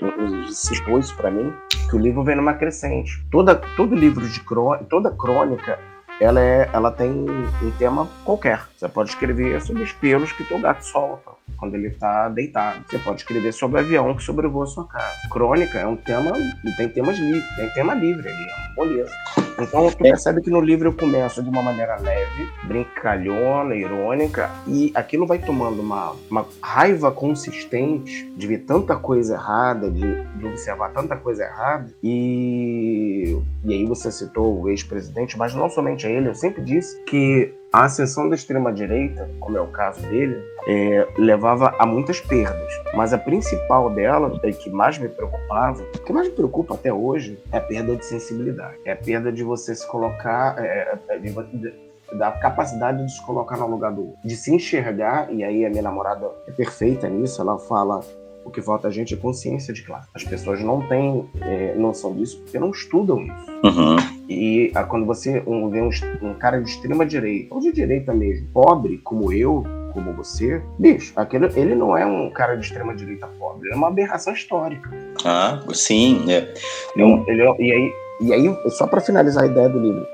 citou 0.51 0.97
isso 0.97 1.15
para 1.15 1.30
mim, 1.30 1.53
que 1.89 1.95
o 1.95 1.99
livro 1.99 2.24
vem 2.24 2.36
numa 2.36 2.55
crescente. 2.55 3.24
Toda, 3.30 3.53
todo 3.53 3.93
livro 3.93 4.28
de 4.28 4.39
crônica, 4.39 4.86
toda 4.89 5.11
crônica 5.11 5.78
ela, 6.20 6.39
é, 6.39 6.70
ela 6.72 6.91
tem 6.91 7.11
um 7.11 7.72
tema 7.78 8.07
qualquer. 8.24 8.61
Você 8.78 8.88
pode 8.88 9.09
escrever 9.09 9.61
sobre 9.61 9.84
os 9.84 9.91
pelos 9.91 10.32
que 10.32 10.43
teu 10.43 10.59
gato 10.59 10.86
solta 10.86 11.32
quando 11.57 11.76
ele 11.76 11.88
está 11.88 12.30
deitado. 12.30 12.84
Você 12.89 12.99
pode 12.99 13.22
escrever 13.22 13.51
sobre 13.53 13.78
o 13.78 13.80
avião 13.84 14.16
que 14.16 14.24
sobrevoa 14.24 14.64
a 14.64 14.68
sua 14.68 14.88
casa. 14.88 15.30
Crônica 15.30 15.80
é 15.80 15.88
um 15.88 15.95
tema, 15.95 16.32
tem 16.78 16.89
temas 16.89 17.18
livres, 17.18 17.55
tem 17.55 17.70
tema 17.70 17.93
livre 17.93 18.28
ali, 18.28 18.49
é 18.49 18.82
uma 18.82 18.86
beleza. 18.86 19.42
Então 19.59 19.89
tu 19.89 19.97
percebe 19.97 20.41
que 20.41 20.49
no 20.49 20.61
livro 20.61 20.89
eu 20.89 20.93
começo 20.93 21.43
de 21.43 21.49
uma 21.49 21.61
maneira 21.61 21.97
leve, 21.97 22.49
brincalhona, 22.63 23.75
irônica, 23.75 24.49
e 24.67 24.91
aquilo 24.95 25.25
vai 25.25 25.39
tomando 25.39 25.81
uma, 25.81 26.15
uma 26.29 26.45
raiva 26.61 27.11
consistente 27.11 28.31
de 28.35 28.47
ver 28.47 28.59
tanta 28.59 28.95
coisa 28.95 29.35
errada, 29.35 29.89
de, 29.89 30.23
de 30.37 30.45
observar 30.45 30.91
tanta 30.91 31.15
coisa 31.15 31.43
errada, 31.43 31.93
e, 32.03 33.37
e 33.63 33.73
aí 33.73 33.85
você 33.85 34.11
citou 34.11 34.61
o 34.61 34.69
ex-presidente, 34.69 35.37
mas 35.37 35.53
não 35.53 35.69
somente 35.69 36.07
a 36.07 36.09
ele, 36.09 36.29
eu 36.29 36.35
sempre 36.35 36.61
disse 36.61 37.01
que 37.03 37.53
a 37.74 37.86
ascensão 37.86 38.30
da 38.30 38.36
extrema-direita, 38.36 39.28
como 39.39 39.57
é 39.57 39.61
o 39.61 39.65
caso 39.65 39.99
dele, 40.03 40.39
é, 40.67 41.07
levava 41.17 41.76
a 41.80 41.88
muitas 41.88 42.21
perdas. 42.21 42.71
Mas 42.93 43.13
a 43.13 43.17
principal 43.17 43.89
dela, 43.89 44.39
é 44.43 44.51
que 44.51 44.69
mais 44.69 44.99
me 44.99 45.09
preocupava, 45.09 45.84
que 46.05 46.13
mais 46.13 46.28
me 46.28 46.36
preocupa 46.36 46.76
até 46.76 46.93
hoje, 46.93 47.39
é 47.51 47.57
a 47.57 47.61
perda 47.61 47.95
de 47.95 48.05
sensibilidade. 48.05 48.78
É 48.86 48.91
a 48.91 48.95
perda 48.95 49.32
de 49.32 49.43
você 49.43 49.74
se 49.74 49.88
colocar, 49.88 50.55
é, 50.63 50.99
é 51.09 52.15
da 52.15 52.32
capacidade 52.34 53.03
de 53.03 53.11
se 53.11 53.26
colocar 53.26 53.57
no 53.57 53.67
lugar 53.67 53.91
do 53.91 54.13
de 54.24 54.36
se 54.36 54.53
enxergar, 54.53 55.34
e 55.34 55.43
aí 55.43 55.65
a 55.65 55.69
minha 55.69 55.82
namorada 55.82 56.30
é 56.47 56.51
perfeita 56.51 57.09
nisso, 57.09 57.41
ela 57.41 57.57
fala 57.57 58.01
o 58.45 58.51
que 58.51 58.61
falta 58.61 58.88
a 58.88 58.91
gente 58.91 59.13
é 59.13 59.17
consciência 59.17 59.74
de 59.74 59.84
classe. 59.84 60.09
As 60.13 60.24
pessoas 60.24 60.61
não 60.61 60.88
têm 60.88 61.28
é, 61.41 61.74
noção 61.76 62.13
disso 62.13 62.39
porque 62.41 62.59
não 62.59 62.71
estudam 62.71 63.21
isso. 63.21 63.51
Uhum. 63.63 63.95
E 64.34 64.71
a, 64.75 64.84
quando 64.84 65.05
você 65.05 65.43
um, 65.45 65.69
vê 65.69 65.81
um, 65.81 65.89
um, 66.21 66.34
cara 66.34 66.61
de 66.61 66.69
extrema 66.69 67.05
direita, 67.05 67.53
ou 67.53 67.61
de 67.61 67.71
direita 67.71 68.13
mesmo, 68.13 68.47
pobre 68.53 68.97
como 69.03 69.31
eu, 69.31 69.63
como 69.93 70.11
você, 70.13 70.61
bicho, 70.79 71.13
aquele, 71.15 71.47
ele 71.55 71.75
não 71.75 71.95
é 71.95 72.05
um 72.05 72.29
cara 72.31 72.55
de 72.55 72.65
extrema 72.65 72.95
direita 72.95 73.27
pobre, 73.39 73.67
ele 73.67 73.73
é 73.73 73.77
uma 73.77 73.88
aberração 73.88 74.34
histórica. 74.34 74.89
Ah, 75.23 75.61
sim. 75.73 76.25
É. 76.31 76.53
Eu... 76.95 77.23
Ele, 77.27 77.41
é, 77.41 77.55
e 77.59 77.71
aí, 77.71 77.93
e 78.21 78.34
aí, 78.34 78.57
só 78.71 78.88
para 78.88 79.01
finalizar 79.01 79.43
a 79.43 79.47
ideia 79.47 79.69
do 79.69 79.79
livro, 79.79 80.05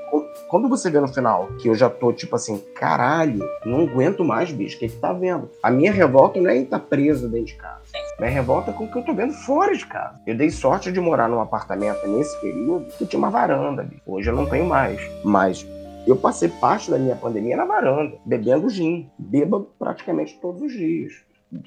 quando 0.48 0.68
você 0.68 0.90
vê 0.90 0.98
no 0.98 1.08
final 1.08 1.48
que 1.60 1.68
eu 1.68 1.74
já 1.74 1.88
tô 1.88 2.12
tipo 2.12 2.34
assim, 2.34 2.60
caralho, 2.74 3.40
não 3.64 3.82
aguento 3.82 4.24
mais, 4.24 4.50
bicho, 4.50 4.76
o 4.76 4.80
que, 4.80 4.88
que 4.88 4.96
tá 4.96 5.12
vendo? 5.12 5.48
A 5.62 5.70
minha 5.70 5.92
revolta 5.92 6.40
não 6.40 6.50
é 6.50 6.56
em 6.56 6.62
estar 6.64 6.80
tá 6.80 6.84
preso 6.84 7.28
dentro 7.28 7.46
de 7.46 7.54
casa. 7.54 7.80
Minha 8.20 8.32
revolta 8.32 8.70
é 8.70 8.74
com 8.74 8.84
o 8.84 8.86
que 8.86 8.98
eu 8.98 9.02
tô 9.02 9.14
vendo 9.14 9.32
fora 9.32 9.74
de 9.74 9.86
casa. 9.86 10.20
Eu 10.26 10.36
dei 10.36 10.50
sorte 10.50 10.92
de 10.92 11.00
morar 11.00 11.26
num 11.26 11.40
apartamento 11.40 12.06
nesse 12.06 12.38
período 12.38 12.84
que 12.98 13.06
tinha 13.06 13.18
uma 13.18 13.30
varanda. 13.30 13.82
Bicho. 13.82 14.02
Hoje 14.04 14.28
eu 14.28 14.36
não 14.36 14.44
tenho 14.44 14.66
mais. 14.66 15.00
Mas 15.24 15.66
eu 16.06 16.14
passei 16.14 16.50
parte 16.50 16.90
da 16.90 16.98
minha 16.98 17.16
pandemia 17.16 17.56
na 17.56 17.64
varanda, 17.64 18.18
bebendo 18.26 18.68
gin. 18.68 19.08
Beba 19.18 19.64
praticamente 19.78 20.38
todos 20.38 20.60
os 20.60 20.70
dias. 20.70 21.14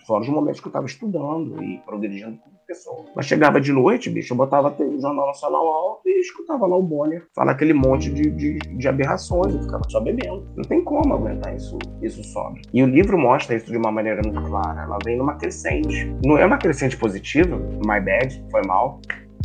Fora 0.06 0.22
os 0.22 0.30
momentos 0.30 0.62
que 0.62 0.68
eu 0.68 0.70
estava 0.70 0.86
estudando 0.86 1.64
e 1.64 1.80
progredindo 1.80 2.38
Mas 3.16 3.26
chegava 3.26 3.60
de 3.60 3.72
noite, 3.72 4.10
bicho, 4.10 4.34
eu 4.34 4.38
botava 4.38 4.74
o 4.78 5.02
Jornal 5.02 5.28
Nacional 5.28 5.68
alto 5.68 6.02
e 6.08 6.20
escutava 6.20 6.66
lá 6.66 6.76
o 6.76 6.82
Bonner 6.82 7.26
falar 7.36 7.54
aquele 7.54 7.74
monte 7.74 8.10
de, 8.10 8.30
de, 8.32 8.60
de 8.60 8.88
aberrações, 8.88 9.54
eu 9.54 9.62
ficava 9.62 9.84
só 9.90 10.00
bebendo. 10.00 10.48
Não 10.56 10.64
tem 10.64 10.84
como 10.84 11.14
aguentar 11.14 11.56
isso, 11.56 11.78
isso 12.02 12.24
sobe. 12.24 12.62
E 12.74 12.84
o 12.84 12.88
livro 12.88 13.18
mostra 13.18 13.56
isso 13.56 13.72
de 13.72 13.78
uma 13.78 13.92
maneira 13.92 14.22
muito 14.24 14.42
clara. 14.44 14.84
Ela 14.84 14.98
vem 15.04 15.18
numa 15.18 15.36
crescente. 15.36 16.14
Não 16.26 16.38
é 16.38 16.46
uma 16.46 16.58
crescente 16.58 16.98
positiva, 16.98 17.58
my 17.86 18.00
bad, 18.00 18.44
foi 18.52 18.62
mal 18.66 19.00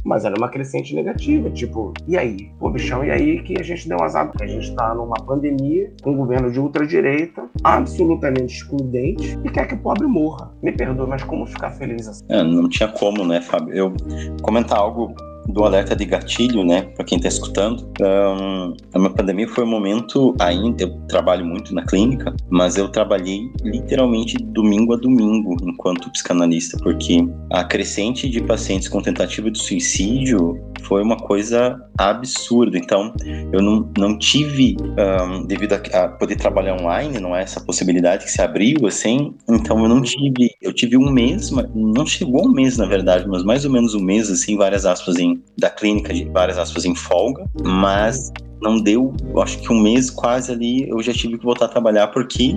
mas 0.09 0.24
era 0.24 0.34
uma 0.36 0.48
crescente 0.48 0.94
negativa. 0.94 1.50
Tipo, 1.50 1.92
e 2.06 2.16
aí? 2.16 2.50
Pô, 2.59 2.70
bichão, 2.70 3.04
e 3.04 3.11
aí 3.11 3.42
que 3.42 3.61
a 3.61 3.62
gente 3.62 3.86
deu 3.86 3.98
um 4.00 4.02
azar? 4.02 4.28
Porque 4.28 4.44
a 4.44 4.46
gente 4.46 4.74
tá 4.74 4.94
numa 4.94 5.16
pandemia, 5.16 5.92
com 6.02 6.12
um 6.12 6.16
governo 6.16 6.50
de 6.50 6.59
ultradireita, 6.59 7.48
absolutamente 7.62 8.54
excludente, 8.54 9.38
e 9.44 9.50
quer 9.50 9.68
que 9.68 9.74
o 9.74 9.78
pobre 9.78 10.06
morra. 10.06 10.50
Me 10.62 10.72
perdoa, 10.72 11.06
mas 11.06 11.22
como 11.22 11.46
ficar 11.46 11.70
feliz 11.72 12.09
assim? 12.09 12.24
É, 12.28 12.42
não 12.42 12.68
tinha 12.68 12.88
como, 12.88 13.24
né, 13.24 13.42
Fábio? 13.42 13.74
Eu 13.74 13.92
comentar 14.42 14.78
algo 14.78 15.14
do 15.49 15.64
alerta 15.64 15.96
de 15.96 16.05
gatilho, 16.05 16.64
né, 16.64 16.82
para 16.82 17.05
quem 17.05 17.16
está 17.16 17.28
escutando. 17.28 17.90
Um, 18.01 18.74
a 19.07 19.11
pandemia 19.11 19.49
foi 19.49 19.64
um 19.64 19.68
momento 19.68 20.34
ainda. 20.38 20.84
Eu 20.84 20.90
trabalho 21.09 21.44
muito 21.44 21.74
na 21.74 21.84
clínica, 21.84 22.34
mas 22.51 22.76
eu 22.76 22.88
trabalhei 22.88 23.51
literalmente 23.62 24.36
domingo 24.36 24.94
a 24.94 24.96
domingo 24.96 25.57
enquanto 25.62 26.11
psicanalista, 26.11 26.78
porque 26.82 27.26
a 27.51 27.64
crescente 27.64 28.28
de 28.28 28.42
pacientes 28.42 28.88
com 28.88 29.01
tentativa 29.01 29.51
de 29.51 29.59
suicídio 29.59 30.61
foi 30.82 31.03
uma 31.03 31.16
coisa 31.16 31.78
absurda. 31.99 32.78
Então, 32.78 33.12
eu 33.53 33.61
não, 33.61 33.90
não 33.99 34.18
tive, 34.18 34.76
um, 34.80 35.44
devido 35.46 35.74
a, 35.74 36.05
a, 36.05 36.09
poder 36.09 36.36
trabalhar 36.36 36.80
online, 36.80 37.18
não 37.18 37.36
é 37.36 37.42
essa 37.42 37.61
possibilidade 37.61 38.24
que 38.24 38.30
se 38.30 38.40
abriu, 38.40 38.86
assim. 38.86 39.34
Então, 39.49 39.82
eu 39.82 39.88
não 39.88 40.01
tive, 40.01 40.51
eu 40.62 40.72
tive 40.72 40.96
um 40.96 41.11
mês, 41.11 41.51
não 41.74 42.07
chegou 42.07 42.46
um 42.46 42.53
mês, 42.53 42.78
na 42.78 42.86
verdade, 42.86 43.26
mas 43.28 43.42
mais 43.42 43.64
ou 43.64 43.70
menos 43.70 43.94
um 43.94 44.01
mês, 44.01 44.30
assim, 44.30 44.57
várias 44.57 44.86
aspas 44.86 45.16
em, 45.16 45.38
da 45.57 45.70
clínica, 45.70 46.12
de 46.12 46.24
várias 46.24 46.59
aspas 46.59 46.84
em 46.84 46.95
folga, 46.95 47.45
mas 47.62 48.32
não 48.61 48.80
deu, 48.80 49.14
acho 49.41 49.59
que 49.61 49.72
um 49.72 49.80
mês 49.80 50.11
quase 50.11 50.51
ali, 50.53 50.89
eu 50.89 51.01
já 51.03 51.12
tive 51.12 51.39
que 51.39 51.45
voltar 51.45 51.66
a 51.66 51.68
trabalhar 51.68 52.09
porque 52.09 52.55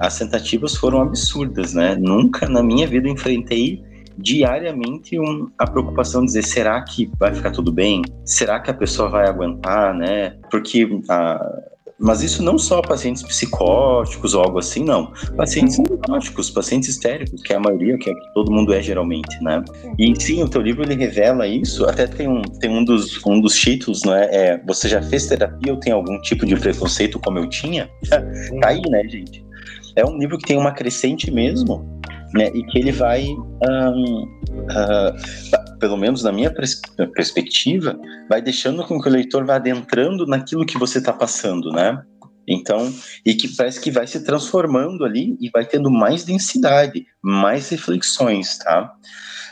as 0.00 0.18
tentativas 0.18 0.76
foram 0.76 1.00
absurdas, 1.02 1.72
né? 1.72 1.96
Nunca 1.96 2.48
na 2.48 2.62
minha 2.62 2.86
vida 2.86 3.08
enfrentei 3.08 3.82
diariamente 4.18 5.18
um, 5.18 5.48
a 5.58 5.66
preocupação 5.66 6.22
de 6.22 6.28
dizer 6.28 6.42
será 6.42 6.82
que 6.82 7.10
vai 7.18 7.34
ficar 7.34 7.50
tudo 7.50 7.72
bem? 7.72 8.02
Será 8.24 8.58
que 8.60 8.70
a 8.70 8.74
pessoa 8.74 9.08
vai 9.08 9.28
aguentar, 9.28 9.94
né? 9.94 10.36
Porque 10.50 10.88
a 11.08 11.38
mas 11.98 12.22
isso 12.22 12.42
não 12.42 12.58
só 12.58 12.82
pacientes 12.82 13.22
psicóticos 13.22 14.34
ou 14.34 14.42
algo 14.42 14.58
assim, 14.58 14.84
não. 14.84 15.12
Pacientes 15.36 15.78
neuróticos, 15.78 16.50
pacientes 16.50 16.90
histéricos, 16.90 17.42
que 17.42 17.52
é 17.52 17.56
a 17.56 17.60
maioria, 17.60 17.96
que, 17.96 18.10
é, 18.10 18.14
que 18.14 18.34
todo 18.34 18.52
mundo 18.52 18.74
é 18.74 18.82
geralmente, 18.82 19.42
né? 19.42 19.64
E 19.98 20.14
sim, 20.20 20.42
o 20.42 20.48
teu 20.48 20.60
livro 20.60 20.82
ele 20.82 20.94
revela 20.94 21.46
isso. 21.46 21.86
Até 21.86 22.06
tem 22.06 22.28
um, 22.28 22.42
tem 22.42 22.70
um, 22.70 22.84
dos, 22.84 23.24
um 23.24 23.40
dos 23.40 23.54
títulos, 23.56 24.04
né? 24.04 24.28
É, 24.30 24.60
Você 24.66 24.88
já 24.88 25.00
fez 25.00 25.26
terapia 25.26 25.72
ou 25.72 25.80
tem 25.80 25.92
algum 25.92 26.20
tipo 26.20 26.44
de 26.44 26.56
preconceito 26.56 27.18
como 27.18 27.38
eu 27.38 27.48
tinha? 27.48 27.88
tá 28.60 28.68
aí, 28.68 28.82
né, 28.90 29.02
gente? 29.08 29.46
É 29.96 30.04
um 30.04 30.18
livro 30.18 30.36
que 30.36 30.46
tem 30.46 30.58
uma 30.58 30.72
crescente 30.72 31.30
mesmo, 31.30 31.95
né? 32.36 32.50
E 32.54 32.62
que 32.64 32.78
ele 32.78 32.92
vai, 32.92 33.24
um, 33.26 34.22
uh, 34.24 35.78
pelo 35.78 35.96
menos 35.96 36.22
na 36.22 36.32
minha 36.32 36.52
pers 36.52 36.80
perspectiva, 37.14 37.98
vai 38.28 38.42
deixando 38.42 38.84
com 38.86 39.00
que 39.00 39.08
o 39.08 39.12
leitor 39.12 39.44
vá 39.44 39.56
adentrando 39.56 40.26
naquilo 40.26 40.66
que 40.66 40.78
você 40.78 40.98
está 40.98 41.12
passando, 41.12 41.70
né? 41.70 42.02
Então, 42.48 42.92
e 43.24 43.34
que 43.34 43.48
parece 43.56 43.80
que 43.80 43.90
vai 43.90 44.06
se 44.06 44.22
transformando 44.22 45.04
ali 45.04 45.36
e 45.40 45.50
vai 45.50 45.64
tendo 45.64 45.90
mais 45.90 46.24
densidade, 46.24 47.04
mais 47.20 47.68
reflexões, 47.70 48.58
tá? 48.58 48.94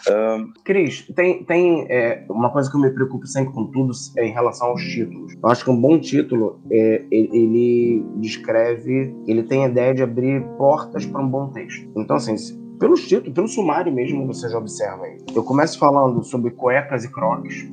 Um... 0.08 0.52
Cris, 0.64 1.06
tem, 1.16 1.44
tem 1.44 1.86
é, 1.90 2.24
uma 2.28 2.50
coisa 2.50 2.70
que 2.70 2.76
eu 2.76 2.80
me 2.80 2.90
preocupo 2.90 3.26
sempre 3.26 3.52
com 3.52 3.66
tudo 3.70 3.90
é 4.18 4.26
em 4.26 4.32
relação 4.32 4.68
aos 4.68 4.82
títulos. 4.82 5.32
Eu 5.42 5.48
acho 5.48 5.64
que 5.64 5.70
um 5.70 5.80
bom 5.80 5.98
título 5.98 6.60
é, 6.70 7.04
ele 7.10 8.04
descreve, 8.16 9.14
ele 9.26 9.42
tem 9.44 9.64
a 9.64 9.68
ideia 9.68 9.94
de 9.94 10.02
abrir 10.02 10.42
portas 10.58 11.06
para 11.06 11.22
um 11.22 11.28
bom 11.28 11.48
texto. 11.48 11.90
Então, 11.96 12.16
assim, 12.16 12.36
pelo 12.78 12.94
título, 12.94 13.32
pelo 13.32 13.48
sumário 13.48 13.92
mesmo, 13.92 14.26
você 14.26 14.48
já 14.48 14.58
observa 14.58 15.04
aí. 15.04 15.18
Eu 15.34 15.42
começo 15.42 15.78
falando 15.78 16.22
sobre 16.22 16.50
cuecas 16.50 17.04
e 17.04 17.10
croques. 17.10 17.66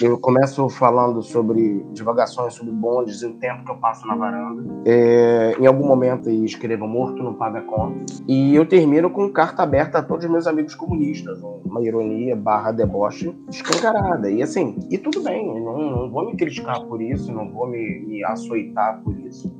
Eu 0.00 0.18
começo 0.18 0.66
falando 0.70 1.22
sobre 1.22 1.84
divagações 1.92 2.54
sobre 2.54 2.72
bondes 2.72 3.20
e 3.20 3.26
o 3.26 3.34
tempo 3.34 3.64
que 3.64 3.70
eu 3.70 3.76
passo 3.76 4.06
na 4.06 4.14
varanda. 4.14 4.64
É, 4.86 5.56
em 5.58 5.66
algum 5.66 5.86
momento 5.86 6.30
eu 6.30 6.44
escrevo 6.44 6.86
Morto 6.86 7.22
não 7.22 7.34
paga 7.34 7.60
conta. 7.62 8.06
E 8.26 8.54
eu 8.54 8.64
termino 8.66 9.10
com 9.10 9.30
carta 9.30 9.62
aberta 9.62 9.98
a 9.98 10.02
todos 10.02 10.24
os 10.24 10.30
meus 10.30 10.46
amigos 10.46 10.74
comunistas. 10.74 11.38
Uma 11.64 11.82
ironia 11.82 12.34
barra 12.34 12.72
deboche 12.72 13.34
escancarada. 13.50 14.30
E 14.30 14.42
assim, 14.42 14.78
e 14.90 14.96
tudo 14.96 15.20
bem, 15.22 15.46
não, 15.46 15.78
não 15.78 16.10
vou 16.10 16.24
me 16.24 16.36
criticar 16.36 16.80
por 16.84 17.02
isso, 17.02 17.30
não 17.30 17.50
vou 17.50 17.66
me, 17.66 18.00
me 18.06 18.24
açoitar 18.24 19.02
por 19.02 19.18
isso. 19.18 19.52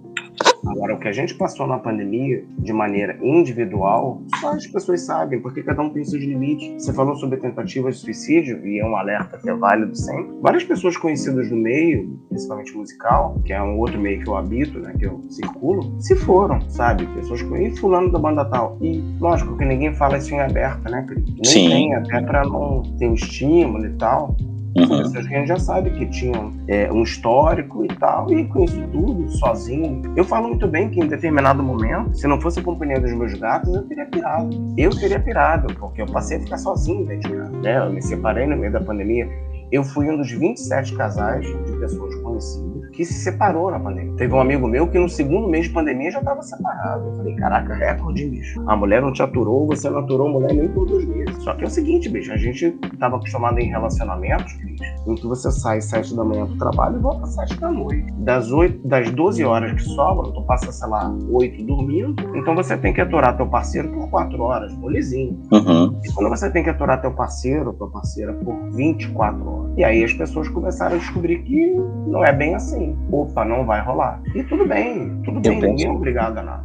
Agora, 0.68 0.94
o 0.94 0.98
que 0.98 1.08
a 1.08 1.12
gente 1.12 1.34
passou 1.34 1.66
na 1.66 1.78
pandemia 1.78 2.44
de 2.58 2.72
maneira 2.72 3.18
individual, 3.22 4.22
só 4.40 4.50
as 4.50 4.66
pessoas 4.66 5.02
sabem, 5.02 5.40
porque 5.40 5.62
cada 5.62 5.82
um 5.82 5.90
tem 5.90 6.04
seus 6.04 6.22
limites. 6.22 6.84
Você 6.84 6.92
falou 6.92 7.16
sobre 7.16 7.38
tentativas 7.38 7.96
de 7.96 8.00
suicídio, 8.02 8.66
e 8.66 8.78
é 8.78 8.84
um 8.84 8.96
alerta 8.96 9.38
que 9.38 9.48
é 9.48 9.54
válido 9.54 9.96
sempre. 9.96 10.34
Várias 10.40 10.64
pessoas 10.64 10.96
conhecidas 10.96 11.48
do 11.48 11.56
meio, 11.56 12.18
principalmente 12.28 12.76
musical, 12.76 13.40
que 13.44 13.52
é 13.52 13.62
um 13.62 13.78
outro 13.78 14.00
meio 14.00 14.22
que 14.22 14.28
eu 14.28 14.36
habito, 14.36 14.78
né, 14.78 14.94
que 14.98 15.06
eu 15.06 15.20
circulo, 15.28 16.00
se 16.00 16.14
foram, 16.16 16.60
sabe? 16.68 17.06
Pessoas 17.14 17.42
com 17.42 17.58
fulano 17.76 18.10
da 18.10 18.18
banda 18.18 18.44
tal. 18.44 18.78
E, 18.80 19.02
lógico, 19.20 19.56
que 19.56 19.64
ninguém 19.64 19.94
fala 19.94 20.18
isso 20.18 20.34
em 20.34 20.40
aberta, 20.40 20.88
né, 20.90 21.04
Cris? 21.08 21.24
Nem 21.24 21.44
Sim. 21.44 21.68
tem, 21.68 21.94
até 21.94 22.20
pra 22.20 22.44
não 22.44 22.82
ter 22.98 23.08
um 23.08 23.14
estímulo 23.14 23.86
e 23.86 23.92
tal. 23.96 24.36
Uhum. 24.80 25.02
Pessoas 25.02 25.26
que 25.26 25.34
a 25.34 25.38
gente 25.38 25.48
já 25.48 25.58
sabe 25.58 25.90
que 25.90 26.06
tinham 26.06 26.52
é, 26.66 26.90
um 26.92 27.02
histórico 27.02 27.84
e 27.84 27.88
tal, 27.88 28.32
e 28.32 28.46
com 28.46 28.64
isso 28.64 28.80
tudo, 28.92 29.28
sozinho. 29.30 30.02
Eu 30.16 30.24
falo 30.24 30.48
muito 30.48 30.66
bem 30.66 30.88
que 30.88 31.00
em 31.00 31.06
determinado 31.06 31.62
momento, 31.62 32.16
se 32.16 32.26
não 32.26 32.40
fosse 32.40 32.60
a 32.60 32.62
companhia 32.62 33.00
dos 33.00 33.12
meus 33.12 33.34
gatos, 33.34 33.74
eu 33.74 33.82
teria 33.84 34.06
pirado. 34.06 34.74
Eu 34.76 34.90
teria 34.90 35.20
pirado, 35.20 35.74
porque 35.74 36.02
eu 36.02 36.06
passei 36.06 36.38
a 36.38 36.40
ficar 36.40 36.58
sozinho 36.58 37.06
dentro 37.06 37.30
de 37.30 37.36
casa. 37.36 37.58
Né? 37.58 37.78
Eu 37.78 37.92
me 37.92 38.02
separei 38.02 38.46
no 38.46 38.56
meio 38.56 38.72
da 38.72 38.80
pandemia. 38.80 39.28
Eu 39.70 39.84
fui 39.84 40.10
um 40.10 40.16
dos 40.16 40.30
27 40.30 40.94
casais 40.96 41.46
de 41.46 41.72
pessoas 41.78 42.14
conhecidas 42.16 42.77
que 42.92 43.04
se 43.04 43.14
separou 43.14 43.70
na 43.70 43.78
pandemia. 43.78 44.14
Teve 44.16 44.34
um 44.34 44.40
amigo 44.40 44.66
meu 44.66 44.88
que 44.88 44.98
no 44.98 45.08
segundo 45.08 45.48
mês 45.48 45.66
de 45.66 45.72
pandemia 45.72 46.10
já 46.10 46.18
estava 46.18 46.42
separado. 46.42 47.06
Eu 47.06 47.16
falei, 47.16 47.34
caraca, 47.36 47.74
recorde, 47.74 48.26
bicho. 48.26 48.62
A 48.66 48.76
mulher 48.76 49.00
não 49.02 49.12
te 49.12 49.22
aturou, 49.22 49.66
você 49.66 49.88
não 49.88 50.00
aturou 50.00 50.28
a 50.28 50.30
mulher 50.30 50.54
nem 50.54 50.68
por 50.68 50.86
dois 50.86 51.04
meses. 51.04 51.42
Só 51.42 51.54
que 51.54 51.64
é 51.64 51.66
o 51.66 51.70
seguinte, 51.70 52.08
bicho, 52.08 52.32
a 52.32 52.36
gente 52.36 52.76
estava 52.92 53.16
acostumado 53.16 53.58
em 53.58 53.68
relacionamentos, 53.68 54.52
bicho, 54.54 54.82
em 55.06 55.14
que 55.14 55.26
você 55.26 55.50
sai 55.50 55.78
às 55.78 55.84
7 55.84 56.14
da 56.14 56.24
manhã 56.24 56.46
do 56.46 56.56
trabalho 56.56 56.96
e 56.96 57.00
volta 57.00 57.24
às 57.24 57.34
7 57.34 57.60
da 57.60 57.70
noite. 57.70 58.12
Das, 58.18 58.50
8, 58.50 58.86
das 58.86 59.10
12 59.10 59.44
horas 59.44 59.72
que 59.72 59.82
sobram, 59.82 60.32
tu 60.32 60.42
passa, 60.42 60.70
sei 60.72 60.88
lá, 60.88 61.14
8 61.30 61.64
dormindo, 61.64 62.14
então 62.36 62.54
você 62.54 62.76
tem 62.76 62.92
que 62.92 63.00
aturar 63.00 63.36
teu 63.36 63.46
parceiro 63.46 63.88
por 63.90 64.08
4 64.10 64.42
horas, 64.42 64.72
molezinho. 64.76 65.38
Uhum. 65.52 65.98
E 66.04 66.12
quando 66.12 66.28
você 66.28 66.50
tem 66.50 66.62
que 66.62 66.70
aturar 66.70 67.00
teu 67.00 67.12
parceiro, 67.12 67.72
tua 67.72 67.90
parceira, 67.90 68.32
por 68.32 68.54
24 68.72 69.48
horas, 69.48 69.72
e 69.76 69.84
aí 69.84 70.04
as 70.04 70.12
pessoas 70.12 70.48
começaram 70.48 70.96
a 70.96 70.98
descobrir 70.98 71.42
que 71.42 71.74
não 72.06 72.24
é 72.24 72.32
bem 72.32 72.54
assim. 72.54 72.77
Opa, 73.10 73.44
não 73.44 73.64
vai 73.64 73.80
rolar. 73.82 74.22
E 74.34 74.42
tudo 74.44 74.66
bem, 74.66 75.20
tudo 75.24 75.40
bem, 75.40 75.60
ninguém 75.60 75.86
é 75.86 75.90
obrigado 75.90 76.38
a 76.38 76.42
nada. 76.42 76.64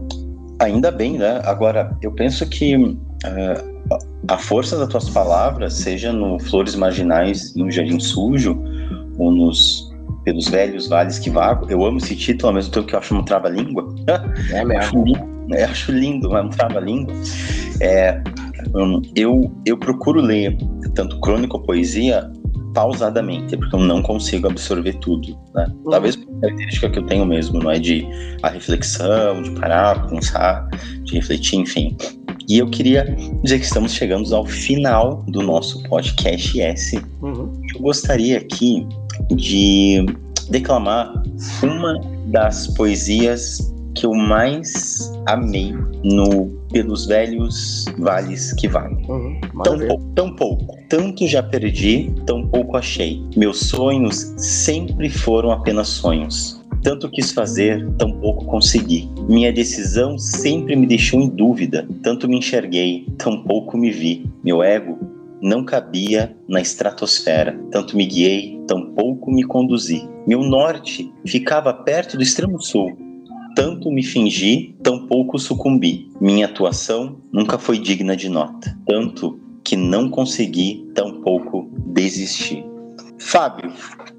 Ainda 0.59 0.91
bem, 0.91 1.17
né? 1.17 1.41
Agora, 1.45 1.95
eu 2.01 2.11
penso 2.11 2.47
que 2.47 2.75
uh, 2.75 2.97
a 4.27 4.37
força 4.37 4.77
das 4.77 4.87
tuas 4.87 5.09
palavras, 5.09 5.73
seja 5.73 6.13
no 6.13 6.39
Flores 6.39 6.75
Marginais 6.75 7.55
e 7.55 7.59
no 7.59 7.71
Jardim 7.71 7.99
Sujo, 7.99 8.61
ou 9.17 9.31
nos 9.31 9.91
pelos 10.23 10.47
velhos 10.47 10.87
vales 10.87 11.19
que 11.19 11.29
vago. 11.29 11.67
Eu 11.69 11.85
amo 11.85 11.97
esse 11.97 12.15
título, 12.15 12.49
ao 12.49 12.53
mesmo 12.55 12.71
tempo 12.71 12.87
que 12.87 12.95
eu 12.95 12.99
acho 12.99 13.15
um 13.15 13.23
trava-língua. 13.23 13.93
É 14.51 14.63
mesmo. 14.63 14.79
acho 14.79 15.03
lindo, 15.03 15.55
eu 15.55 15.65
acho 15.65 15.91
lindo, 15.91 16.37
é 16.37 16.41
um 16.41 16.49
trava-língua. 16.49 17.13
É, 17.81 18.21
eu, 19.15 19.51
eu 19.65 19.77
procuro 19.77 20.21
ler 20.21 20.57
tanto 20.95 21.19
crônica 21.19 21.55
ou 21.55 21.63
poesia 21.63 22.31
pausadamente, 22.73 23.55
porque 23.55 23.75
eu 23.75 23.79
não 23.79 24.01
consigo 24.01 24.47
absorver 24.47 24.93
tudo, 24.99 25.37
né? 25.53 25.65
Uhum. 25.83 25.91
Talvez 25.91 26.15
a 26.15 26.41
característica 26.41 26.89
que 26.89 26.99
eu 26.99 27.05
tenho 27.05 27.25
mesmo, 27.25 27.59
não 27.59 27.71
é 27.71 27.79
de 27.79 28.05
a 28.41 28.49
reflexão, 28.49 29.41
de 29.41 29.51
parar, 29.51 30.07
pensar, 30.07 30.67
de 31.03 31.15
refletir, 31.15 31.59
enfim. 31.59 31.95
E 32.47 32.57
eu 32.57 32.69
queria 32.69 33.03
dizer 33.43 33.59
que 33.59 33.65
estamos 33.65 33.93
chegando 33.93 34.33
ao 34.35 34.45
final 34.45 35.23
do 35.27 35.41
nosso 35.41 35.81
podcast 35.83 36.59
S. 36.59 37.01
Uhum. 37.21 37.53
Eu 37.75 37.81
gostaria 37.81 38.37
aqui 38.37 38.85
de 39.31 40.05
declamar 40.49 41.13
uma 41.61 41.99
das 42.27 42.67
poesias 42.67 43.73
que 44.03 44.07
eu 44.07 44.13
mais 44.13 45.13
amei 45.25 45.73
no 46.03 46.47
Pelos 46.73 47.05
Velhos 47.05 47.85
Vales 47.97 48.51
que 48.51 48.67
Vai. 48.67 48.91
Uhum, 49.07 49.39
tão, 49.63 49.79
pouco, 49.79 50.03
tão 50.13 50.35
pouco. 50.35 50.77
Tanto 50.89 51.25
já 51.25 51.41
perdi, 51.41 52.13
tão 52.25 52.45
pouco 52.49 52.75
achei. 52.75 53.23
Meus 53.37 53.69
sonhos 53.69 54.33
sempre 54.35 55.09
foram 55.09 55.51
apenas 55.51 55.87
sonhos. 55.87 56.61
Tanto 56.81 57.09
quis 57.09 57.31
fazer, 57.31 57.89
tão 57.97 58.11
pouco 58.19 58.43
consegui. 58.43 59.09
Minha 59.29 59.53
decisão 59.53 60.17
sempre 60.17 60.75
me 60.75 60.85
deixou 60.85 61.21
em 61.21 61.29
dúvida. 61.29 61.87
Tanto 62.01 62.27
me 62.27 62.39
enxerguei, 62.39 63.07
tão 63.17 63.41
pouco 63.43 63.77
me 63.77 63.89
vi. 63.89 64.29
Meu 64.43 64.61
ego 64.61 64.99
não 65.41 65.63
cabia 65.63 66.35
na 66.45 66.59
estratosfera. 66.59 67.57
Tanto 67.71 67.95
me 67.95 68.05
guiei, 68.05 68.59
tão 68.67 68.93
pouco 68.93 69.31
me 69.31 69.43
conduzi. 69.43 70.05
Meu 70.27 70.41
norte 70.41 71.09
ficava 71.25 71.73
perto 71.73 72.17
do 72.17 72.23
extremo 72.23 72.61
sul. 72.61 73.02
Tanto 73.55 73.91
me 73.91 74.03
fingi, 74.03 74.75
tão 74.81 75.07
pouco 75.07 75.37
sucumbi. 75.37 76.09
Minha 76.19 76.45
atuação 76.45 77.17
nunca 77.31 77.57
foi 77.57 77.77
digna 77.77 78.15
de 78.15 78.29
nota. 78.29 78.77
Tanto 78.85 79.39
que 79.63 79.75
não 79.75 80.09
consegui, 80.09 80.89
tão 80.93 81.21
pouco 81.21 81.69
desisti. 81.85 82.65
Fábio, 83.19 83.71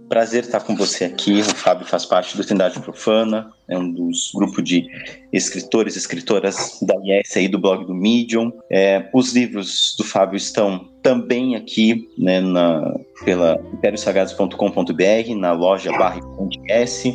prazer 0.08 0.44
estar 0.44 0.60
com 0.60 0.76
você 0.76 1.04
aqui. 1.04 1.40
O 1.40 1.44
Fábio 1.44 1.86
faz 1.86 2.06
parte 2.06 2.36
do 2.36 2.44
Trindade 2.44 2.80
Profana, 2.80 3.50
é 3.68 3.76
um 3.76 3.90
dos 3.90 4.30
grupos 4.34 4.62
de 4.62 4.86
escritores 5.32 5.96
e 5.96 5.98
escritoras 5.98 6.78
da 6.82 6.94
IES 7.02 7.36
aí 7.36 7.48
do 7.48 7.58
blog 7.58 7.84
do 7.84 7.94
Medium. 7.94 8.52
É, 8.70 9.08
os 9.12 9.34
livros 9.34 9.94
do 9.98 10.04
Fábio 10.04 10.36
estão 10.36 10.88
também 11.02 11.56
aqui 11.56 12.08
né, 12.16 12.40
na, 12.40 12.94
pela 13.24 13.60
impériosagrados.com.br, 13.72 15.34
na 15.36 15.52
loja 15.52 15.90
barra 15.92 16.20
S. 16.68 17.14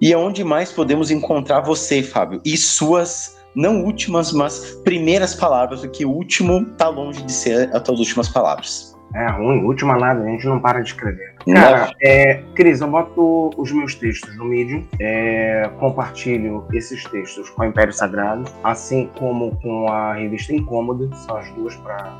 E 0.00 0.12
aonde 0.14 0.42
mais 0.42 0.72
podemos 0.72 1.10
encontrar 1.10 1.60
você, 1.60 2.02
Fábio? 2.02 2.40
E 2.44 2.56
suas 2.56 3.38
não 3.54 3.84
últimas, 3.84 4.32
mas 4.32 4.80
primeiras 4.84 5.34
palavras, 5.34 5.80
porque 5.80 6.04
o 6.06 6.10
último 6.10 6.64
tá 6.76 6.88
longe 6.88 7.22
de 7.22 7.32
ser 7.32 7.74
as 7.74 7.82
tuas 7.82 7.98
últimas 7.98 8.28
palavras. 8.28 8.96
É 9.12 9.28
ruim, 9.28 9.64
última 9.64 9.98
nada, 9.98 10.22
a 10.22 10.26
gente 10.26 10.46
não 10.46 10.60
para 10.60 10.80
de 10.80 10.90
escrever. 10.90 11.34
Cara, 11.52 11.90
é, 12.00 12.42
Cris, 12.54 12.80
eu 12.80 12.86
boto 12.86 13.50
os 13.56 13.72
meus 13.72 13.94
textos 13.96 14.36
no 14.36 14.44
Medium, 14.44 14.84
é, 15.00 15.68
compartilho 15.80 16.64
esses 16.72 17.02
textos 17.06 17.50
com 17.50 17.62
o 17.62 17.64
Império 17.64 17.92
Sagrado, 17.92 18.44
assim 18.62 19.10
como 19.18 19.56
com 19.56 19.88
a 19.88 20.14
revista 20.14 20.54
Incômoda, 20.54 21.08
são 21.16 21.36
as 21.36 21.50
duas 21.50 21.74
para 21.76 22.14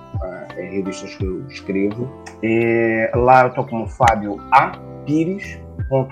é, 0.57 0.63
revistas 0.65 1.15
que 1.15 1.25
eu 1.25 1.47
escrevo. 1.47 2.11
É, 2.43 3.13
lá 3.15 3.45
eu 3.45 3.55
tô 3.55 3.65
como 3.65 3.87
Fábio 3.87 4.39
A. 4.51 4.73
Pires, 5.07 5.59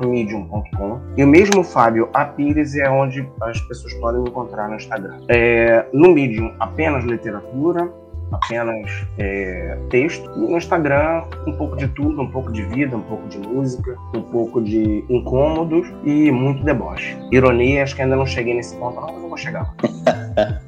medium.com 0.06 1.00
e 1.16 1.24
o 1.24 1.26
mesmo 1.26 1.62
Fábio 1.62 2.08
Apires 2.12 2.74
é 2.76 2.88
onde 2.88 3.28
as 3.40 3.60
pessoas 3.62 3.94
podem 3.94 4.22
me 4.22 4.28
encontrar 4.28 4.68
no 4.68 4.76
Instagram. 4.76 5.20
É, 5.28 5.86
no 5.92 6.12
Medium, 6.12 6.52
apenas 6.58 7.04
literatura, 7.04 7.90
apenas 8.32 9.06
é, 9.18 9.78
texto. 9.90 10.30
E 10.36 10.40
no 10.40 10.56
Instagram, 10.56 11.24
um 11.46 11.52
pouco 11.52 11.76
de 11.76 11.88
tudo, 11.88 12.22
um 12.22 12.30
pouco 12.30 12.52
de 12.52 12.62
vida, 12.64 12.96
um 12.96 13.02
pouco 13.02 13.26
de 13.28 13.38
música, 13.38 13.96
um 14.14 14.22
pouco 14.22 14.62
de 14.62 15.04
incômodos 15.08 15.88
e 16.04 16.30
muito 16.30 16.62
deboche. 16.64 17.16
Ironia, 17.32 17.82
acho 17.82 17.94
que 17.96 18.02
ainda 18.02 18.16
não 18.16 18.26
cheguei 18.26 18.54
nesse 18.54 18.76
ponto, 18.76 19.00
não, 19.00 19.12
mas 19.12 19.22
eu 19.22 19.28
vou 19.28 19.38
chegar. 19.38 19.74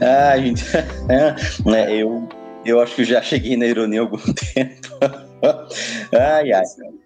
ah, 0.00 0.38
gente, 0.38 0.64
é, 1.08 2.02
eu, 2.02 2.28
eu 2.64 2.80
acho 2.80 2.96
que 2.96 3.04
já 3.04 3.20
cheguei 3.22 3.56
na 3.56 3.66
ironia 3.66 4.00
há 4.00 4.04
algum 4.04 4.18
tempo. 4.54 5.25
ai, 6.12 6.52
ai. 6.52 6.64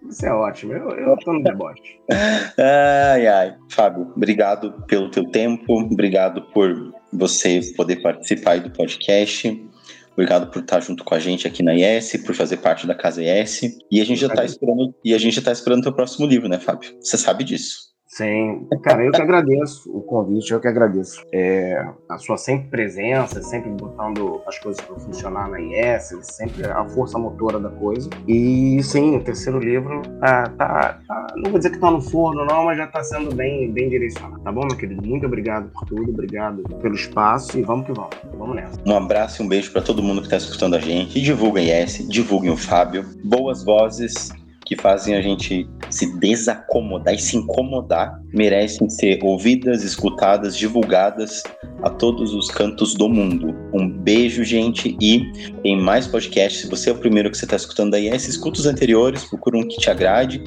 Isso 0.09 0.25
é 0.25 0.33
ótimo, 0.33 0.73
eu, 0.73 0.89
eu 0.91 1.17
tô 1.17 1.33
no 1.33 1.43
deboche. 1.43 1.99
Ai, 2.57 3.27
ai. 3.27 3.55
Fábio, 3.69 4.11
obrigado 4.15 4.73
pelo 4.87 5.09
teu 5.09 5.29
tempo, 5.29 5.73
obrigado 5.73 6.41
por 6.53 6.93
você 7.13 7.61
poder 7.75 8.01
participar 8.01 8.59
do 8.59 8.71
podcast. 8.71 9.69
Obrigado 10.13 10.51
por 10.51 10.61
estar 10.61 10.81
junto 10.81 11.03
com 11.03 11.15
a 11.15 11.19
gente 11.19 11.47
aqui 11.47 11.63
na 11.63 11.73
IS, 11.73 12.17
por 12.25 12.35
fazer 12.35 12.57
parte 12.57 12.85
da 12.85 12.93
Casa 12.93 13.23
IS. 13.23 13.61
E 13.89 14.01
a 14.01 14.05
gente 14.05 14.19
já 14.19 14.27
está 14.27 14.43
esperando, 14.43 14.93
e 15.03 15.13
a 15.13 15.17
gente 15.17 15.35
já 15.35 15.41
tá 15.41 15.51
esperando 15.51 15.79
o 15.79 15.83
teu 15.83 15.93
próximo 15.93 16.27
livro, 16.27 16.49
né, 16.49 16.59
Fábio? 16.59 16.97
Você 16.99 17.17
sabe 17.17 17.43
disso. 17.43 17.90
Sim, 18.11 18.67
cara, 18.83 19.05
eu 19.05 19.11
que 19.13 19.21
agradeço 19.21 19.89
o 19.89 20.01
convite, 20.01 20.51
eu 20.51 20.59
que 20.59 20.67
agradeço 20.67 21.23
é, 21.33 21.81
a 22.09 22.17
sua 22.17 22.35
sempre 22.35 22.67
presença, 22.67 23.41
sempre 23.41 23.69
botando 23.69 24.41
as 24.45 24.59
coisas 24.59 24.83
para 24.83 24.99
funcionar 24.99 25.49
na 25.49 25.61
IS, 25.61 26.13
sempre 26.23 26.65
a 26.65 26.83
força 26.89 27.17
motora 27.17 27.57
da 27.57 27.69
coisa. 27.69 28.09
E 28.27 28.83
sim, 28.83 29.15
o 29.15 29.23
terceiro 29.23 29.59
livro 29.59 30.01
tá, 30.19 30.43
tá, 30.57 30.99
tá 31.07 31.27
não 31.37 31.51
vou 31.51 31.57
dizer 31.57 31.69
que 31.71 31.79
tá 31.79 31.89
no 31.89 32.01
forno, 32.01 32.43
não, 32.43 32.65
mas 32.65 32.77
já 32.77 32.85
tá 32.85 33.01
sendo 33.01 33.33
bem, 33.33 33.71
bem 33.71 33.87
direcionado. 33.87 34.43
Tá 34.43 34.51
bom, 34.51 34.67
meu 34.67 34.75
querido? 34.75 35.07
Muito 35.07 35.25
obrigado 35.25 35.69
por 35.69 35.85
tudo, 35.85 36.11
obrigado 36.11 36.63
pelo 36.81 36.95
espaço 36.95 37.57
e 37.57 37.61
vamos 37.61 37.85
que 37.85 37.93
vamos. 37.93 38.11
Vamos 38.37 38.55
nessa. 38.57 38.77
Um 38.85 38.97
abraço 38.97 39.41
e 39.41 39.45
um 39.45 39.47
beijo 39.47 39.71
para 39.71 39.81
todo 39.81 40.03
mundo 40.03 40.21
que 40.21 40.27
tá 40.27 40.35
escutando 40.35 40.75
a 40.75 40.79
gente. 40.79 41.21
Divulguem 41.21 41.69
IS, 41.81 42.05
divulguem 42.09 42.51
o 42.51 42.57
Fábio. 42.57 43.05
Boas 43.23 43.63
vozes 43.63 44.40
que 44.71 44.75
fazem 44.77 45.15
a 45.15 45.21
gente 45.21 45.69
se 45.89 46.17
desacomodar 46.17 47.13
e 47.13 47.19
se 47.19 47.35
incomodar 47.35 48.17
merecem 48.33 48.89
ser 48.89 49.19
ouvidas, 49.21 49.83
escutadas, 49.83 50.55
divulgadas 50.55 51.43
a 51.83 51.89
todos 51.89 52.33
os 52.33 52.49
cantos 52.49 52.93
do 52.93 53.09
mundo. 53.09 53.53
Um 53.73 53.89
beijo, 53.89 54.45
gente, 54.45 54.95
e 55.01 55.29
tem 55.61 55.77
mais 55.77 56.07
podcasts. 56.07 56.61
Se 56.61 56.69
você 56.69 56.89
é 56.89 56.93
o 56.93 56.97
primeiro 56.97 57.29
que 57.29 57.37
você 57.37 57.43
está 57.43 57.57
escutando 57.57 57.95
aí, 57.95 58.07
esse 58.07 58.29
escuta 58.29 58.61
os 58.61 58.65
anteriores, 58.65 59.25
procura 59.25 59.57
um 59.57 59.67
que 59.67 59.75
te 59.75 59.89
agrade 59.89 60.41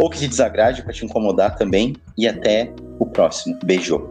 ou 0.00 0.10
que 0.10 0.18
te 0.18 0.26
desagrade 0.26 0.82
para 0.82 0.92
te 0.92 1.04
incomodar 1.04 1.54
também. 1.54 1.94
E 2.18 2.26
até 2.26 2.72
o 2.98 3.06
próximo. 3.06 3.56
Beijo. 3.62 4.10